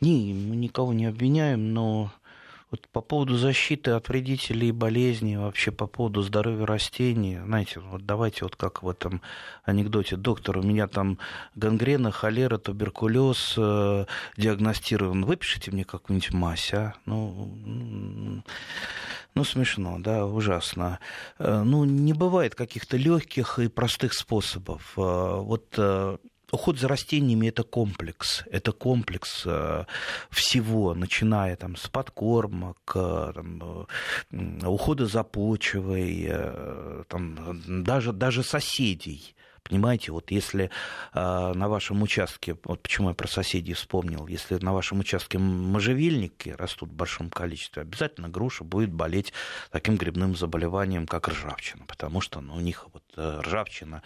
Не, 0.00 0.34
мы 0.34 0.56
никого 0.56 0.92
не 0.92 1.06
обвиняем, 1.06 1.72
но 1.72 2.12
вот 2.74 2.88
по 2.88 3.00
поводу 3.00 3.36
защиты 3.36 3.92
от 3.92 4.08
вредителей 4.08 4.70
и 4.70 4.72
болезней, 4.72 5.36
вообще 5.36 5.70
по 5.70 5.86
поводу 5.86 6.22
здоровья 6.22 6.66
растений, 6.66 7.38
знаете, 7.44 7.78
вот 7.78 8.04
давайте 8.04 8.44
вот 8.44 8.56
как 8.56 8.82
в 8.82 8.88
этом 8.88 9.22
анекдоте, 9.62 10.16
доктор, 10.16 10.58
у 10.58 10.62
меня 10.62 10.88
там 10.88 11.18
гангрена, 11.54 12.10
холера, 12.10 12.58
туберкулез 12.58 13.54
э, 13.56 14.06
диагностирован, 14.36 15.24
выпишите 15.24 15.70
мне 15.70 15.84
какую-нибудь 15.84 16.32
мазь, 16.32 16.74
а? 16.74 16.94
Ну, 17.06 18.42
ну, 19.36 19.44
смешно, 19.44 19.98
да, 20.00 20.26
ужасно. 20.26 20.98
Э, 21.38 21.62
ну, 21.64 21.84
не 21.84 22.12
бывает 22.12 22.56
каких-то 22.56 22.96
легких 22.96 23.60
и 23.60 23.68
простых 23.68 24.14
способов. 24.14 24.94
Э, 24.96 25.38
вот 25.40 25.74
э, 25.76 26.18
уход 26.54 26.78
за 26.78 26.88
растениями 26.88 27.48
это 27.48 27.62
комплекс, 27.62 28.44
это 28.50 28.72
комплекс 28.72 29.42
э, 29.46 29.84
всего, 30.30 30.94
начиная 30.94 31.56
там, 31.56 31.76
с 31.76 31.88
подкормок, 31.88 32.92
э, 32.94 33.32
там, 33.34 33.86
э, 34.32 34.66
ухода 34.66 35.06
за 35.06 35.22
почвой, 35.24 36.32
там, 37.08 37.82
даже, 37.84 38.12
даже 38.12 38.42
соседей. 38.42 39.34
Понимаете, 39.66 40.12
вот 40.12 40.30
если 40.30 40.70
э, 41.14 41.52
на 41.54 41.68
вашем 41.70 42.02
участке, 42.02 42.54
вот 42.64 42.82
почему 42.82 43.08
я 43.08 43.14
про 43.14 43.26
соседей 43.26 43.72
вспомнил, 43.72 44.26
если 44.26 44.58
на 44.58 44.74
вашем 44.74 45.00
участке 45.00 45.38
можжевельники 45.38 46.50
растут 46.50 46.90
в 46.90 46.92
большом 46.92 47.30
количестве, 47.30 47.80
обязательно 47.80 48.28
груша 48.28 48.62
будет 48.62 48.92
болеть 48.92 49.32
таким 49.70 49.96
грибным 49.96 50.36
заболеванием, 50.36 51.06
как 51.06 51.28
ржавчина, 51.28 51.86
потому 51.86 52.20
что 52.20 52.42
ну, 52.42 52.56
у 52.56 52.60
них 52.60 52.88
вот 52.92 53.04
э, 53.16 53.40
ржавчина, 53.42 54.02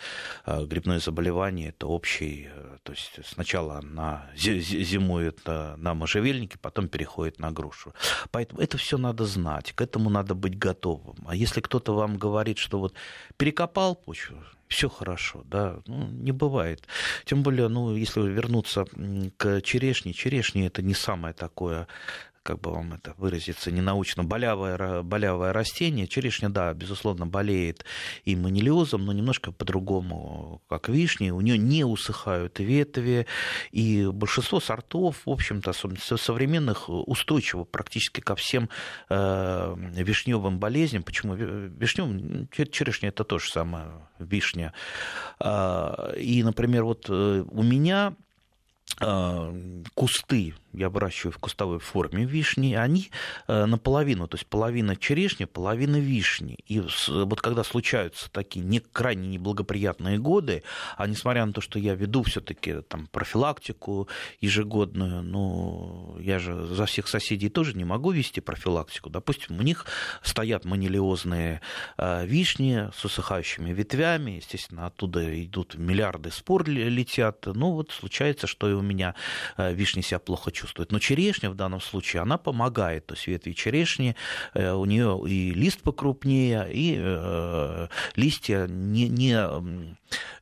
э, 0.47 0.65
грибное 0.65 1.01
заболевание, 1.01 1.71
это 1.71 1.89
общий, 1.89 2.49
э, 2.55 2.77
то 2.85 2.93
есть 2.93 3.19
сначала 3.27 3.79
она 3.79 4.31
зимует 4.37 5.45
на, 5.45 5.77
на 5.77 5.95
можжевельнике, 5.95 6.57
потом 6.59 6.87
переходит 6.89 7.41
на 7.41 7.51
грушу. 7.51 7.95
Поэтому 8.31 8.61
это 8.61 8.79
все 8.79 8.97
надо 8.97 9.25
знать, 9.25 9.73
к 9.73 9.81
этому 9.81 10.09
надо 10.09 10.37
быть 10.37 10.57
готовым. 10.57 11.17
А 11.27 11.35
если 11.35 11.61
кто-то 11.61 11.95
вам 11.95 12.17
говорит, 12.17 12.59
что 12.59 12.79
вот 12.79 12.95
перекопал 13.37 13.97
почву, 13.97 14.37
все 14.69 14.89
хорошо, 14.89 15.43
да, 15.45 15.81
ну, 15.87 16.07
не 16.07 16.33
бывает. 16.33 16.87
Тем 17.25 17.43
более, 17.43 17.69
ну, 17.69 17.95
если 17.95 18.21
вернуться 18.21 18.85
к 19.37 19.61
черешне, 19.63 20.13
черешня 20.13 20.67
это 20.67 20.83
не 20.83 20.95
самое 20.95 21.35
такое 21.35 21.87
как 22.43 22.61
бы 22.61 22.71
вам 22.71 22.95
это 22.95 23.15
выразиться 23.17 23.71
ненаучно, 23.71 24.25
болявое, 24.25 25.03
болявое 25.03 25.53
растение. 25.53 26.07
Черешня, 26.07 26.49
да, 26.49 26.73
безусловно, 26.75 27.27
болеет 27.27 27.85
и 28.25 28.37
манилиозом, 28.37 29.05
но 29.05 29.13
немножко 29.13 29.53
по-другому, 29.53 30.63
как 30.69 30.89
вишни. 30.89 31.31
У 31.31 31.41
нее 31.41 31.59
не 31.59 31.85
усыхают 31.85 32.59
ветви, 32.59 33.27
и 33.71 34.07
большинство 34.13 34.61
сортов, 34.61 35.17
в 35.27 35.31
общем-то, 35.31 35.73
современных, 36.17 36.89
устойчиво 36.89 37.65
практически 37.65 38.21
ко 38.21 38.35
всем 38.35 38.69
э, 39.09 39.75
вишневым 39.97 40.59
болезням. 40.59 41.03
Почему? 41.03 41.35
Вишневым, 41.35 42.49
черешня 42.49 43.09
это 43.11 43.25
то 43.25 43.39
же 43.39 43.51
самое, 43.51 43.87
вишня. 44.19 44.73
А, 45.39 46.13
и, 46.17 46.43
например, 46.43 46.85
вот 46.85 47.07
э, 47.09 47.45
у 47.49 47.63
меня 47.63 48.15
кусты 49.95 50.55
я 50.79 50.91
выращиваю 50.91 51.33
в 51.33 51.39
кустовой 51.39 51.79
форме 51.79 52.25
вишни, 52.25 52.75
они 52.75 53.11
э, 53.47 53.65
наполовину, 53.65 54.29
то 54.29 54.37
есть 54.37 54.47
половина 54.47 54.97
черешни, 54.97 55.45
половина 55.45 55.97
вишни. 55.97 56.59
И 56.67 56.83
вот 57.09 57.41
когда 57.41 57.65
случаются 57.65 58.31
такие 58.31 58.65
не, 58.65 58.81
крайне 58.81 59.29
неблагоприятные 59.29 60.19
годы, 60.19 60.63
а 60.97 61.07
несмотря 61.07 61.47
на 61.47 61.53
то, 61.53 61.61
что 61.61 61.79
я 61.79 61.95
веду 61.95 62.23
все-таки 62.23 62.83
там 62.83 63.07
профилактику 63.09 64.09
ежегодную, 64.41 65.23
ну, 65.23 66.17
я 66.21 66.39
же 66.39 66.67
за 66.67 66.87
всех 66.87 67.09
соседей 67.09 67.49
тоже 67.49 67.77
не 67.77 67.85
могу 67.85 68.11
вести 68.11 68.41
профилактику. 68.41 69.11
Допустим, 69.11 69.59
у 69.59 69.63
них 69.63 69.87
стоят 70.23 70.65
манилиозные 70.65 71.61
э, 71.97 72.27
вишни 72.27 72.91
с 72.95 73.05
усыхающими 73.05 73.73
ветвями, 73.73 74.33
естественно, 74.33 74.87
оттуда 74.87 75.45
идут 75.45 75.77
миллиарды 75.77 76.31
спор 76.31 76.69
летят. 76.69 77.47
Ну, 77.47 77.73
вот 77.73 77.91
случается, 77.91 78.47
что 78.47 78.69
и 78.69 78.73
у 78.73 78.83
меня 78.89 79.15
э, 79.57 79.73
вишни 79.73 80.01
себя 80.01 80.19
плохо 80.19 80.51
чувствует. 80.51 80.93
Но 80.93 80.99
черешня 80.99 81.51
в 81.51 81.55
данном 81.55 81.81
случае, 81.81 82.23
она 82.23 82.39
помогает. 82.39 83.07
То 83.07 83.15
есть 83.15 83.27
ветви 83.27 83.53
черешни, 83.53 84.17
э, 84.55 84.73
у 84.73 84.85
нее 84.85 85.21
и 85.27 85.53
лист 85.53 85.83
покрупнее, 85.83 86.67
и 86.73 86.97
э, 86.99 87.89
листья 88.17 88.67
не, 88.67 89.09
не, 89.09 89.37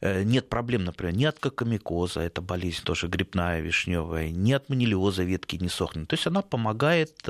нет 0.01 0.49
проблем, 0.49 0.85
например, 0.85 1.15
ни 1.17 1.25
от 1.25 1.39
кокомикоза, 1.39 2.21
это 2.21 2.41
болезнь 2.41 2.85
тоже 2.85 3.09
грибная 3.09 3.61
вишневая, 3.61 4.31
ни 4.31 4.53
от 4.53 4.69
манилиоза 4.69 5.25
ветки 5.25 5.57
не 5.57 5.69
сохнут. 5.69 6.09
То 6.09 6.15
есть 6.15 6.27
она 6.27 6.43
помогает 6.43 7.29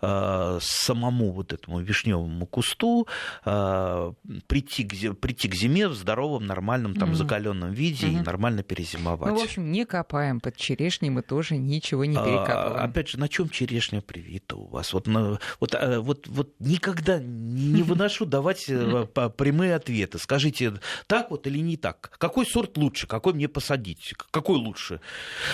самому 0.00 1.32
вот 1.32 1.52
этому 1.52 1.80
вишневому 1.80 2.46
кусту 2.46 3.06
прийти 3.42 4.84
к, 4.84 5.14
прийти 5.14 5.48
к 5.48 5.54
зиме 5.54 5.88
в 5.88 5.94
здоровом, 5.94 6.46
нормальном, 6.46 6.94
там, 6.94 7.14
закаленном 7.14 7.72
виде 7.72 8.06
mm-hmm. 8.06 8.20
и 8.20 8.24
нормально 8.24 8.62
перезимовать. 8.62 9.32
Ну, 9.32 9.38
в 9.38 9.42
общем, 9.42 9.72
не 9.72 9.84
копаем 9.86 10.33
под 10.40 10.56
черешней, 10.56 11.10
мы 11.10 11.22
тоже 11.22 11.56
ничего 11.56 12.04
не 12.04 12.16
перекапываем. 12.16 12.80
А, 12.80 12.84
опять 12.84 13.08
же, 13.08 13.18
на 13.18 13.28
чем 13.28 13.48
черешня 13.48 14.00
привита 14.00 14.56
у 14.56 14.66
вас? 14.66 14.92
Вот, 14.92 15.06
на, 15.06 15.38
вот, 15.60 15.74
а, 15.74 16.00
вот, 16.00 16.26
вот 16.28 16.54
никогда 16.58 17.18
не 17.18 17.82
выношу 17.84 18.26
давать 18.26 18.66
э, 18.68 19.06
прямые 19.36 19.74
ответы. 19.74 20.18
Скажите, 20.18 20.74
так 21.06 21.30
вот 21.30 21.46
или 21.46 21.58
не 21.58 21.76
так? 21.76 22.16
Какой 22.18 22.46
сорт 22.46 22.76
лучше? 22.76 23.06
Какой 23.06 23.34
мне 23.34 23.48
посадить? 23.48 24.14
Какой 24.30 24.56
лучше? 24.56 25.00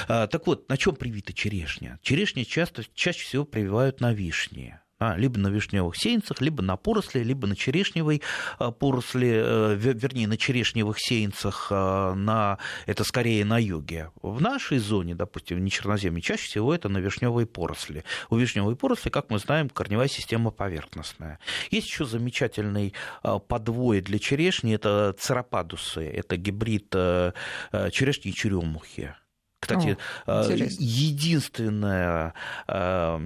А, 0.08 0.26
так 0.26 0.46
вот, 0.46 0.68
на 0.68 0.76
чем 0.76 0.94
привита 0.94 1.32
черешня? 1.32 1.98
Черешня 2.02 2.44
часто, 2.44 2.84
чаще 2.94 3.24
всего 3.24 3.44
прививают 3.44 4.00
на 4.00 4.12
вишне 4.12 4.80
а, 5.00 5.16
либо 5.16 5.38
на 5.38 5.48
вишневых 5.48 5.96
сеянцах, 5.96 6.40
либо 6.42 6.62
на 6.62 6.76
поросли, 6.76 7.24
либо 7.24 7.46
на 7.46 7.56
черешневой 7.56 8.20
а, 8.58 8.70
поросли, 8.70 9.30
э, 9.32 9.74
вернее, 9.76 10.28
на 10.28 10.36
черешневых 10.36 10.98
сеянцах, 11.00 11.68
а, 11.70 12.14
на, 12.14 12.58
это 12.86 13.02
скорее 13.04 13.46
на 13.46 13.58
юге. 13.58 14.10
В 14.20 14.42
нашей 14.42 14.78
зоне, 14.78 15.14
допустим, 15.14 15.56
в 15.56 15.60
нечерноземье, 15.60 16.20
чаще 16.20 16.44
всего 16.44 16.74
это 16.74 16.90
на 16.90 16.98
вишневой 16.98 17.46
поросли. 17.46 18.04
У 18.28 18.36
вишневой 18.36 18.76
поросли, 18.76 19.10
как 19.10 19.30
мы 19.30 19.38
знаем, 19.38 19.70
корневая 19.70 20.08
система 20.08 20.50
поверхностная. 20.50 21.38
Есть 21.70 21.88
еще 21.88 22.04
замечательный 22.04 22.92
а, 23.22 23.38
подвой 23.38 24.02
для 24.02 24.18
черешни, 24.18 24.74
это 24.74 25.16
церопадусы, 25.18 26.06
это 26.06 26.36
гибрид 26.36 26.88
э, 26.94 27.32
э, 27.72 27.90
черешни 27.90 28.32
и 28.32 28.34
черемухи. 28.34 29.14
Кстати, 29.60 29.98
О, 30.26 30.50
э, 30.50 30.68
единственное 30.78 32.32
э, 32.66 33.18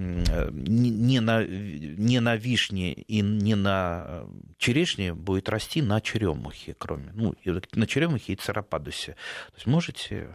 не 0.51 1.21
на, 1.21 1.45
не 1.45 2.19
на 2.19 2.35
вишне 2.35 2.91
и 2.91 3.21
не 3.21 3.55
на 3.55 4.25
черешне 4.57 5.13
будет 5.13 5.47
расти 5.47 5.81
на 5.81 6.01
черемухе, 6.01 6.75
кроме, 6.77 7.11
ну, 7.13 7.33
на 7.73 7.87
черемухе 7.87 8.33
и 8.33 8.35
царападусе. 8.35 9.13
То 9.13 9.55
есть 9.55 9.65
можете, 9.65 10.27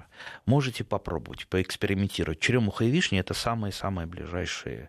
можете 0.47 0.85
попробовать, 0.85 1.47
поэкспериментировать. 1.49 2.41
Черемуха 2.41 2.85
и 2.87 2.91
вишня– 2.91 3.21
это 3.21 3.35
самые-самые 3.35 4.07
ближайшие 4.07 4.89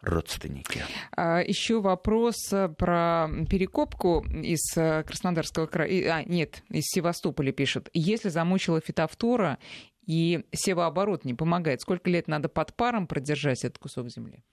родственники. 0.00 0.84
А, 1.16 1.40
Еще 1.40 1.80
вопрос 1.80 2.52
э, 2.52 2.68
про 2.68 3.28
перекопку 3.48 4.24
из 4.24 4.72
Краснодарского 4.74 5.66
края. 5.66 6.14
А, 6.14 6.22
нет, 6.24 6.62
из 6.70 6.84
Севастополя 6.86 7.52
пишет. 7.52 7.88
Если 7.94 8.28
замучила 8.28 8.80
фитофтора 8.80 9.58
и 10.06 10.44
севооборот 10.52 11.24
не 11.24 11.34
помогает. 11.34 11.80
Сколько 11.80 12.10
лет 12.10 12.28
надо 12.28 12.48
под 12.48 12.74
паром 12.74 13.06
продержать 13.06 13.64
этот 13.64 13.78
кусок 13.78 14.08
земли? 14.08 14.44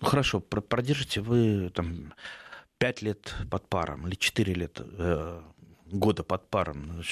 Ну 0.00 0.06
хорошо, 0.06 0.40
продержите 0.40 1.20
вы 1.20 1.70
там 1.70 2.12
5 2.78 3.02
лет 3.02 3.34
под 3.50 3.68
паром 3.68 4.06
или 4.06 4.14
4 4.14 4.54
лет 4.54 4.80
э, 4.80 5.42
года 5.86 6.22
под 6.22 6.48
паром. 6.48 7.02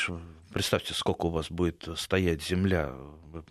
Представьте, 0.53 0.95
сколько 0.95 1.27
у 1.27 1.31
вас 1.31 1.51
будет 1.51 1.89
стоять 1.97 2.43
земля 2.43 2.95
Э, 3.37 3.43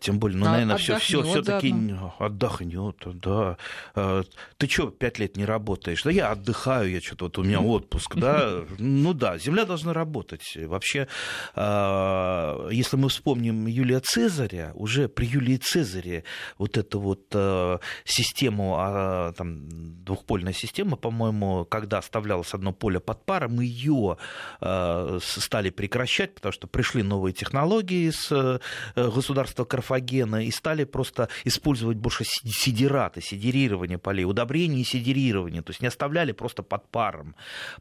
тем 0.00 0.18
более, 0.18 0.38
ну, 0.38 0.44
наверное, 0.44 0.76
все, 0.76 0.98
все, 0.98 1.22
все-таки 1.22 1.74
отдохнет, 2.18 2.96
да. 3.04 3.56
Э, 3.94 4.22
ты 4.58 4.68
что, 4.68 4.90
пять 4.90 5.18
лет 5.18 5.36
не 5.36 5.46
работаешь? 5.46 6.02
Да 6.02 6.10
я 6.10 6.30
отдыхаю, 6.30 6.90
я 6.90 7.00
что-то 7.00 7.24
вот 7.26 7.38
у 7.38 7.42
меня 7.42 7.60
отпуск, 7.60 8.16
да. 8.16 8.64
Ну 8.78 9.14
да, 9.14 9.38
земля 9.38 9.64
должна 9.64 9.94
работать. 9.94 10.56
Вообще, 10.56 11.08
э, 11.54 12.68
если 12.70 12.96
мы 12.96 13.08
вспомним 13.08 13.66
Юлия 13.66 14.00
Цезаря, 14.00 14.72
уже 14.74 15.08
при 15.08 15.26
Юлии 15.26 15.56
Цезаре 15.56 16.24
вот 16.58 16.76
эту 16.76 17.00
вот 17.00 17.22
систему, 18.04 18.76
а, 18.78 19.32
там, 19.32 19.68
двухпольная 20.04 20.52
система, 20.52 20.96
по-моему, 20.96 21.64
когда 21.64 21.98
оставлялось 21.98 22.52
одно 22.52 22.72
поле 22.72 23.00
под 23.00 23.24
паром, 23.24 23.60
ее 23.60 24.18
стали 24.60 25.70
прекращать, 25.70 26.34
потому 26.34 26.52
что 26.52 26.66
пришли 26.66 27.02
новые 27.02 27.32
технологии 27.32 28.10
с 28.10 28.60
государства 28.94 29.61
количество 29.62 29.64
карфагена 29.64 30.44
и 30.44 30.50
стали 30.50 30.84
просто 30.84 31.28
использовать 31.44 31.96
больше 31.96 32.24
сидираты, 32.24 33.20
сидерирование 33.20 33.98
полей, 33.98 34.24
удобрение 34.24 34.82
и 34.82 34.84
сидерирование, 34.84 35.62
то 35.62 35.70
есть 35.70 35.82
не 35.82 35.88
оставляли 35.88 36.32
просто 36.32 36.62
под 36.62 36.88
паром. 36.90 37.34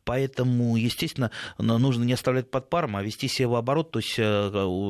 Поэтому, 0.04 0.78
естественно, 0.78 1.32
нужно 1.58 2.04
не 2.06 2.14
оставлять 2.14 2.50
под 2.50 2.70
паром, 2.70 2.96
а 2.96 3.04
вести 3.04 3.28
севооборот, 3.28 3.92
то 3.92 4.00
есть 4.00 4.16
э, 4.18 4.24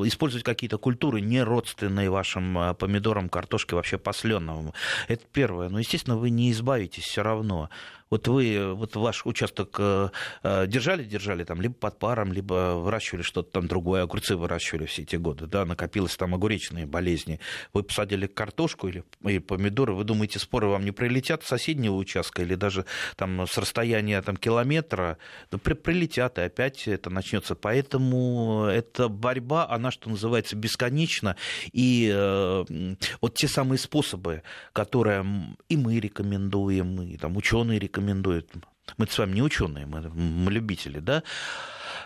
использовать 0.06 0.44
какие-то 0.44 0.78
культуры, 0.78 1.20
не 1.20 1.42
родственные 1.42 2.10
вашим 2.10 2.58
э, 2.58 2.74
помидорам, 2.74 3.28
картошке, 3.28 3.74
вообще 3.76 3.98
посленовым. 3.98 4.72
Это 5.08 5.22
первое. 5.32 5.68
Но, 5.68 5.78
естественно, 5.78 6.16
вы 6.16 6.30
не 6.30 6.50
избавитесь 6.50 7.04
все 7.04 7.22
равно 7.22 7.68
вот 8.12 8.28
вы, 8.28 8.74
вот 8.74 8.94
ваш 8.94 9.24
участок 9.24 9.76
э, 9.78 10.10
э, 10.42 10.66
держали, 10.66 11.02
держали 11.02 11.44
там 11.44 11.62
либо 11.62 11.72
под 11.72 11.98
паром, 11.98 12.30
либо 12.30 12.74
выращивали 12.74 13.22
что-то 13.22 13.52
там 13.52 13.68
другое, 13.68 14.02
огурцы 14.02 14.36
выращивали 14.36 14.84
все 14.84 15.00
эти 15.00 15.16
годы, 15.16 15.46
да, 15.46 15.64
накопилось 15.64 16.14
там 16.18 16.34
огуречные 16.34 16.84
болезни. 16.84 17.40
Вы 17.72 17.84
посадили 17.84 18.26
картошку 18.26 18.88
или, 18.88 19.02
или 19.22 19.38
помидоры, 19.38 19.94
вы 19.94 20.04
думаете, 20.04 20.38
споры 20.38 20.66
вам 20.66 20.84
не 20.84 20.90
прилетят 20.90 21.42
с 21.42 21.46
соседнего 21.46 21.94
участка 21.94 22.42
или 22.42 22.54
даже 22.54 22.84
там 23.16 23.46
с 23.46 23.56
расстояния 23.56 24.20
там, 24.20 24.36
километра, 24.36 25.16
да, 25.50 25.56
при, 25.56 25.72
прилетят, 25.72 26.36
и 26.36 26.42
опять 26.42 26.86
это 26.88 27.08
начнется. 27.08 27.54
Поэтому 27.54 28.66
эта 28.66 29.08
борьба, 29.08 29.66
она, 29.70 29.90
что 29.90 30.10
называется, 30.10 30.54
бесконечна. 30.54 31.36
И 31.72 32.12
э, 32.14 32.94
вот 33.22 33.34
те 33.36 33.48
самые 33.48 33.78
способы, 33.78 34.42
которые 34.74 35.24
и 35.70 35.78
мы 35.78 35.98
рекомендуем, 35.98 37.00
и 37.00 37.16
там 37.16 37.38
ученые 37.38 37.78
рекомендуют, 37.78 38.01
рекомендует. 38.02 38.52
Мы 38.98 39.06
с 39.06 39.18
вами 39.18 39.34
не 39.34 39.42
ученые, 39.42 39.86
мы, 39.86 40.00
мы 40.00 40.50
любители, 40.50 40.98
да? 40.98 41.22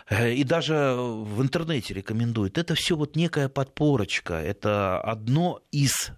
И 0.09 0.43
даже 0.43 0.95
в 0.97 1.41
интернете 1.41 1.93
рекомендуют. 1.93 2.57
Это 2.57 2.75
все 2.75 2.95
вот 2.95 3.15
некая 3.15 3.49
подпорочка. 3.49 4.35
Это 4.35 5.01
одно 5.01 5.61
из 5.71 6.11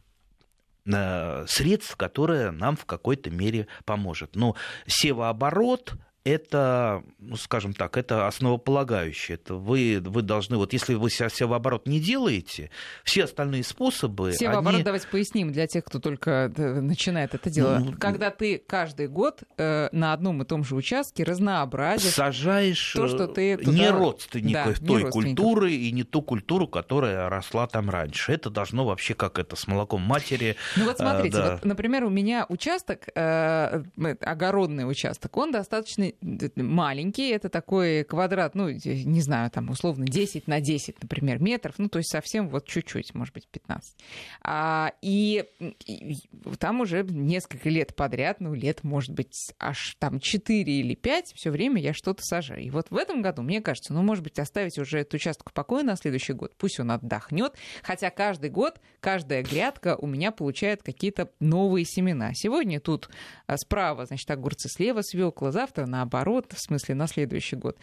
э, 0.86 1.46
средств, 1.48 1.96
которое 1.96 2.52
нам 2.52 2.76
в 2.76 2.86
какой-то 2.86 3.32
мере 3.32 3.68
поможет. 3.86 4.36
Но 4.36 4.56
севооборот 4.86 5.94
это, 6.30 7.04
ну, 7.20 7.36
скажем 7.36 7.74
так, 7.74 7.98
это 7.98 8.28
основополагающее. 8.28 9.36
Это 9.36 9.56
вы, 9.56 10.02
вы 10.04 10.22
должны, 10.22 10.58
вот 10.58 10.74
если 10.74 10.96
вы 10.96 11.10
севооборот 11.10 11.88
не 11.88 12.00
делаете, 12.00 12.70
все 13.04 13.24
остальные 13.26 13.64
способы... 13.64 14.34
Севооборот, 14.34 14.76
они... 14.76 14.84
давайте 14.84 15.08
поясним 15.08 15.52
для 15.52 15.68
тех, 15.68 15.84
кто 15.84 16.00
только 16.00 16.52
э, 16.56 16.80
начинает 16.80 17.34
это 17.34 17.50
дело. 17.50 17.80
Ну, 17.80 17.94
Когда 17.94 18.30
ты 18.32 18.58
каждый 18.58 19.08
год 19.08 19.44
э, 19.58 19.90
на 19.92 20.14
одном 20.14 20.42
и 20.42 20.46
том 20.46 20.64
же 20.64 20.76
участке 20.76 21.24
разнообразишь... 21.24 22.14
Сажаешь 22.14 22.94
то, 22.94 23.08
что 23.08 23.28
ты 23.28 23.58
туда... 23.58 23.72
не 23.72 23.90
родственников 23.90 24.80
да, 24.80 24.88
той 24.88 25.04
не 25.04 25.10
культуры 25.10 25.72
и 25.74 25.92
не 25.92 26.04
ту 26.04 26.22
культуру, 26.22 26.68
которая 26.68 27.30
росла 27.30 27.68
там 27.68 27.90
раньше. 27.90 28.34
Это 28.34 28.50
должно 28.50 28.86
вообще 28.86 29.14
как 29.14 29.40
это 29.40 29.56
с 29.56 29.68
молоком 29.68 30.02
матери... 30.02 30.56
Ну 30.78 30.86
вот 30.86 30.98
смотрите, 30.98 31.38
да. 31.38 31.52
вот, 31.54 31.66
например, 31.66 32.04
у 32.04 32.10
меня 32.10 32.46
участок, 32.50 33.08
э, 33.16 33.84
огородный 34.22 34.90
участок, 34.90 35.36
он 35.38 35.52
достаточно 35.52 36.12
маленький, 36.22 37.30
это 37.30 37.50
такой 37.50 38.04
квадрат, 38.04 38.56
ну, 38.56 38.70
не 38.70 39.22
знаю, 39.22 39.50
там 39.52 39.70
условно 39.70 40.06
10 40.06 40.48
на 40.48 40.60
10, 40.60 41.02
например, 41.02 41.42
метров, 41.42 41.76
ну, 41.78 41.90
то 41.90 42.00
есть 42.00 42.12
совсем 42.12 42.50
вот 42.50 42.68
чуть-чуть, 42.68 43.14
может 43.14 43.34
быть, 43.34 43.48
15. 43.48 43.96
А, 44.42 44.94
и, 45.02 45.46
и 45.86 46.18
там 46.58 46.82
уже 46.82 47.04
несколько 47.04 47.70
лет 47.70 47.96
подряд, 47.96 48.40
ну, 48.40 48.54
лет, 48.54 48.84
может 48.84 49.14
быть, 49.14 49.54
аж 49.60 49.96
там 50.00 50.20
4 50.20 50.64
или 50.64 50.96
5, 50.96 51.34
все 51.36 51.52
время 51.52 51.82
я 51.82 51.94
что-то 51.94 52.22
сажаю. 52.24 52.62
И 52.62 52.70
вот 52.70 52.88
в 52.90 52.98
этом 52.98 53.22
году, 53.22 53.42
мне 53.42 53.62
кажется, 53.62 53.94
ну, 53.94 54.02
может 54.02 54.24
быть, 54.24 54.40
оставить 54.40 54.78
уже 54.78 55.00
этот 55.00 55.16
участок 55.16 55.50
в 55.50 55.54
покое 55.54 55.84
на 55.84 55.96
следующий 55.96 56.34
год, 56.34 56.56
пусть 56.58 56.80
он 56.80 56.92
отдохнет, 56.92 57.54
хотя 57.84 58.10
каждый 58.10 58.50
год, 58.50 58.80
каждая 59.00 59.44
грядка 59.44 59.96
у 59.96 60.08
меня 60.08 60.32
получает 60.32 60.84
какие-то 60.84 61.30
новые 61.40 61.86
семена. 61.86 62.32
Сегодня 62.34 62.80
тут 62.80 63.10
а, 63.48 63.58
справа, 63.58 64.06
значит, 64.06 64.30
огурцы, 64.32 64.70
слева 64.70 65.02
свекла, 65.02 65.52
завтра 65.52 65.86
наоборот, 66.00 66.54
в 66.54 66.60
смысле 66.60 66.96
на 66.96 67.08
следующий 67.08 67.58
год. 67.58 67.78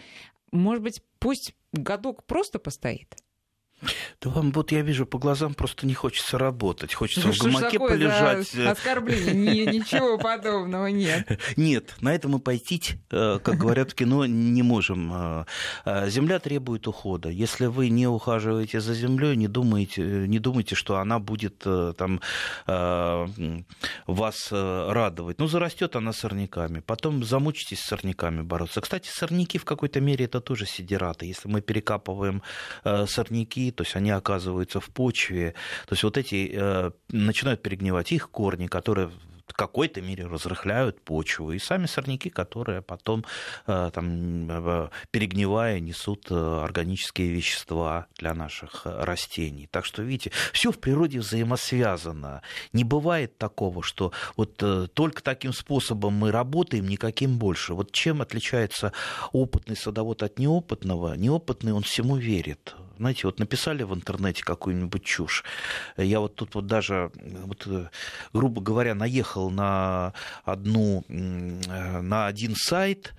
Может 0.53 0.83
быть, 0.83 1.03
пусть 1.19 1.55
годок 1.73 2.25
просто 2.25 2.59
постоит? 2.59 3.15
Да 4.23 4.31
вам 4.31 4.53
вот 4.53 4.73
я 4.73 4.81
вижу 4.81 5.05
по 5.05 5.19
глазам 5.19 5.53
просто 5.53 5.87
не 5.87 5.93
хочется 5.93 6.39
работать, 6.39 6.95
хочется 6.95 7.29
ну, 7.29 7.35
в 7.35 7.39
гамаке 7.39 7.79
полежать. 7.79 8.49
За 8.51 8.71
оскорбление, 8.71 9.67
ничего 9.73 10.17
подобного 10.17 10.87
нет. 10.87 11.39
Нет, 11.57 11.95
на 12.01 12.15
это 12.15 12.29
мы 12.29 12.39
пойти, 12.39 12.81
э, 13.11 13.39
как 13.43 13.57
говорят 13.57 13.93
в 13.93 13.95
кино, 13.95 14.25
не 14.25 14.63
можем. 14.63 15.13
Э, 15.13 15.45
э, 15.85 16.09
земля 16.09 16.39
требует 16.39 16.89
ухода. 16.89 17.29
Если 17.29 17.67
вы 17.67 17.91
не 17.91 18.07
ухаживаете 18.07 18.81
за 18.81 18.95
землей, 18.95 19.37
не 19.37 19.49
думаете, 19.49 20.03
не 20.03 20.39
думайте, 20.39 20.75
что 20.75 20.97
она 20.97 21.19
будет 21.19 21.59
там 21.59 22.21
вас 24.07 24.49
радовать. 24.51 25.39
Ну, 25.39 25.47
зарастет 25.47 25.97
она 25.97 26.13
сорняками. 26.13 26.81
Потом 26.81 27.25
замучитесь 27.25 27.81
с 27.81 27.87
сорняками 27.87 28.43
бороться. 28.43 28.81
Кстати, 28.81 29.09
сорняки 29.09 29.59
в 29.59 29.65
какой-то 29.65 30.01
мере 30.01 30.25
это 30.25 30.41
тоже 30.41 30.67
сидираты. 30.67 31.27
Если 31.27 31.49
мы 31.49 31.61
перекапываем 31.61 32.43
сорняки, 32.85 33.66
то 33.71 33.85
есть 33.85 33.97
они 33.97 34.11
оказываются 34.11 34.81
в 34.81 34.89
почве, 34.91 35.55
то 35.87 35.93
есть 35.93 36.03
вот 36.05 36.17
эти 36.17 36.51
э, 36.53 36.91
начинают 37.09 37.63
перегнивать 37.63 38.13
их 38.13 38.31
корни, 38.31 38.67
которые 38.67 39.11
в 39.47 39.53
какой-то 39.55 40.03
мере 40.03 40.27
разрыхляют 40.27 41.01
почву, 41.01 41.53
и 41.53 41.61
сами 41.61 41.87
сорняки, 41.87 42.31
которые 42.31 42.83
потом, 42.83 43.25
э, 43.69 43.91
там, 43.95 44.51
э, 44.51 44.89
перегнивая, 45.13 45.79
несут 45.79 46.31
органические 46.33 47.29
вещества 47.31 48.07
для 48.19 48.35
наших 48.35 48.83
растений. 48.85 49.69
Так 49.71 49.85
что, 49.85 50.03
видите, 50.03 50.33
все 50.53 50.73
в 50.73 50.81
природе 50.81 51.21
взаимосвязано. 51.21 52.43
Не 52.73 52.83
бывает 52.83 53.39
такого, 53.39 53.85
что 53.85 54.13
вот 54.37 54.57
только 54.95 55.23
таким 55.23 55.53
способом 55.53 56.15
мы 56.15 56.33
работаем, 56.33 56.89
никаким 56.89 57.39
больше. 57.39 57.75
Вот 57.75 57.93
чем 57.93 58.23
отличается 58.23 58.93
опытный 59.33 59.77
садовод 59.77 60.25
от 60.25 60.41
неопытного? 60.41 61.15
Неопытный, 61.15 61.73
он 61.73 61.83
всему 61.83 62.17
верит 62.17 62.75
знаете, 62.99 63.23
вот 63.25 63.39
написали 63.39 63.83
в 63.83 63.95
интернете 63.95 64.43
какую-нибудь 64.45 65.05
чушь. 65.05 65.45
Я 65.97 66.21
вот 66.21 66.35
тут 66.35 66.55
вот 66.55 66.67
даже, 66.67 67.11
вот, 67.15 67.69
грубо 68.33 68.61
говоря, 68.61 68.95
наехал 68.95 69.51
на 69.51 70.13
одну, 70.45 71.05
на 71.09 72.27
один 72.27 72.55
сайт, 72.57 73.15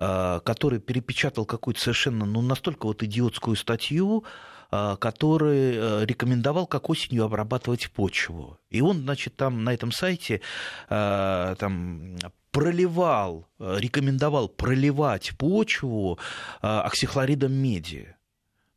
э, 0.00 0.40
который 0.44 0.80
перепечатал 0.80 1.44
какую-то 1.44 1.80
совершенно, 1.80 2.24
ну, 2.24 2.42
настолько 2.42 2.86
вот 2.86 3.02
идиотскую 3.02 3.56
статью, 3.56 4.24
э, 4.70 4.96
который 4.98 5.74
э, 5.74 6.04
рекомендовал, 6.04 6.66
как 6.66 6.90
осенью 6.90 7.24
обрабатывать 7.24 7.90
почву. 7.90 8.58
И 8.70 8.80
он, 8.80 9.02
значит, 9.02 9.36
там 9.36 9.64
на 9.64 9.74
этом 9.74 9.92
сайте 9.92 10.40
там, 10.88 12.16
проливал, 12.50 13.48
рекомендовал 13.58 14.48
проливать 14.48 15.36
почву 15.38 16.18
оксихлоридом 16.60 17.52
меди. 17.52 18.14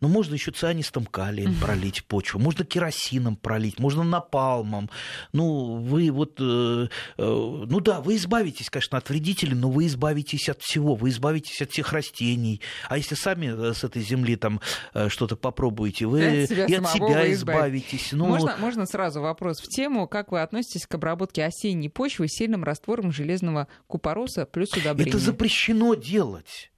Но 0.03 0.09
можно 0.09 0.33
еще 0.33 0.51
цианистым 0.51 1.05
калием 1.05 1.55
пролить 1.61 2.03
почву, 2.03 2.37
можно 2.37 2.65
керосином 2.65 3.37
пролить, 3.37 3.79
можно 3.79 4.03
напалмом. 4.03 4.89
Ну, 5.31 5.75
вы 5.77 6.11
вот, 6.11 6.41
э, 6.41 6.89
э, 7.17 7.23
ну 7.23 7.79
да, 7.79 8.01
вы 8.01 8.17
избавитесь, 8.17 8.69
конечно, 8.69 8.97
от 8.97 9.07
вредителей, 9.07 9.55
но 9.55 9.71
вы 9.71 9.85
избавитесь 9.85 10.49
от 10.49 10.61
всего, 10.61 10.95
вы 10.95 11.07
избавитесь 11.07 11.61
от 11.61 11.71
всех 11.71 11.93
растений. 11.93 12.59
А 12.89 12.97
если 12.97 13.15
сами 13.15 13.69
э, 13.69 13.73
с 13.73 13.85
этой 13.85 14.01
земли 14.01 14.35
там 14.35 14.59
э, 14.93 15.07
что-то 15.07 15.37
попробуете, 15.37 16.05
вы 16.05 16.43
от 16.43 16.49
себя 16.49 16.65
и 16.65 16.73
от 16.73 16.87
себя 16.89 17.31
избавитесь. 17.31 18.11
Ну... 18.11 18.25
Можно, 18.25 18.57
можно 18.57 18.85
сразу 18.85 19.21
вопрос 19.21 19.61
в 19.61 19.69
тему, 19.69 20.09
как 20.09 20.33
вы 20.33 20.41
относитесь 20.41 20.85
к 20.85 20.93
обработке 20.95 21.45
осенней 21.45 21.89
почвы 21.89 22.27
сильным 22.27 22.65
раствором 22.65 23.13
железного 23.13 23.69
купороса 23.87 24.45
плюс 24.45 24.69
удобрения? 24.73 25.11
Это 25.11 25.19
запрещено 25.19 25.95
делать. 25.95 26.72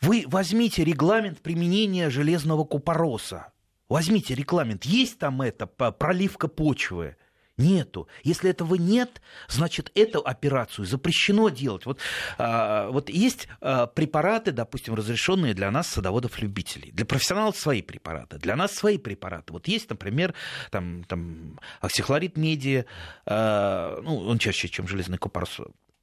Вы 0.00 0.24
возьмите 0.26 0.84
регламент 0.84 1.40
применения 1.40 2.10
железного 2.10 2.64
купороса. 2.64 3.52
Возьмите 3.88 4.34
регламент. 4.34 4.84
Есть 4.84 5.18
там 5.18 5.42
это, 5.42 5.66
проливка 5.66 6.48
почвы? 6.48 7.16
Нету. 7.56 8.08
Если 8.24 8.50
этого 8.50 8.74
нет, 8.74 9.22
значит, 9.46 9.92
эту 9.94 10.18
операцию 10.18 10.86
запрещено 10.86 11.50
делать. 11.50 11.86
Вот, 11.86 12.00
а, 12.36 12.90
вот 12.90 13.08
есть 13.08 13.46
а, 13.60 13.86
препараты, 13.86 14.50
допустим, 14.50 14.94
разрешенные 14.94 15.54
для 15.54 15.70
нас, 15.70 15.86
садоводов-любителей. 15.86 16.90
Для 16.90 17.06
профессионалов 17.06 17.56
свои 17.56 17.80
препараты, 17.80 18.38
для 18.38 18.56
нас 18.56 18.72
свои 18.72 18.98
препараты. 18.98 19.52
Вот 19.52 19.68
есть, 19.68 19.88
например, 19.88 20.34
там, 20.72 21.04
там, 21.04 21.60
оксихлорид 21.80 22.36
меди, 22.36 22.86
а, 23.24 24.00
ну, 24.02 24.18
он 24.26 24.38
чаще, 24.38 24.68
чем 24.68 24.88
железный 24.88 25.18
купорос 25.18 25.60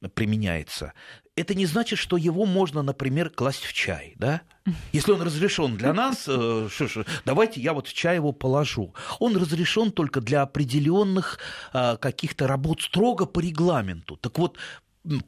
применяется, 0.08 0.92
это 1.36 1.54
не 1.54 1.66
значит, 1.66 1.98
что 1.98 2.16
его 2.16 2.44
можно, 2.44 2.82
например, 2.82 3.30
класть 3.30 3.64
в 3.64 3.72
чай, 3.72 4.14
да? 4.18 4.42
Если 4.92 5.12
он 5.12 5.22
разрешен 5.22 5.76
для 5.76 5.92
нас, 5.92 6.26
э, 6.28 6.68
давайте 7.24 7.60
я 7.60 7.72
вот 7.72 7.88
в 7.88 7.92
чай 7.94 8.16
его 8.16 8.32
положу. 8.32 8.94
Он 9.18 9.36
разрешен 9.36 9.90
только 9.90 10.20
для 10.20 10.42
определенных 10.42 11.38
э, 11.72 11.96
каких-то 11.96 12.46
работ 12.46 12.82
строго 12.82 13.26
по 13.26 13.40
регламенту. 13.40 14.16
Так 14.16 14.38
вот, 14.38 14.58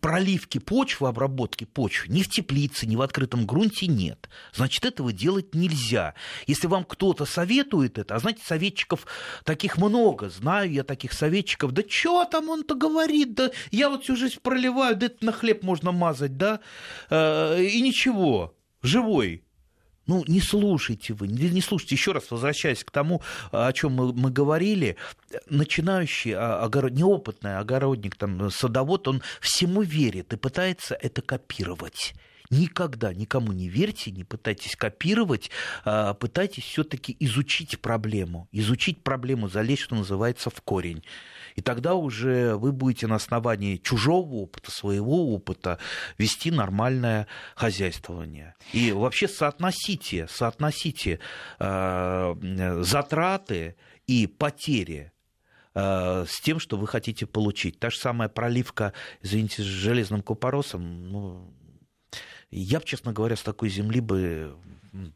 проливки 0.01 0.59
почвы, 0.59 1.09
обработки 1.09 1.65
почвы 1.65 2.13
ни 2.13 2.23
в 2.23 2.31
теплице, 2.31 2.87
ни 2.87 2.97
в 2.97 3.03
открытом 3.03 3.47
грунте 3.47 3.87
нет. 3.87 4.29
Значит, 4.53 4.85
этого 4.85 5.13
делать 5.13 5.55
нельзя. 5.55 6.15
Если 6.47 6.67
вам 6.67 6.85
кто-то 6.85 7.25
советует 7.25 7.99
это, 7.99 8.15
а 8.15 8.19
знаете, 8.19 8.43
советчиков 8.45 9.07
таких 9.45 9.79
много, 9.79 10.31
знаю 10.31 10.71
я 10.71 10.85
таких 10.85 11.13
советчиков, 11.13 11.73
да 11.73 11.83
что 11.87 12.25
там 12.25 12.49
он-то 12.49 12.75
говорит, 12.75 13.35
да 13.35 13.51
я 13.71 13.89
вот 13.91 14.05
всю 14.05 14.17
жизнь 14.17 14.39
проливаю, 14.41 14.97
да 14.97 15.07
это 15.07 15.25
на 15.25 15.33
хлеб 15.33 15.63
можно 15.63 15.93
мазать, 15.93 16.37
да, 16.37 16.61
э, 17.11 17.65
и 17.65 17.81
ничего, 17.81 18.57
живой. 18.83 19.45
Ну, 20.07 20.23
не 20.27 20.41
слушайте 20.41 21.15
вы, 21.15 21.29
не, 21.29 21.61
слушайте. 21.61 21.95
Еще 21.95 22.13
раз 22.13 22.31
возвращаясь 22.31 22.85
к 22.85 22.91
тому, 22.91 23.23
о 23.53 23.73
чем 23.73 23.93
мы, 23.93 24.13
мы 24.13 24.31
говорили, 24.31 24.97
начинающий 25.49 26.33
а, 26.33 26.63
огород, 26.63 26.93
неопытный 26.93 27.59
огородник, 27.59 28.17
там, 28.17 28.51
садовод, 28.51 29.09
он 29.09 29.23
всему 29.41 29.83
верит 29.83 30.33
и 30.33 30.37
пытается 30.37 30.95
это 30.95 31.23
копировать. 31.23 32.15
Никогда 32.51 33.15
никому 33.15 33.53
не 33.53 33.69
верьте, 33.69 34.11
не 34.11 34.23
пытайтесь 34.23 34.77
копировать, 34.77 35.51
а 35.85 36.13
пытайтесь 36.13 36.65
все-таки 36.65 37.17
изучить 37.19 37.81
проблему, 37.81 38.49
изучить 38.53 39.03
проблему, 39.03 39.49
залезть, 39.49 39.83
что 39.83 39.95
называется, 39.95 40.51
в 40.51 40.61
корень. 40.61 41.03
И 41.55 41.61
тогда 41.61 41.95
уже 41.95 42.57
вы 42.57 42.73
будете 42.73 43.07
на 43.07 43.17
основании 43.17 43.77
чужого 43.77 44.35
опыта, 44.35 44.71
своего 44.71 45.33
опыта 45.35 45.79
вести 46.19 46.51
нормальное 46.51 47.27
хозяйствование. 47.55 48.55
И 48.73 48.93
вообще 48.93 49.29
соотносите, 49.29 50.27
соотносите 50.29 51.21
э, 51.59 52.35
затраты 52.83 53.77
и 54.07 54.27
потери 54.27 55.13
э, 55.75 56.25
с 56.29 56.41
тем, 56.41 56.59
что 56.59 56.77
вы 56.77 56.87
хотите 56.87 57.27
получить. 57.27 57.79
Та 57.79 57.91
же 57.91 57.99
самая 57.99 58.29
проливка, 58.29 58.93
извините, 59.23 59.63
с 59.63 59.67
железным 59.67 60.23
купоросом, 60.23 61.09
ну, 61.09 61.55
я 62.51 62.79
бы, 62.81 62.85
честно 62.85 63.13
говоря, 63.13 63.37
с 63.37 63.43
такой 63.43 63.69
земли 63.69 64.01
бы 64.01 64.57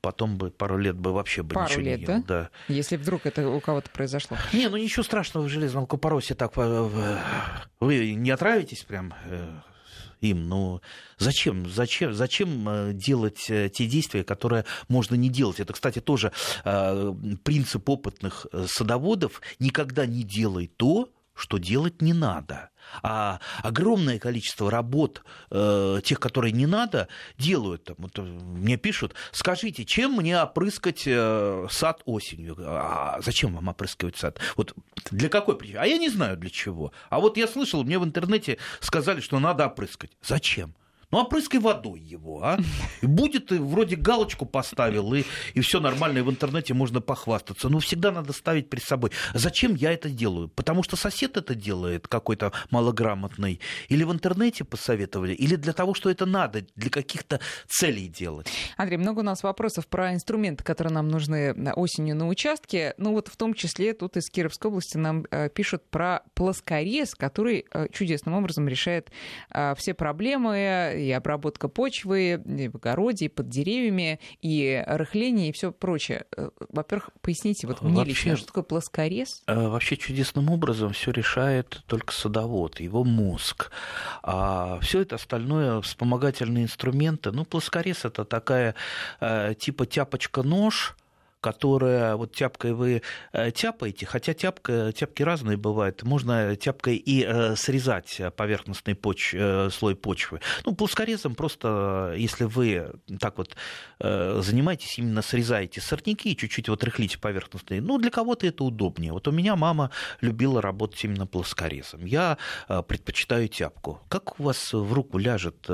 потом 0.01 0.37
бы 0.37 0.51
пару 0.51 0.79
лет 0.79 0.97
бы 0.97 1.12
вообще 1.12 1.43
бы 1.43 1.55
пару 1.55 1.69
ничего 1.69 1.83
лет, 1.83 2.01
не 2.01 2.05
ел. 2.05 2.23
Да? 2.23 2.25
да. 2.27 2.51
Если 2.69 2.97
вдруг 2.97 3.27
это 3.27 3.49
у 3.49 3.61
кого-то 3.61 3.91
произошло. 3.91 4.37
Не, 4.53 4.69
ну 4.69 4.77
ничего 4.77 5.03
страшного 5.03 5.45
в 5.45 5.49
железном 5.49 5.87
купоросе 5.87 6.35
так. 6.35 6.57
Вы 6.57 8.14
не 8.14 8.31
отравитесь 8.31 8.85
прям 8.85 9.14
э, 9.27 9.61
им, 10.21 10.49
ну 10.49 10.81
зачем, 11.19 11.69
зачем, 11.69 12.14
зачем 12.14 12.97
делать 12.97 13.45
те 13.47 13.87
действия, 13.87 14.25
которые 14.25 14.64
можно 14.88 15.14
не 15.14 15.29
делать? 15.29 15.61
Это, 15.61 15.73
кстати, 15.73 16.01
тоже 16.01 16.33
принцип 16.64 17.89
опытных 17.89 18.47
садоводов. 18.66 19.41
Никогда 19.59 20.07
не 20.07 20.22
делай 20.22 20.66
то, 20.66 21.09
что 21.39 21.59
делать 21.59 22.03
не 22.03 22.12
надо. 22.12 22.70
А 23.03 23.41
огромное 23.62 24.18
количество 24.18 24.70
работ, 24.70 25.22
э, 25.51 26.01
тех, 26.03 26.18
которые 26.18 26.53
не 26.53 26.66
надо, 26.66 27.09
делают. 27.39 27.84
Там, 27.84 27.97
вот, 27.99 28.18
э, 28.18 28.22
мне 28.22 28.76
пишут, 28.76 29.14
скажите, 29.32 29.84
чем 29.84 30.14
мне 30.14 30.41
опрыскать 30.41 31.05
э, 31.07 31.66
сад 31.70 32.03
осенью? 32.07 32.57
А 32.59 33.20
зачем 33.20 33.55
вам 33.55 33.68
опрыскивать 33.68 34.16
сад? 34.16 34.41
Вот 34.57 34.74
для 35.11 35.28
какой 35.28 35.57
причины? 35.57 35.78
А 35.78 35.86
я 35.86 35.99
не 35.99 36.09
знаю 36.09 36.36
для 36.36 36.51
чего. 36.51 36.93
А 37.11 37.20
вот 37.20 37.36
я 37.36 37.47
слышал, 37.47 37.84
мне 37.84 37.99
в 37.99 38.05
интернете 38.05 38.59
сказали, 38.80 39.20
что 39.20 39.39
надо 39.39 39.66
опрыскать. 39.66 40.11
Зачем? 40.22 40.74
Ну, 41.11 41.20
опрыскай 41.20 41.59
водой 41.59 42.00
его, 42.00 42.42
а? 42.42 42.59
И 43.00 43.06
будет, 43.06 43.50
и 43.50 43.56
вроде 43.56 43.96
галочку 43.96 44.44
поставил, 44.44 45.14
и, 45.14 45.24
и 45.54 45.61
все 45.61 45.80
нормально, 45.80 46.18
и 46.18 46.20
в 46.22 46.30
интернете 46.30 46.74
можно 46.74 47.00
похвастаться. 47.00 47.70
Но 47.70 47.78
всегда 47.78 48.12
надо 48.12 48.34
ставить 48.34 48.68
перед 48.68 48.84
собой. 48.84 49.11
Зачем 49.32 49.74
я 49.74 49.92
это 49.92 50.11
делаю? 50.11 50.48
Потому 50.48 50.82
что 50.82 50.96
сосед 50.96 51.38
это 51.38 51.54
делает, 51.54 52.09
какой-то 52.09 52.52
малограмотный. 52.70 53.59
Или 53.88 54.04
в 54.04 54.12
интернете 54.12 54.64
посоветовали, 54.64 55.32
или 55.32 55.56
для 55.56 55.72
того, 55.72 55.94
что 55.94 56.11
это 56.11 56.26
надо, 56.26 56.66
для 56.76 56.90
каких-то 56.90 57.40
целей 57.66 58.09
делать. 58.09 58.48
Андрей, 58.76 58.98
много 58.98 59.20
у 59.20 59.22
нас 59.22 59.42
вопросов 59.42 59.86
про 59.86 60.12
инструменты, 60.12 60.62
которые 60.62 60.92
нам 60.92 61.09
нужны 61.09 61.54
осенью 61.74 62.16
на 62.16 62.28
участке. 62.28 62.92
Ну, 62.98 63.12
вот 63.12 63.28
в 63.28 63.36
том 63.38 63.54
числе 63.54 63.94
тут 63.94 64.18
из 64.18 64.28
Кировской 64.28 64.70
области 64.70 64.98
нам 64.98 65.24
э, 65.30 65.48
пишут 65.48 65.88
про 65.88 66.22
плоскорез, 66.34 67.14
который 67.14 67.64
э, 67.72 67.86
чудесным 67.92 68.34
образом 68.34 68.68
решает 68.68 69.11
э, 69.50 69.74
все 69.76 69.94
проблемы 69.94 70.97
и 70.99 71.11
обработка 71.12 71.68
почвы, 71.68 72.40
и 72.44 72.68
в 72.68 72.76
огороде, 72.76 73.26
и 73.26 73.28
под 73.28 73.49
деревьями, 73.49 74.20
и 74.40 74.82
рыхление, 74.86 75.51
и 75.51 75.53
все 75.53 75.72
прочее. 75.72 76.26
Э, 76.36 76.51
во-первых, 76.70 77.11
поясните, 77.20 77.66
вот 77.66 77.82
мне 77.82 77.96
вообще, 77.96 78.09
лично, 78.09 78.36
что 78.36 78.46
такое 78.46 78.64
плоскорез? 78.64 79.42
Э, 79.46 79.68
вообще 79.68 79.96
чудесным 79.96 80.51
образом 80.51 80.92
все 80.92 81.11
решает 81.11 81.82
только 81.86 82.12
садовод, 82.12 82.80
его 82.80 83.05
мозг. 83.05 83.70
А 84.22 84.78
все 84.80 85.01
это 85.01 85.16
остальное 85.16 85.80
вспомогательные 85.80 86.64
инструменты. 86.64 87.30
Ну, 87.30 87.44
плоскорез 87.44 88.05
это 88.05 88.24
такая 88.24 88.74
э, 89.20 89.55
типа 89.59 89.86
тяпочка-нож, 89.86 90.96
которая 91.49 92.14
вот 92.16 92.34
тяпкой 92.34 92.74
вы 92.74 93.01
э, 93.32 93.51
тяпаете, 93.53 94.05
хотя 94.05 94.34
тяпка, 94.34 94.92
тяпки 94.92 95.22
разные 95.22 95.57
бывают, 95.57 96.03
можно 96.03 96.57
тяпкой 96.57 96.96
и 96.96 97.24
э, 97.26 97.57
срезать 97.57 98.20
поверхностный 98.36 98.94
поч, 98.94 99.32
э, 99.34 99.70
слой 99.70 99.96
почвы. 99.96 100.40
Ну, 100.66 100.74
плоскорезом 100.74 101.34
просто, 101.34 102.14
если 102.18 102.44
вы 102.44 102.92
так 103.18 103.38
вот 103.38 103.57
занимаетесь, 103.99 104.99
именно 104.99 105.22
срезаете 105.22 105.80
сорняки 105.80 106.32
и 106.32 106.36
чуть-чуть 106.36 106.68
вот 106.68 106.84
рыхлите 106.84 107.18
поверхностные, 107.18 107.80
ну, 107.80 107.99
для 107.99 108.11
кого-то 108.11 108.46
это 108.46 108.62
удобнее. 108.62 109.12
Вот 109.12 109.26
у 109.26 109.32
меня 109.32 109.57
мама 109.57 109.90
любила 110.20 110.61
работать 110.61 111.03
именно 111.05 111.26
плоскорезом. 111.26 112.05
Я 112.05 112.36
предпочитаю 112.68 113.49
тяпку. 113.49 114.01
Как 114.09 114.38
у 114.38 114.44
вас 114.44 114.72
в 114.72 114.92
руку 114.92 115.18
ляжет? 115.18 115.68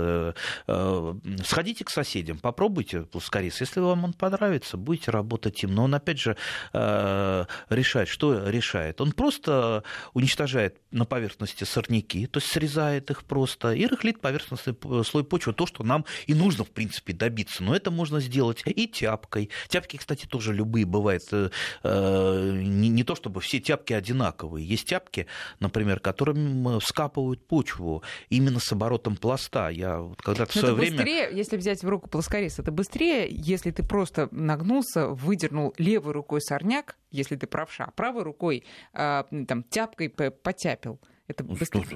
Сходите 1.45 1.85
к 1.85 1.91
соседям, 1.91 2.39
попробуйте 2.39 3.03
плоскорез. 3.03 3.61
Если 3.61 3.81
вам 3.81 4.05
он 4.05 4.13
понравится, 4.13 4.77
будете 4.77 5.11
работать 5.11 5.64
хотим. 5.65 5.75
Но 5.75 5.85
он, 5.85 5.95
опять 5.95 6.19
же, 6.19 6.37
э, 6.73 7.45
решает, 7.69 8.09
что 8.09 8.49
решает. 8.49 9.01
Он 9.01 9.13
просто 9.13 9.83
уничтожает 10.15 10.77
на 10.91 11.05
поверхности 11.05 11.65
сорняки, 11.65 12.27
то 12.27 12.39
есть 12.39 12.53
срезает 12.53 13.11
их 13.11 13.25
просто 13.25 13.73
и 13.73 13.87
рыхлит 13.87 14.21
поверхностный 14.21 14.75
слой 15.05 15.25
почвы, 15.25 15.53
то, 15.53 15.67
что 15.67 15.85
нам 15.85 16.05
и 16.27 16.35
нужно, 16.35 16.65
в 16.65 16.71
принципе, 16.71 17.13
добиться. 17.13 17.63
Но 17.63 17.75
это 17.75 17.91
можно 17.91 18.21
сделать 18.21 18.63
и 18.67 18.87
тяпкой. 18.87 19.51
Тяпки, 19.69 19.97
кстати, 19.97 20.27
тоже 20.27 20.53
любые 20.53 20.87
бывают. 20.87 21.23
Э, 21.33 21.51
э, 21.83 22.63
не 22.63 23.05
то, 23.05 23.15
чтобы 23.15 23.41
все 23.41 23.61
тяпки 23.61 23.93
одинаковые. 23.93 24.67
Есть 24.67 24.89
тяпки, 24.89 25.27
например, 25.61 26.01
которым 26.01 26.81
скапывают 26.81 27.47
почву 27.47 28.03
именно 28.31 28.61
с 28.61 28.73
оборотом 28.73 29.17
пласта. 29.17 29.71
Я 29.71 30.11
когда-то 30.23 30.53
в 30.53 30.55
свое 30.55 30.75
время... 30.75 30.97
Быстрее, 30.97 31.29
если 31.33 31.57
взять 31.57 31.83
в 31.83 31.89
руку 31.89 32.09
плоскорез, 32.09 32.59
это 32.59 32.71
быстрее, 32.73 33.29
если 33.31 33.71
ты 33.71 33.83
просто 33.83 34.29
нагнулся, 34.31 35.09
выдержал 35.09 35.44
выдернул 35.45 35.75
левой 35.79 36.13
рукой 36.13 36.41
сорняк, 36.41 36.97
если 37.11 37.37
ты 37.37 37.47
правша, 37.47 37.85
а 37.85 37.91
правой 37.91 38.23
рукой 38.23 38.65
э, 38.93 39.25
там, 39.49 39.63
тяпкой 39.65 40.09
потяпил. 40.09 41.01
Это 41.27 41.43
ну, 41.43 41.55
быстрее. 41.55 41.87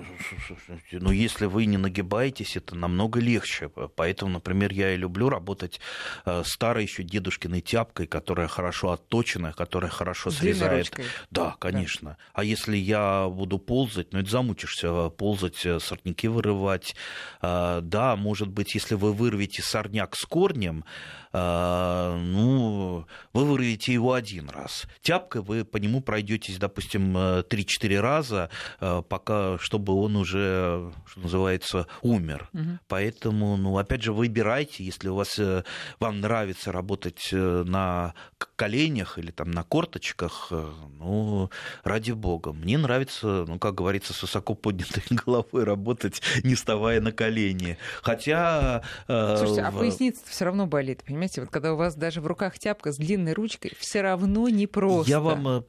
Ну, 0.92 1.10
если 1.10 1.44
вы 1.44 1.66
не 1.66 1.76
нагибаетесь, 1.76 2.56
это 2.56 2.74
намного 2.74 3.20
легче. 3.20 3.68
Поэтому, 3.68 4.32
например, 4.32 4.72
я 4.72 4.94
и 4.94 4.96
люблю 4.96 5.28
работать 5.28 5.80
э, 6.24 6.42
старой 6.46 6.84
еще 6.84 7.02
дедушкиной 7.02 7.60
тяпкой, 7.60 8.06
которая 8.06 8.48
хорошо 8.48 8.92
отточенная, 8.92 9.52
которая 9.52 9.90
хорошо 9.90 10.30
срезает. 10.30 10.98
Да, 11.30 11.56
конечно. 11.58 12.10
Да. 12.10 12.16
А 12.32 12.44
если 12.44 12.78
я 12.78 13.28
буду 13.28 13.58
ползать, 13.58 14.14
ну, 14.14 14.20
это 14.20 14.30
замучишься 14.30 14.86
э, 14.88 15.10
ползать, 15.10 15.66
э, 15.66 15.78
сорняки 15.78 16.26
вырывать. 16.28 16.94
Да, 17.42 18.16
может 18.16 18.48
быть, 18.48 18.74
если 18.74 18.94
вы 18.94 19.12
вырвете 19.12 19.62
сорняк 19.62 20.16
с 20.16 20.24
корнем, 20.24 20.84
ну, 21.32 23.06
вы 23.32 23.44
вырвете 23.44 23.92
его 23.92 24.14
один 24.14 24.48
раз. 24.48 24.86
Тяпкой 25.02 25.42
вы 25.42 25.64
по 25.64 25.76
нему 25.76 26.00
пройдетесь, 26.00 26.58
допустим, 26.58 27.16
3-4 27.16 28.00
раза, 28.00 28.50
пока 28.80 29.17
пока, 29.18 29.58
чтобы 29.58 29.94
он 29.94 30.16
уже, 30.16 30.92
что 31.06 31.20
называется, 31.20 31.86
умер. 32.02 32.48
Угу. 32.54 32.78
Поэтому, 32.86 33.56
ну, 33.56 33.76
опять 33.78 34.02
же, 34.02 34.12
выбирайте, 34.12 34.84
если 34.84 35.08
у 35.08 35.16
вас, 35.16 35.38
э, 35.38 35.64
вам 35.98 36.20
нравится 36.20 36.70
работать 36.70 37.30
э, 37.32 37.64
на 37.66 38.14
коленях 38.54 39.18
или 39.18 39.32
там 39.32 39.50
на 39.50 39.64
корточках, 39.64 40.48
э, 40.50 40.70
ну, 40.98 41.50
ради 41.82 42.12
бога. 42.12 42.52
Мне 42.52 42.78
нравится, 42.78 43.44
ну, 43.48 43.58
как 43.58 43.74
говорится, 43.74 44.12
с 44.12 44.22
высоко 44.22 44.54
поднятой 44.54 45.02
головой 45.10 45.64
работать, 45.64 46.22
не 46.44 46.54
вставая 46.54 47.00
на 47.00 47.10
колени. 47.10 47.76
Хотя... 48.02 48.82
Слушайте, 49.06 49.62
а 49.62 49.72
поясница 49.72 50.20
все 50.26 50.44
равно 50.44 50.66
болит, 50.66 51.02
понимаете? 51.04 51.40
Вот 51.40 51.50
когда 51.50 51.74
у 51.74 51.76
вас 51.76 51.96
даже 51.96 52.20
в 52.20 52.26
руках 52.26 52.58
тяпка 52.58 52.92
с 52.92 52.96
длинной 52.96 53.32
ручкой, 53.32 53.72
все 53.78 54.00
равно 54.02 54.48
не 54.48 54.68
просто. 54.68 55.10
Я 55.10 55.18
вам 55.18 55.64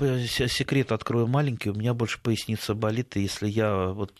секрет 0.48 0.92
открою 0.92 1.28
маленький, 1.28 1.72
у 1.72 1.74
меня 1.74 1.96
больше 1.96 2.20
поясница 2.22 2.76
болит, 2.76 3.18
и 3.18 3.22
если 3.22 3.39
если 3.42 3.60
я 3.60 3.88
вот 3.88 4.14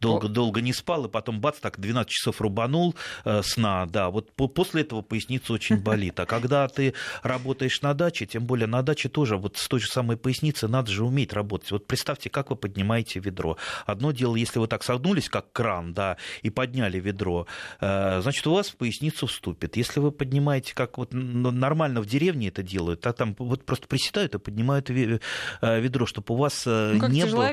долго-долго 0.00 0.60
э, 0.60 0.62
не 0.62 0.72
спал, 0.72 1.06
и 1.06 1.08
потом 1.08 1.40
бац, 1.40 1.58
так 1.58 1.78
12 1.78 2.10
часов 2.10 2.40
рубанул 2.40 2.94
э, 3.24 3.42
сна, 3.42 3.86
да, 3.86 4.10
вот 4.10 4.32
после 4.32 4.82
этого 4.82 5.02
поясница 5.02 5.52
очень 5.52 5.76
болит. 5.82 6.20
А 6.20 6.26
когда 6.26 6.66
ты 6.68 6.94
работаешь 7.22 7.82
на 7.82 7.94
даче, 7.94 8.26
тем 8.26 8.44
более 8.44 8.66
на 8.66 8.82
даче 8.82 9.08
тоже 9.08 9.36
вот 9.36 9.56
с 9.56 9.68
той 9.68 9.80
же 9.80 9.88
самой 9.88 10.16
поясницей 10.16 10.68
надо 10.68 10.90
же 10.90 11.04
уметь 11.04 11.32
работать. 11.32 11.70
Вот 11.72 11.86
представьте, 11.86 12.30
как 12.30 12.50
вы 12.50 12.56
поднимаете 12.56 13.20
ведро. 13.20 13.56
Одно 13.86 14.12
дело, 14.12 14.36
если 14.36 14.58
вы 14.58 14.68
так 14.68 14.82
согнулись, 14.82 15.28
как 15.28 15.52
кран, 15.52 15.92
да, 15.92 16.16
и 16.42 16.50
подняли 16.50 16.98
ведро, 16.98 17.46
э, 17.80 18.20
значит, 18.22 18.46
у 18.46 18.52
вас 18.52 18.68
в 18.68 18.76
поясницу 18.76 19.26
вступит. 19.26 19.76
Если 19.76 20.00
вы 20.00 20.12
поднимаете, 20.12 20.74
как 20.74 20.98
вот 20.98 21.12
нормально 21.12 22.00
в 22.00 22.06
деревне 22.06 22.48
это 22.48 22.62
делают, 22.62 23.06
а 23.06 23.12
там 23.12 23.34
вот 23.38 23.64
просто 23.64 23.86
приседают 23.86 24.34
и 24.34 24.38
поднимают 24.38 24.90
ведро, 24.90 26.06
чтобы 26.06 26.34
у 26.34 26.36
вас 26.36 26.66
ну, 26.66 27.08
не 27.08 27.26
было... 27.26 27.50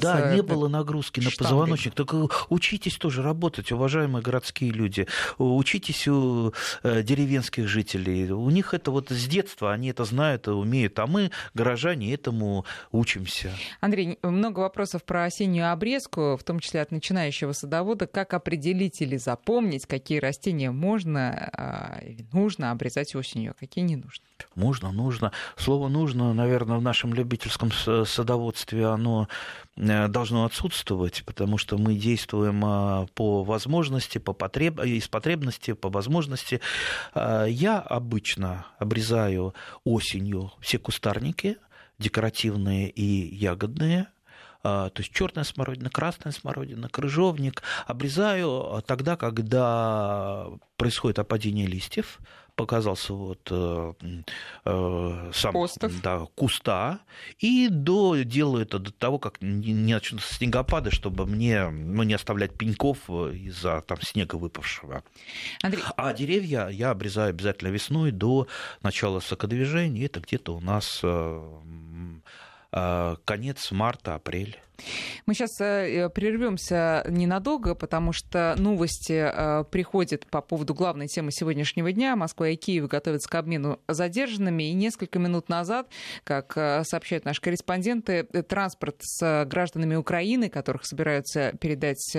Да, 0.00 0.34
не 0.34 0.42
было 0.42 0.49
нагрузки 0.68 1.20
на 1.20 1.30
позвоночник. 1.30 1.94
Так 1.94 2.14
э, 2.14 2.26
учитесь 2.48 2.96
тоже 2.96 3.22
работать, 3.22 3.72
уважаемые 3.72 4.22
городские 4.22 4.70
люди. 4.70 5.06
Учитесь 5.38 6.08
у 6.08 6.52
э, 6.82 7.02
деревенских 7.02 7.68
жителей. 7.68 8.30
У 8.30 8.50
них 8.50 8.74
это 8.74 8.90
вот 8.90 9.10
с 9.10 9.26
детства, 9.26 9.72
они 9.72 9.88
это 9.88 10.04
знают 10.04 10.48
и 10.48 10.50
умеют. 10.50 10.98
А 10.98 11.06
мы, 11.06 11.30
горожане, 11.54 12.12
этому 12.12 12.64
учимся. 12.92 13.50
Андрей, 13.80 14.18
много 14.22 14.60
вопросов 14.60 15.04
про 15.04 15.24
осеннюю 15.24 15.72
обрезку, 15.72 16.36
в 16.36 16.44
том 16.44 16.60
числе 16.60 16.80
от 16.80 16.90
начинающего 16.90 17.52
садовода. 17.52 18.06
Как 18.06 18.34
определить 18.34 19.00
или 19.00 19.16
запомнить, 19.16 19.86
какие 19.86 20.18
растения 20.18 20.70
можно 20.70 21.50
а, 21.52 21.98
или 22.02 22.24
нужно 22.32 22.70
обрезать 22.70 23.14
осенью, 23.14 23.52
а 23.52 23.54
какие 23.54 23.84
не 23.84 23.96
нужно? 23.96 24.24
Можно, 24.54 24.92
нужно. 24.92 25.32
Слово 25.56 25.88
«нужно», 25.88 26.32
наверное, 26.32 26.78
в 26.78 26.82
нашем 26.82 27.14
любительском 27.14 27.70
садоводстве 27.70 28.86
оно 28.86 29.28
э, 29.69 29.69
должно 29.80 30.44
отсутствовать, 30.44 31.22
потому 31.24 31.56
что 31.56 31.78
мы 31.78 31.94
действуем 31.94 32.62
а, 32.64 33.06
по 33.14 33.42
возможности, 33.44 34.18
по 34.18 34.34
потреб... 34.34 34.78
из 34.80 35.08
потребности, 35.08 35.72
по 35.72 35.88
возможности. 35.88 36.60
А, 37.14 37.46
я 37.46 37.78
обычно 37.78 38.66
обрезаю 38.78 39.54
осенью 39.84 40.52
все 40.60 40.78
кустарники, 40.78 41.56
декоративные 41.98 42.90
и 42.90 43.34
ягодные, 43.34 44.08
а, 44.62 44.90
то 44.90 45.00
есть 45.00 45.14
черная 45.14 45.44
смородина, 45.44 45.88
красная 45.88 46.32
смородина, 46.32 46.90
крыжовник, 46.90 47.62
обрезаю 47.86 48.82
тогда, 48.86 49.16
когда 49.16 50.46
происходит 50.76 51.18
опадение 51.18 51.66
листьев, 51.66 52.18
показался 52.60 53.14
вот 53.14 53.48
э, 53.50 53.92
э, 54.64 55.30
сам 55.32 55.54
да, 56.02 56.26
куста, 56.34 57.00
и 57.38 57.68
до, 57.68 58.16
делаю 58.16 58.64
это 58.64 58.78
до 58.78 58.92
того, 58.92 59.18
как 59.18 59.40
не, 59.40 59.72
не 59.72 59.94
начнутся 59.94 60.34
снегопады, 60.34 60.90
чтобы 60.90 61.26
мне 61.26 61.68
ну, 61.68 62.02
не 62.02 62.14
оставлять 62.14 62.56
пеньков 62.56 63.08
из-за 63.08 63.80
там, 63.80 64.00
снега 64.02 64.36
выпавшего. 64.36 65.02
Андрей... 65.62 65.82
А 65.96 66.12
деревья 66.12 66.68
я 66.68 66.90
обрезаю 66.90 67.30
обязательно 67.30 67.68
весной 67.68 68.10
до 68.10 68.46
начала 68.82 69.20
сокодвижения, 69.20 70.04
это 70.06 70.20
где-то 70.20 70.54
у 70.54 70.60
нас 70.60 71.00
э, 71.02 71.42
э, 72.72 73.16
конец 73.24 73.70
марта-апрель. 73.70 74.60
Мы 75.26 75.34
сейчас 75.34 75.60
э, 75.60 76.08
прервемся 76.10 77.04
ненадолго, 77.08 77.74
потому 77.74 78.12
что 78.12 78.54
новости 78.58 79.12
э, 79.12 79.64
приходят 79.70 80.26
по 80.26 80.40
поводу 80.40 80.74
главной 80.74 81.06
темы 81.06 81.30
сегодняшнего 81.32 81.92
дня. 81.92 82.16
Москва 82.16 82.48
и 82.48 82.56
Киев 82.56 82.88
готовятся 82.88 83.28
к 83.28 83.34
обмену 83.34 83.80
задержанными. 83.88 84.64
И 84.64 84.72
несколько 84.72 85.18
минут 85.18 85.48
назад, 85.48 85.88
как 86.24 86.56
э, 86.56 86.82
сообщают 86.84 87.24
наши 87.24 87.40
корреспонденты, 87.40 88.24
транспорт 88.24 88.96
с 89.00 89.44
гражданами 89.46 89.96
Украины, 89.96 90.48
которых 90.48 90.84
собираются 90.84 91.52
передать 91.60 92.14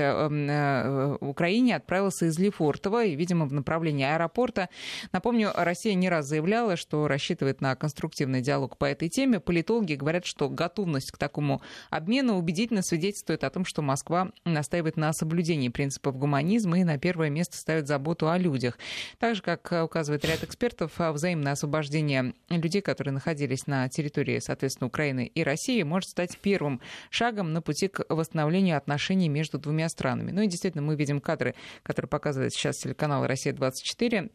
Украине, 1.21 1.75
отправился 1.75 2.27
из 2.27 2.37
Лефортово 2.39 3.05
и, 3.05 3.15
видимо, 3.15 3.45
в 3.45 3.53
направлении 3.53 4.05
аэропорта. 4.05 4.69
Напомню, 5.11 5.51
Россия 5.55 5.93
не 5.93 6.09
раз 6.09 6.27
заявляла, 6.27 6.75
что 6.75 7.07
рассчитывает 7.07 7.61
на 7.61 7.75
конструктивный 7.75 8.41
диалог 8.41 8.77
по 8.77 8.85
этой 8.85 9.09
теме. 9.09 9.39
Политологи 9.39 9.93
говорят, 9.95 10.25
что 10.25 10.49
готовность 10.49 11.11
к 11.11 11.17
такому 11.17 11.61
обмену 11.89 12.41
убедительно 12.51 12.81
свидетельствует 12.81 13.45
о 13.45 13.49
том, 13.49 13.63
что 13.63 13.81
Москва 13.81 14.29
настаивает 14.43 14.97
на 14.97 15.13
соблюдении 15.13 15.69
принципов 15.69 16.17
гуманизма 16.17 16.81
и 16.81 16.83
на 16.83 16.97
первое 16.97 17.29
место 17.29 17.55
ставит 17.55 17.87
заботу 17.87 18.29
о 18.29 18.37
людях. 18.37 18.77
Так 19.19 19.35
же, 19.35 19.41
как 19.41 19.71
указывает 19.85 20.25
ряд 20.25 20.43
экспертов, 20.43 20.91
взаимное 20.97 21.53
освобождение 21.53 22.33
людей, 22.49 22.81
которые 22.81 23.13
находились 23.13 23.67
на 23.67 23.87
территории, 23.87 24.39
соответственно, 24.39 24.87
Украины 24.87 25.31
и 25.33 25.43
России, 25.43 25.81
может 25.83 26.09
стать 26.09 26.37
первым 26.39 26.81
шагом 27.09 27.53
на 27.53 27.61
пути 27.61 27.87
к 27.87 28.05
восстановлению 28.09 28.75
отношений 28.75 29.29
между 29.29 29.57
двумя 29.57 29.87
странами. 29.87 30.31
Ну 30.31 30.41
и 30.41 30.47
действительно, 30.47 30.81
мы 30.81 30.95
видим 30.95 31.21
кадры, 31.21 31.55
которые 31.83 32.09
показывает 32.09 32.51
сейчас 32.51 32.79
телеканал 32.79 33.25
«Россия-24», 33.25 34.29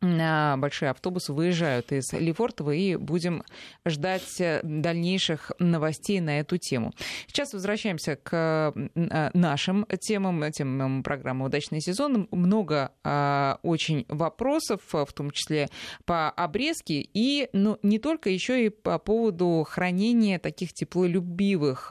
большие 0.00 0.90
автобусы 0.90 1.32
выезжают 1.32 1.90
из 1.92 2.12
Лефортово, 2.12 2.70
и 2.70 2.96
будем 2.96 3.42
ждать 3.84 4.40
э, 4.40 4.60
дальнейших 4.62 5.52
новостей 5.58 6.20
на 6.20 6.38
эту 6.40 6.56
тему. 6.56 6.92
Сейчас 7.26 7.52
возвращаемся 7.52 8.16
к 8.16 8.72
э, 8.74 9.30
нашим 9.34 9.86
темам, 10.00 10.50
темам 10.52 11.02
программы 11.02 11.46
«Удачный 11.46 11.80
сезон». 11.80 12.28
Много 12.30 12.92
а, 13.02 13.58
очень 13.62 14.04
вопросов, 14.08 14.80
в 14.92 15.12
том 15.12 15.30
числе 15.30 15.68
по 16.04 16.30
обрезке, 16.30 17.00
и 17.12 17.48
ну, 17.52 17.78
не 17.82 17.98
только 17.98 18.30
еще 18.30 18.66
и 18.66 18.68
по 18.68 18.98
поводу 18.98 19.66
хранения 19.68 20.38
таких 20.38 20.72
теплолюбивых 20.72 21.90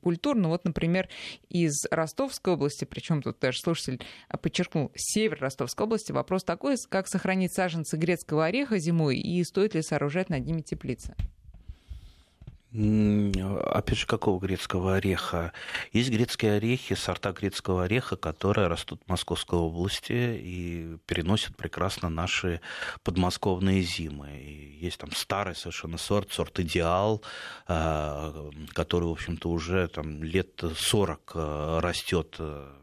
культур. 0.00 0.36
Ну 0.36 0.48
вот, 0.48 0.64
например, 0.64 1.08
из 1.48 1.86
Ростовской 1.90 2.54
области, 2.54 2.84
причем 2.84 3.22
тут 3.22 3.38
даже 3.40 3.58
слушатель 3.58 4.00
подчеркнул, 4.40 4.92
север 4.94 5.38
Ростовской 5.40 5.86
области, 5.86 6.12
вопрос 6.12 6.44
такой, 6.44 6.76
как 6.88 7.08
сохранить 7.08 7.47
хранить 7.48 7.52
саженцы 7.52 7.96
грецкого 7.96 8.46
ореха 8.46 8.78
зимой 8.78 9.18
и 9.18 9.44
стоит 9.44 9.74
ли 9.74 9.82
сооружать 9.82 10.30
над 10.30 10.44
ними 10.46 10.60
теплицы? 10.60 11.14
Опять 12.70 13.98
же, 13.98 14.06
какого 14.06 14.38
грецкого 14.38 14.96
ореха? 14.96 15.52
Есть 15.94 16.10
грецкие 16.10 16.56
орехи, 16.58 16.94
сорта 16.94 17.32
грецкого 17.32 17.84
ореха, 17.84 18.16
которые 18.16 18.68
растут 18.68 19.00
в 19.06 19.08
Московской 19.08 19.58
области 19.58 20.38
и 20.38 20.98
переносят 21.06 21.56
прекрасно 21.56 22.10
наши 22.10 22.60
подмосковные 23.02 23.80
зимы. 23.80 24.38
И 24.38 24.84
есть 24.84 24.98
там 24.98 25.12
старый 25.12 25.54
совершенно 25.54 25.96
сорт, 25.96 26.30
сорт 26.30 26.60
идеал, 26.60 27.22
а, 27.66 28.50
который, 28.74 29.08
в 29.08 29.12
общем-то, 29.12 29.48
уже 29.48 29.88
там, 29.88 30.22
лет 30.22 30.62
40 30.76 31.32
а, 31.34 31.80
растет 31.80 32.36
а, 32.38 32.78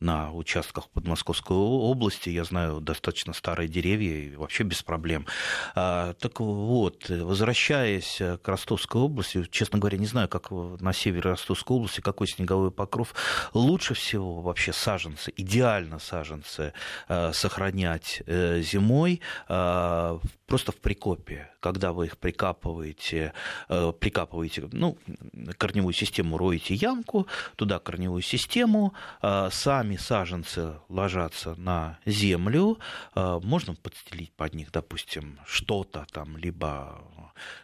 на 0.00 0.32
участках 0.32 0.88
Подмосковской 0.90 1.56
области. 1.56 2.28
Я 2.28 2.44
знаю 2.44 2.80
достаточно 2.80 3.32
старые 3.32 3.68
деревья 3.68 4.16
и 4.16 4.36
вообще 4.36 4.64
без 4.64 4.82
проблем. 4.82 5.26
А, 5.74 6.12
так 6.14 6.40
вот, 6.40 7.08
возвращаясь 7.08 8.18
к 8.18 8.40
Ростовской 8.44 9.00
области, 9.00 9.46
честно 9.50 9.78
говоря, 9.78 9.96
не 9.98 10.06
знаю, 10.06 10.28
как 10.28 10.50
на 10.50 10.92
севере 10.92 11.30
Ростовской 11.30 11.76
области, 11.76 12.00
какой 12.00 12.28
снеговой 12.28 12.70
покров. 12.70 13.14
Лучше 13.54 13.94
всего 13.94 14.40
вообще 14.42 14.72
саженцы, 14.72 15.32
идеально 15.36 15.98
саженцы 15.98 16.74
а, 17.08 17.32
сохранять 17.32 18.22
э, 18.26 18.60
зимой 18.60 19.20
а, 19.48 20.20
просто 20.46 20.72
в 20.72 20.76
прикопе, 20.76 21.50
когда 21.60 21.92
вы 21.92 22.06
их 22.06 22.18
прикапываете, 22.18 23.32
э, 23.68 23.92
прикапываете, 23.98 24.68
ну, 24.72 24.98
корневую 25.56 25.94
систему 25.94 26.36
роете 26.36 26.74
ямку, 26.74 27.26
туда 27.56 27.78
корневую 27.78 28.22
систему, 28.22 28.92
сами 29.50 29.84
сами 29.94 29.96
саженцы 29.96 30.74
ложатся 30.88 31.54
на 31.56 31.98
землю, 32.06 32.78
э, 33.14 33.40
можно 33.42 33.74
подстелить 33.74 34.32
под 34.32 34.54
них, 34.54 34.70
допустим, 34.72 35.38
что-то 35.46 36.06
там, 36.12 36.36
либо 36.36 37.02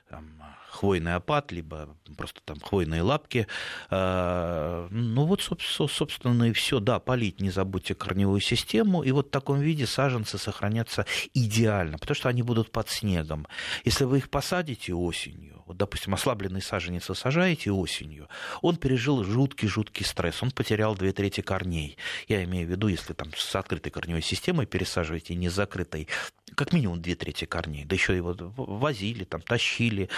там, 0.09 0.43
хвойный 0.71 1.15
опад, 1.15 1.53
либо 1.53 1.97
просто 2.17 2.41
там 2.45 2.61
хвойные 2.61 3.03
лапки. 3.03 3.47
Э, 3.91 4.89
ну 4.91 5.25
вот, 5.25 5.43
собственно, 5.43 6.45
и 6.45 6.53
все. 6.53 6.81
Да, 6.81 6.99
полить 6.99 7.41
не 7.41 7.51
забудьте 7.51 7.95
корневую 7.95 8.41
систему, 8.41 9.03
и 9.03 9.11
вот 9.13 9.29
в 9.29 9.31
таком 9.31 9.61
виде 9.61 9.87
саженцы 9.87 10.39
сохранятся 10.39 11.07
идеально, 11.35 11.99
потому 11.99 12.15
что 12.15 12.29
они 12.29 12.43
будут 12.43 12.71
под 12.71 12.89
снегом. 12.89 13.47
Если 13.85 14.05
вы 14.05 14.19
их 14.19 14.31
посадите 14.31 14.95
осенью, 14.95 15.63
вот, 15.67 15.77
допустим, 15.77 16.15
ослабленный 16.15 16.63
саженец 16.63 17.09
вы 17.09 17.15
сажаете 17.15 17.71
осенью, 17.71 18.29
он 18.61 18.77
пережил 18.77 19.23
жуткий-жуткий 19.23 20.05
стресс, 20.05 20.43
он 20.43 20.51
потерял 20.51 20.97
две 20.97 21.13
трети 21.13 21.43
корней. 21.43 21.97
Я 22.27 22.43
имею 22.43 22.67
в 22.67 22.71
виду, 22.71 22.89
если 22.89 23.13
там 23.13 23.29
с 23.37 23.55
открытой 23.55 23.93
корневой 23.93 24.23
системой 24.23 24.67
пересаживаете, 24.67 25.35
не 25.37 25.49
с 25.49 25.55
закрытой, 25.55 26.09
как 26.57 26.73
минимум 26.73 27.01
две 27.01 27.15
трети 27.15 27.45
корней, 27.45 27.85
да 27.85 27.95
еще 27.95 28.17
его 28.17 28.35
возили, 28.57 29.25
там, 29.25 29.43
тащили, 29.43 30.09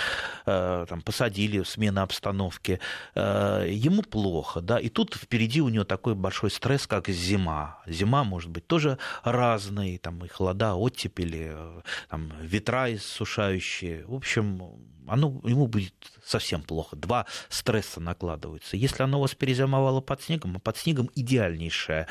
там, 0.45 1.03
посадили, 1.03 1.62
смена 1.62 2.03
обстановки, 2.03 2.80
э, 3.14 3.66
ему 3.68 4.03
плохо, 4.03 4.61
да, 4.61 4.78
и 4.78 4.88
тут 4.88 5.14
впереди 5.14 5.61
у 5.61 5.68
него 5.68 5.84
такой 5.84 6.14
большой 6.14 6.51
стресс, 6.51 6.86
как 6.86 7.09
зима. 7.09 7.78
Зима 7.86 8.24
может 8.24 8.51
быть 8.51 8.66
тоже 8.66 8.99
разной, 9.24 9.99
там, 9.99 10.24
и 10.24 10.28
холода, 10.28 10.74
оттепели, 10.74 11.53
э, 11.55 11.80
там, 12.09 12.32
ветра 12.40 12.93
иссушающие, 12.95 14.05
в 14.07 14.14
общем, 14.14 14.61
оно, 15.07 15.40
ему 15.45 15.66
будет 15.66 15.95
совсем 16.24 16.62
плохо. 16.62 16.97
Два 16.97 17.26
стресса 17.49 18.01
накладываются. 18.01 18.76
Если 18.76 19.03
оно 19.03 19.18
у 19.18 19.22
вас 19.22 19.34
перезимовало 19.34 20.01
под 20.01 20.22
снегом, 20.22 20.57
а 20.57 20.59
под 20.61 20.76
снегом 20.76 21.11
идеальнейшее 21.14 22.07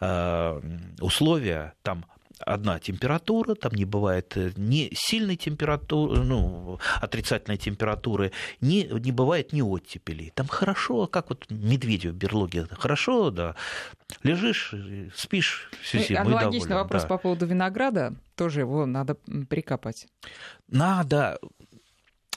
э, 0.00 0.60
условие, 1.00 1.74
там 1.82 2.06
одна 2.40 2.78
температура, 2.78 3.54
там 3.54 3.72
не 3.72 3.84
бывает 3.84 4.36
э, 4.36 4.52
ни 4.56 4.90
сильной 4.94 5.36
температуры, 5.36 6.22
ну, 6.22 6.78
отрицательной 7.00 7.56
температуры, 7.56 8.32
не, 8.60 8.84
не 8.84 9.12
бывает 9.12 9.52
ни 9.52 9.62
оттепелей. 9.62 10.32
Там 10.34 10.46
хорошо, 10.46 11.06
как 11.06 11.30
вот 11.30 11.46
медведю 11.50 12.12
в 12.12 12.14
берлоге, 12.16 12.66
хорошо, 12.70 13.30
да, 13.30 13.56
лежишь, 14.22 14.74
спишь 15.14 15.70
всю 15.82 15.98
зиму. 15.98 16.20
Аналогичный 16.20 16.68
доволен, 16.68 16.84
вопрос 16.84 17.02
да. 17.02 17.08
по 17.08 17.18
поводу 17.18 17.46
винограда, 17.46 18.14
тоже 18.34 18.60
его 18.60 18.86
надо 18.86 19.16
прикопать. 19.48 20.06
Надо. 20.68 21.38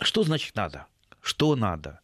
Что 0.02 0.24
значит 0.24 0.56
надо? 0.56 0.86
Что 1.22 1.56
надо? 1.56 2.00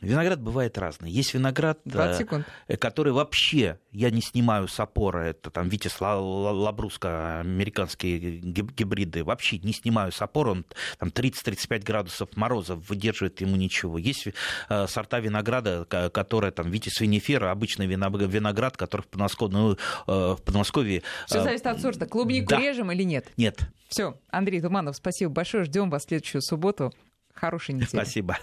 Виноград 0.00 0.40
бывает 0.40 0.76
разный. 0.78 1.10
Есть 1.10 1.32
виноград, 1.32 1.78
э, 1.84 2.76
который 2.76 3.12
вообще 3.12 3.78
я 3.92 4.10
не 4.10 4.20
снимаю 4.20 4.66
с 4.66 4.80
опора. 4.80 5.20
Это 5.20 5.50
там 5.50 5.68
Витис 5.68 6.00
Лабруска, 6.00 7.40
американские 7.40 8.18
гибриды. 8.18 9.22
Вообще 9.22 9.58
не 9.58 9.72
снимаю 9.72 10.10
с 10.10 10.20
опора. 10.20 10.50
Он 10.50 10.66
там 10.98 11.10
30-35 11.10 11.84
градусов 11.84 12.36
мороза 12.36 12.74
выдерживает 12.74 13.40
ему 13.40 13.54
ничего. 13.54 13.96
Есть 13.96 14.26
э, 14.68 14.86
сорта 14.88 15.20
винограда, 15.20 15.84
которые 15.84 16.50
там 16.50 16.70
Витис 16.70 17.00
винифера, 17.00 17.52
обычный 17.52 17.86
виноград, 17.86 18.76
который 18.76 19.02
в 19.02 19.06
Подмосковье... 19.06 19.52
Ну, 19.52 19.72
э, 19.72 20.34
в 20.34 20.42
Подмосковье 20.42 21.02
Все 21.26 21.42
зависит 21.42 21.66
от 21.66 21.80
сорта. 21.80 22.06
Клубнику 22.06 22.48
да. 22.48 22.58
режем 22.58 22.90
или 22.90 23.04
нет? 23.04 23.30
Нет. 23.36 23.60
Все, 23.88 24.18
Андрей 24.30 24.60
Туманов, 24.60 24.96
спасибо 24.96 25.30
большое. 25.30 25.64
Ждем 25.64 25.90
вас 25.90 26.04
в 26.04 26.08
следующую 26.08 26.42
субботу. 26.42 26.92
Хорошей 27.34 27.74
недели. 27.74 27.88
Спасибо. 27.88 28.36